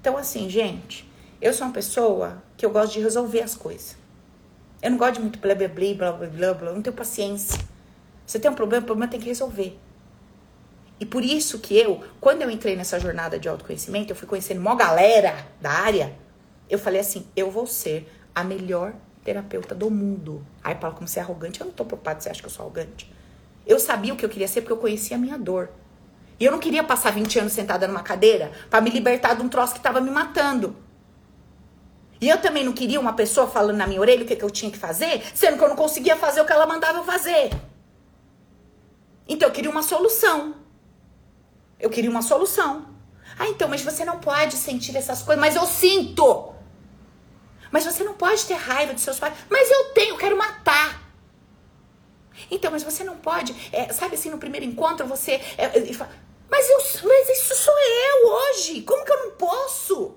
Então, 0.00 0.16
assim, 0.16 0.48
gente, 0.48 1.10
eu 1.42 1.52
sou 1.52 1.66
uma 1.66 1.72
pessoa 1.72 2.42
que 2.56 2.64
eu 2.64 2.70
gosto 2.70 2.92
de 2.92 3.00
resolver 3.00 3.42
as 3.42 3.56
coisas. 3.56 3.96
Eu 4.80 4.92
não 4.92 4.96
gosto 4.96 5.14
de 5.14 5.20
muito 5.20 5.38
blá 5.40 5.54
blá 5.54 5.68
blá 5.68 5.94
blá 5.94 6.12
blá 6.12 6.28
blá, 6.28 6.54
blá. 6.54 6.72
não 6.72 6.80
tenho 6.80 6.94
paciência. 6.94 7.58
Você 8.24 8.38
tem 8.38 8.48
um 8.48 8.54
problema, 8.54 8.84
o 8.84 8.86
problema 8.86 9.10
tem 9.10 9.18
que 9.18 9.26
resolver. 9.26 9.76
E 11.00 11.04
por 11.04 11.24
isso 11.24 11.58
que 11.58 11.76
eu, 11.76 12.04
quando 12.20 12.42
eu 12.42 12.50
entrei 12.50 12.76
nessa 12.76 13.00
jornada 13.00 13.38
de 13.38 13.48
autoconhecimento, 13.48 14.12
eu 14.12 14.16
fui 14.16 14.28
conhecendo 14.28 14.60
uma 14.60 14.76
galera 14.76 15.44
da 15.60 15.70
área, 15.70 16.14
eu 16.68 16.78
falei 16.78 17.00
assim, 17.00 17.26
eu 17.34 17.50
vou 17.50 17.66
ser 17.66 18.08
a 18.32 18.44
melhor 18.44 18.94
terapeuta 19.24 19.74
do 19.74 19.90
mundo. 19.90 20.46
Aí 20.62 20.76
Paulo, 20.76 20.94
como 20.94 21.08
você 21.08 21.18
é 21.18 21.22
arrogante, 21.22 21.60
eu 21.60 21.66
não 21.66 21.72
tô 21.72 21.84
preocupada, 21.84 22.20
você 22.20 22.28
acha 22.28 22.40
que 22.40 22.46
eu 22.46 22.50
sou 22.50 22.64
arrogante. 22.64 23.10
Eu 23.66 23.78
sabia 23.78 24.12
o 24.12 24.16
que 24.16 24.24
eu 24.24 24.28
queria 24.28 24.48
ser 24.48 24.62
porque 24.62 24.72
eu 24.72 24.78
conhecia 24.78 25.16
a 25.16 25.20
minha 25.20 25.38
dor. 25.38 25.70
E 26.38 26.44
eu 26.44 26.52
não 26.52 26.58
queria 26.58 26.82
passar 26.82 27.12
20 27.12 27.38
anos 27.38 27.52
sentada 27.52 27.86
numa 27.86 28.02
cadeira 28.02 28.50
para 28.70 28.80
me 28.80 28.90
libertar 28.90 29.34
de 29.34 29.42
um 29.42 29.48
troço 29.48 29.74
que 29.74 29.80
tava 29.80 30.00
me 30.00 30.10
matando. 30.10 30.74
E 32.20 32.28
eu 32.28 32.38
também 32.38 32.64
não 32.64 32.72
queria 32.72 33.00
uma 33.00 33.12
pessoa 33.12 33.46
falando 33.46 33.76
na 33.76 33.86
minha 33.86 34.00
orelha 34.00 34.24
o 34.24 34.26
que, 34.26 34.36
que 34.36 34.44
eu 34.44 34.50
tinha 34.50 34.70
que 34.70 34.78
fazer, 34.78 35.22
sendo 35.34 35.56
que 35.56 35.64
eu 35.64 35.68
não 35.68 35.76
conseguia 35.76 36.16
fazer 36.16 36.40
o 36.40 36.46
que 36.46 36.52
ela 36.52 36.66
mandava 36.66 36.98
eu 36.98 37.04
fazer. 37.04 37.50
Então 39.28 39.48
eu 39.48 39.52
queria 39.52 39.70
uma 39.70 39.82
solução. 39.82 40.54
Eu 41.78 41.88
queria 41.88 42.10
uma 42.10 42.20
solução. 42.20 42.86
Ah, 43.38 43.48
então, 43.48 43.68
mas 43.68 43.82
você 43.82 44.04
não 44.04 44.18
pode 44.18 44.56
sentir 44.56 44.94
essas 44.96 45.22
coisas. 45.22 45.40
Mas 45.40 45.56
eu 45.56 45.64
sinto. 45.64 46.52
Mas 47.70 47.84
você 47.84 48.04
não 48.04 48.14
pode 48.14 48.44
ter 48.44 48.54
raiva 48.54 48.92
de 48.92 49.00
seus 49.00 49.18
pais. 49.18 49.34
Mas 49.48 49.70
eu 49.70 49.84
tenho, 49.94 50.14
eu 50.14 50.18
quero 50.18 50.36
matar. 50.36 50.99
Então, 52.50 52.70
mas 52.70 52.82
você 52.82 53.04
não 53.04 53.16
pode. 53.16 53.54
É, 53.72 53.92
sabe 53.92 54.16
assim, 54.16 54.30
no 54.30 54.38
primeiro 54.38 54.66
encontro 54.66 55.06
você. 55.06 55.32
É, 55.56 55.64
é, 55.66 55.96
mas, 56.50 56.68
eu, 56.68 57.08
mas 57.08 57.28
isso 57.28 57.54
sou 57.54 57.74
eu 57.78 58.28
hoje. 58.28 58.82
Como 58.82 59.04
que 59.04 59.12
eu 59.12 59.26
não 59.26 59.30
posso? 59.32 60.16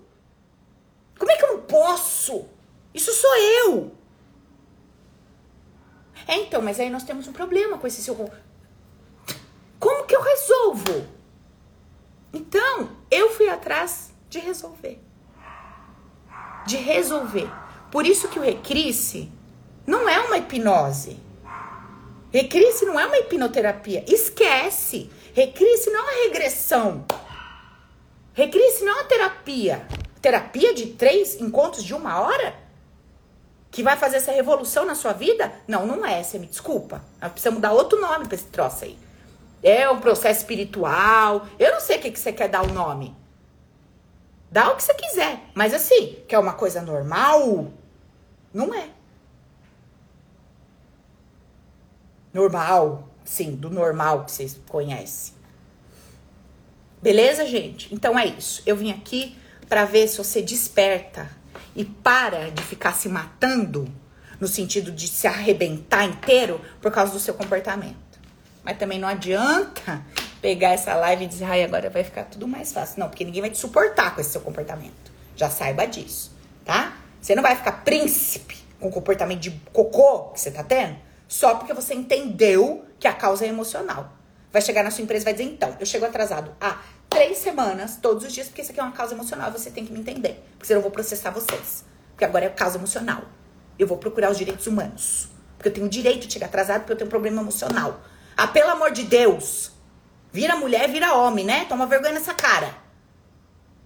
Como 1.18 1.32
é 1.32 1.38
que 1.38 1.46
eu 1.46 1.58
não 1.58 1.62
posso? 1.62 2.48
Isso 2.94 3.14
sou 3.14 3.36
eu. 3.36 3.92
É, 6.28 6.38
então, 6.38 6.62
mas 6.62 6.80
aí 6.80 6.90
nós 6.90 7.04
temos 7.04 7.28
um 7.28 7.34
problema 7.34 7.78
com 7.78 7.86
esse 7.86 8.02
seu. 8.02 8.16
Como 9.80 10.06
que 10.06 10.16
eu 10.16 10.22
resolvo? 10.22 11.06
Então, 12.32 12.90
eu 13.12 13.30
fui 13.30 13.48
atrás 13.50 14.12
de 14.30 14.40
resolver. 14.40 15.00
De 16.66 16.78
resolver. 16.78 17.52
Por 17.92 18.06
isso 18.06 18.28
que 18.28 18.40
o 18.40 18.42
recrisse 18.42 19.32
não 19.86 20.10
é 20.10 20.20
uma 20.20 20.38
hipnose. 20.38 21.23
Recrisse 22.34 22.84
não 22.84 23.00
é 23.00 23.06
uma 23.06 23.20
hipnoterapia. 23.20 24.04
Esquece. 24.08 25.08
Recrisse 25.36 25.92
não 25.92 26.00
é 26.00 26.02
uma 26.02 26.24
regressão. 26.24 27.06
Recrisse 28.34 28.84
não 28.84 28.92
é 28.92 28.96
uma 28.96 29.04
terapia. 29.04 29.86
Terapia 30.20 30.74
de 30.74 30.88
três 30.88 31.40
encontros 31.40 31.84
de 31.84 31.94
uma 31.94 32.20
hora? 32.20 32.56
Que 33.70 33.84
vai 33.84 33.96
fazer 33.96 34.18
essa 34.18 34.32
revolução 34.32 34.84
na 34.84 34.96
sua 34.96 35.14
vida? 35.14 35.54
Não, 35.68 35.86
não 35.86 36.04
é. 36.04 36.24
Você 36.24 36.40
me 36.40 36.48
desculpa. 36.48 37.04
Precisa 37.20 37.52
mudar 37.52 37.72
outro 37.72 38.02
nome 38.02 38.26
pra 38.26 38.34
esse 38.34 38.46
troço 38.46 38.84
aí. 38.84 38.98
É 39.62 39.88
um 39.88 40.00
processo 40.00 40.40
espiritual. 40.40 41.48
Eu 41.60 41.72
não 41.72 41.80
sei 41.80 41.98
o 41.98 42.02
que, 42.02 42.10
que 42.10 42.20
você 42.20 42.34
quer 42.34 42.50
dar 42.50 42.64
o 42.64 42.74
nome. 42.74 43.16
Dá 44.50 44.72
o 44.72 44.76
que 44.76 44.82
você 44.82 44.96
quiser. 44.96 45.40
Mas 45.54 45.72
assim, 45.72 46.18
que 46.28 46.34
é 46.34 46.40
uma 46.40 46.54
coisa 46.54 46.82
normal? 46.82 47.72
Não 48.52 48.74
é. 48.74 48.90
Normal. 52.34 53.10
Sim, 53.24 53.56
do 53.56 53.70
normal 53.70 54.26
que 54.26 54.32
vocês 54.32 54.60
conhecem. 54.68 55.34
Beleza, 57.02 57.46
gente? 57.46 57.94
Então 57.94 58.18
é 58.18 58.26
isso. 58.26 58.64
Eu 58.66 58.76
vim 58.76 58.92
aqui 58.92 59.38
para 59.70 59.86
ver 59.86 60.08
se 60.08 60.18
você 60.18 60.42
desperta 60.42 61.30
e 61.76 61.86
para 61.86 62.50
de 62.50 62.62
ficar 62.64 62.94
se 62.94 63.08
matando 63.08 63.88
no 64.40 64.48
sentido 64.48 64.92
de 64.92 65.08
se 65.08 65.28
arrebentar 65.28 66.06
inteiro 66.06 66.60
por 66.82 66.92
causa 66.92 67.14
do 67.14 67.20
seu 67.20 67.34
comportamento. 67.34 67.96
Mas 68.64 68.78
também 68.78 69.00
não 69.00 69.08
adianta 69.08 70.04
pegar 70.42 70.70
essa 70.70 70.96
live 70.96 71.26
e 71.26 71.28
dizer, 71.28 71.46
ai, 71.46 71.64
agora 71.64 71.90
vai 71.90 72.04
ficar 72.04 72.24
tudo 72.24 72.48
mais 72.48 72.74
fácil. 72.74 73.00
Não, 73.00 73.10
porque 73.10 73.24
ninguém 73.24 73.42
vai 73.42 73.50
te 73.50 73.58
suportar 73.58 74.16
com 74.16 74.22
esse 74.22 74.32
seu 74.32 74.42
comportamento. 74.42 75.12
Já 75.36 75.50
saiba 75.50 75.86
disso, 75.86 76.32
tá? 76.66 76.98
Você 77.22 77.36
não 77.36 77.44
vai 77.44 77.56
ficar 77.56 77.84
príncipe 77.84 78.58
com 78.80 78.90
o 78.90 78.92
comportamento 78.92 79.40
de 79.40 79.52
cocô 79.72 80.32
que 80.32 80.40
você 80.40 80.52
tá 80.52 80.64
tendo 80.64 80.98
só 81.34 81.56
porque 81.56 81.74
você 81.74 81.96
entendeu 81.96 82.86
que 83.00 83.08
a 83.08 83.12
causa 83.12 83.44
é 83.44 83.48
emocional. 83.48 84.14
Vai 84.52 84.62
chegar 84.62 84.84
na 84.84 84.92
sua 84.92 85.04
empresa 85.04 85.24
e 85.24 85.26
vai 85.26 85.34
dizer, 85.34 85.46
então, 85.46 85.76
eu 85.80 85.86
chego 85.86 86.06
atrasado 86.06 86.56
há 86.62 86.78
três 87.10 87.40
semanas, 87.40 87.98
todos 88.00 88.24
os 88.24 88.32
dias, 88.32 88.46
porque 88.46 88.62
isso 88.62 88.70
aqui 88.70 88.80
é 88.80 88.84
uma 88.84 88.92
causa 88.92 89.16
emocional, 89.16 89.52
você 89.52 89.72
tem 89.72 89.84
que 89.84 89.92
me 89.92 90.00
entender. 90.00 90.48
Porque 90.52 90.68
senão 90.68 90.78
eu 90.78 90.84
vou 90.84 90.92
processar 90.92 91.32
vocês. 91.32 91.86
Porque 92.12 92.24
agora 92.24 92.46
é 92.46 92.50
causa 92.50 92.78
emocional. 92.78 93.24
Eu 93.80 93.88
vou 93.88 93.98
procurar 93.98 94.30
os 94.30 94.38
direitos 94.38 94.68
humanos. 94.68 95.28
Porque 95.58 95.70
eu 95.70 95.74
tenho 95.74 95.88
o 95.88 95.90
direito 95.90 96.28
de 96.28 96.34
chegar 96.34 96.46
atrasado 96.46 96.82
porque 96.82 96.94
eu 96.94 96.98
tenho 96.98 97.08
um 97.08 97.10
problema 97.10 97.42
emocional. 97.42 98.00
Ah, 98.38 98.46
pelo 98.46 98.70
amor 98.70 98.92
de 98.92 99.02
Deus. 99.02 99.72
Vira 100.32 100.56
mulher, 100.56 100.88
vira 100.88 101.16
homem, 101.16 101.44
né? 101.44 101.66
Toma 101.66 101.88
vergonha 101.88 102.14
nessa 102.14 102.36
cara. 102.36 102.76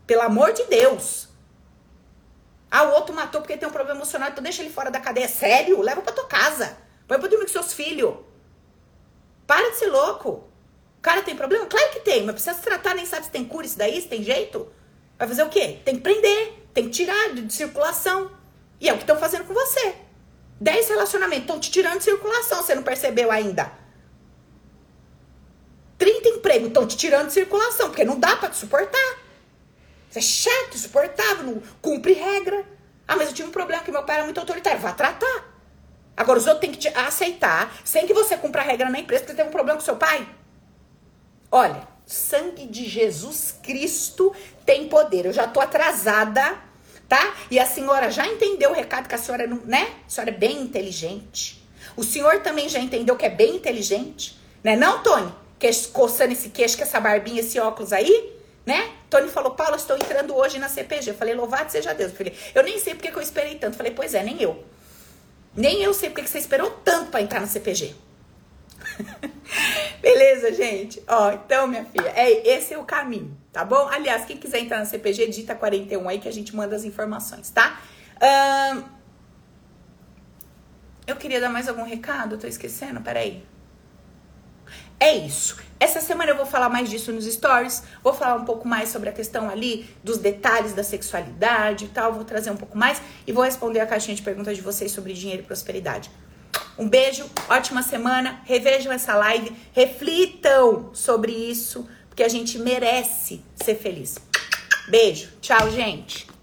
Pelo 0.05 0.23
amor 0.23 0.51
de 0.51 0.65
Deus. 0.65 1.29
Ah, 2.69 2.83
o 2.83 2.91
outro 2.91 3.15
matou 3.15 3.39
porque 3.39 3.55
tem 3.55 3.69
um 3.69 3.71
problema 3.71 3.99
emocional, 3.99 4.31
então 4.31 4.43
deixa 4.43 4.61
ele 4.61 4.69
fora 4.69 4.91
da 4.91 4.99
cadeia. 4.99 5.29
Sério? 5.29 5.81
Leva 5.81 6.01
pra 6.01 6.11
tua 6.11 6.27
casa. 6.27 6.85
Vai 7.07 7.17
pra 7.19 7.27
dormir 7.27 7.45
com 7.45 7.51
seus 7.51 7.73
filhos. 7.73 8.15
Para 9.45 9.69
de 9.69 9.77
ser 9.77 9.87
louco. 9.87 10.43
O 10.97 11.01
cara 11.01 11.21
tem 11.21 11.35
problema? 11.35 11.65
Claro 11.65 11.91
que 11.91 12.01
tem, 12.01 12.23
mas 12.23 12.33
precisa 12.33 12.55
se 12.55 12.61
tratar, 12.61 12.93
nem 12.93 13.05
sabe 13.05 13.25
se 13.25 13.31
tem 13.31 13.45
cura 13.45 13.65
isso 13.65 13.77
daí, 13.77 14.01
se 14.01 14.07
tem 14.07 14.23
jeito. 14.23 14.67
Vai 15.17 15.27
fazer 15.27 15.43
o 15.43 15.49
quê? 15.49 15.79
Tem 15.85 15.95
que 15.95 16.01
prender, 16.01 16.53
tem 16.73 16.85
que 16.85 16.89
tirar 16.89 17.33
de, 17.33 17.43
de 17.43 17.53
circulação. 17.53 18.31
E 18.79 18.89
é 18.89 18.93
o 18.93 18.97
que 18.97 19.03
estão 19.03 19.17
fazendo 19.17 19.45
com 19.45 19.53
você. 19.53 19.95
Dez 20.59 20.89
relacionamentos 20.89 21.43
estão 21.43 21.59
te 21.59 21.71
tirando 21.71 21.99
de 21.99 22.03
circulação, 22.03 22.61
você 22.61 22.75
não 22.75 22.83
percebeu 22.83 23.31
ainda. 23.31 23.71
30 25.97 26.29
empregos 26.29 26.67
estão 26.67 26.85
te 26.85 26.97
tirando 26.97 27.27
de 27.27 27.33
circulação, 27.33 27.89
porque 27.89 28.03
não 28.03 28.19
dá 28.19 28.35
para 28.35 28.49
te 28.49 28.57
suportar. 28.57 29.19
Você 30.09 30.19
é 30.19 30.21
chato, 30.21 30.75
insuportável, 30.75 31.43
não 31.43 31.63
cumpre 31.81 32.13
regra. 32.13 32.65
Ah, 33.07 33.15
mas 33.15 33.29
eu 33.29 33.33
tive 33.33 33.49
um 33.49 33.51
problema 33.51 33.83
que 33.83 33.91
meu 33.91 34.03
pai 34.03 34.17
era 34.17 34.25
muito 34.25 34.39
autoritário. 34.39 34.79
Vá 34.79 34.91
tratar. 34.91 35.46
Agora, 36.17 36.39
os 36.39 36.47
outros 36.47 36.61
têm 36.61 36.71
que 36.71 36.79
te 36.79 36.87
aceitar, 36.87 37.71
sem 37.85 38.07
que 38.07 38.13
você 38.13 38.35
cumpra 38.35 38.63
a 38.63 38.65
regra 38.65 38.89
na 38.89 38.99
empresa, 38.99 39.23
porque 39.23 39.37
tem 39.37 39.45
um 39.45 39.51
problema 39.51 39.77
com 39.77 39.85
seu 39.85 39.97
pai. 39.97 40.27
Olha, 41.51 41.87
sangue 42.07 42.65
de 42.65 42.89
Jesus 42.89 43.55
Cristo 43.61 44.35
tem 44.65 44.89
poder. 44.89 45.27
Eu 45.27 45.33
já 45.33 45.47
tô 45.47 45.61
atrasada, 45.61 46.57
tá? 47.07 47.35
E 47.51 47.59
a 47.59 47.67
senhora 47.67 48.09
já 48.09 48.25
entendeu 48.25 48.71
o 48.71 48.73
recado 48.73 49.07
que 49.07 49.13
a 49.13 49.17
senhora 49.17 49.45
não, 49.45 49.57
né? 49.57 49.91
A 50.07 50.09
senhora 50.09 50.31
é 50.31 50.33
bem 50.33 50.59
inteligente. 50.59 51.63
O 51.95 52.03
senhor 52.03 52.41
também 52.41 52.67
já 52.67 52.79
entendeu 52.79 53.15
que 53.15 53.25
é 53.25 53.29
bem 53.29 53.55
inteligente, 53.55 54.39
né? 54.63 54.75
Não, 54.75 55.03
Tony? 55.03 55.31
Queixo, 55.59 55.89
coçando 55.89 56.33
esse 56.33 56.49
queixo, 56.49 56.77
com 56.77 56.83
essa 56.83 56.99
barbinha, 56.99 57.41
esse 57.41 57.59
óculos 57.59 57.93
aí, 57.93 58.33
né? 58.65 58.91
Tony 59.09 59.29
falou, 59.29 59.51
Paulo, 59.51 59.75
estou 59.75 59.95
entrando 59.95 60.35
hoje 60.35 60.57
na 60.57 60.67
CPG. 60.67 61.11
Eu 61.11 61.15
falei, 61.15 61.35
louvado 61.35 61.71
seja 61.71 61.93
Deus. 61.93 62.11
Eu 62.11 62.17
falei, 62.17 62.33
eu 62.55 62.63
nem 62.63 62.79
sei 62.79 62.95
porque 62.95 63.11
que 63.11 63.17
eu 63.17 63.21
esperei 63.21 63.55
tanto. 63.55 63.73
Eu 63.73 63.77
falei, 63.77 63.93
pois 63.93 64.13
é, 64.13 64.23
nem 64.23 64.41
eu. 64.41 64.63
Nem 65.57 65.81
eu 65.81 65.91
sei 65.91 66.09
porque 66.09 66.21
que 66.21 66.29
você 66.29 66.37
esperou 66.37 66.69
tanto 66.85 67.09
para 67.09 67.19
entrar 67.19 67.41
no 67.41 67.47
CPG. 67.47 67.95
Beleza, 69.99 70.53
gente? 70.53 71.01
Ó, 71.07 71.31
então, 71.31 71.65
minha 71.65 71.83
filha, 71.83 72.13
é, 72.15 72.47
esse 72.47 72.75
é 72.75 72.77
o 72.77 72.83
caminho, 72.83 73.35
tá 73.51 73.65
bom? 73.65 73.89
Aliás, 73.89 74.23
quem 74.23 74.37
quiser 74.37 74.59
entrar 74.59 74.79
no 74.79 74.85
CPG, 74.85 75.27
digita 75.27 75.55
41 75.55 76.07
aí 76.07 76.19
que 76.19 76.29
a 76.29 76.31
gente 76.31 76.55
manda 76.55 76.75
as 76.75 76.83
informações, 76.83 77.49
tá? 77.49 77.81
Eu 81.07 81.15
queria 81.15 81.41
dar 81.41 81.49
mais 81.49 81.67
algum 81.67 81.83
recado, 81.83 82.37
tô 82.37 82.45
esquecendo, 82.45 83.01
peraí. 83.01 83.43
É 84.99 85.15
isso. 85.15 85.57
Essa 85.79 86.01
semana 86.01 86.31
eu 86.31 86.35
vou 86.35 86.45
falar 86.45 86.69
mais 86.69 86.89
disso 86.89 87.11
nos 87.11 87.25
stories, 87.25 87.83
vou 88.03 88.13
falar 88.13 88.35
um 88.35 88.45
pouco 88.45 88.67
mais 88.67 88.89
sobre 88.89 89.09
a 89.09 89.11
questão 89.11 89.47
ali 89.47 89.87
dos 90.03 90.17
detalhes 90.17 90.73
da 90.73 90.83
sexualidade 90.83 91.85
e 91.85 91.87
tal, 91.89 92.13
vou 92.13 92.25
trazer 92.25 92.49
um 92.49 92.57
pouco 92.57 92.75
mais 92.75 92.99
e 93.27 93.31
vou 93.31 93.43
responder 93.43 93.79
a 93.79 93.85
caixinha 93.85 94.15
de 94.15 94.23
perguntas 94.23 94.57
de 94.57 94.63
vocês 94.63 94.91
sobre 94.91 95.13
dinheiro 95.13 95.43
e 95.43 95.45
prosperidade. 95.45 96.09
Um 96.77 96.89
beijo, 96.89 97.29
ótima 97.47 97.83
semana, 97.83 98.41
revejam 98.45 98.91
essa 98.91 99.15
live, 99.15 99.55
reflitam 99.71 100.89
sobre 100.93 101.31
isso, 101.31 101.87
porque 102.09 102.23
a 102.23 102.29
gente 102.29 102.57
merece 102.57 103.43
ser 103.55 103.75
feliz. 103.75 104.17
Beijo, 104.87 105.29
tchau, 105.41 105.69
gente. 105.69 106.36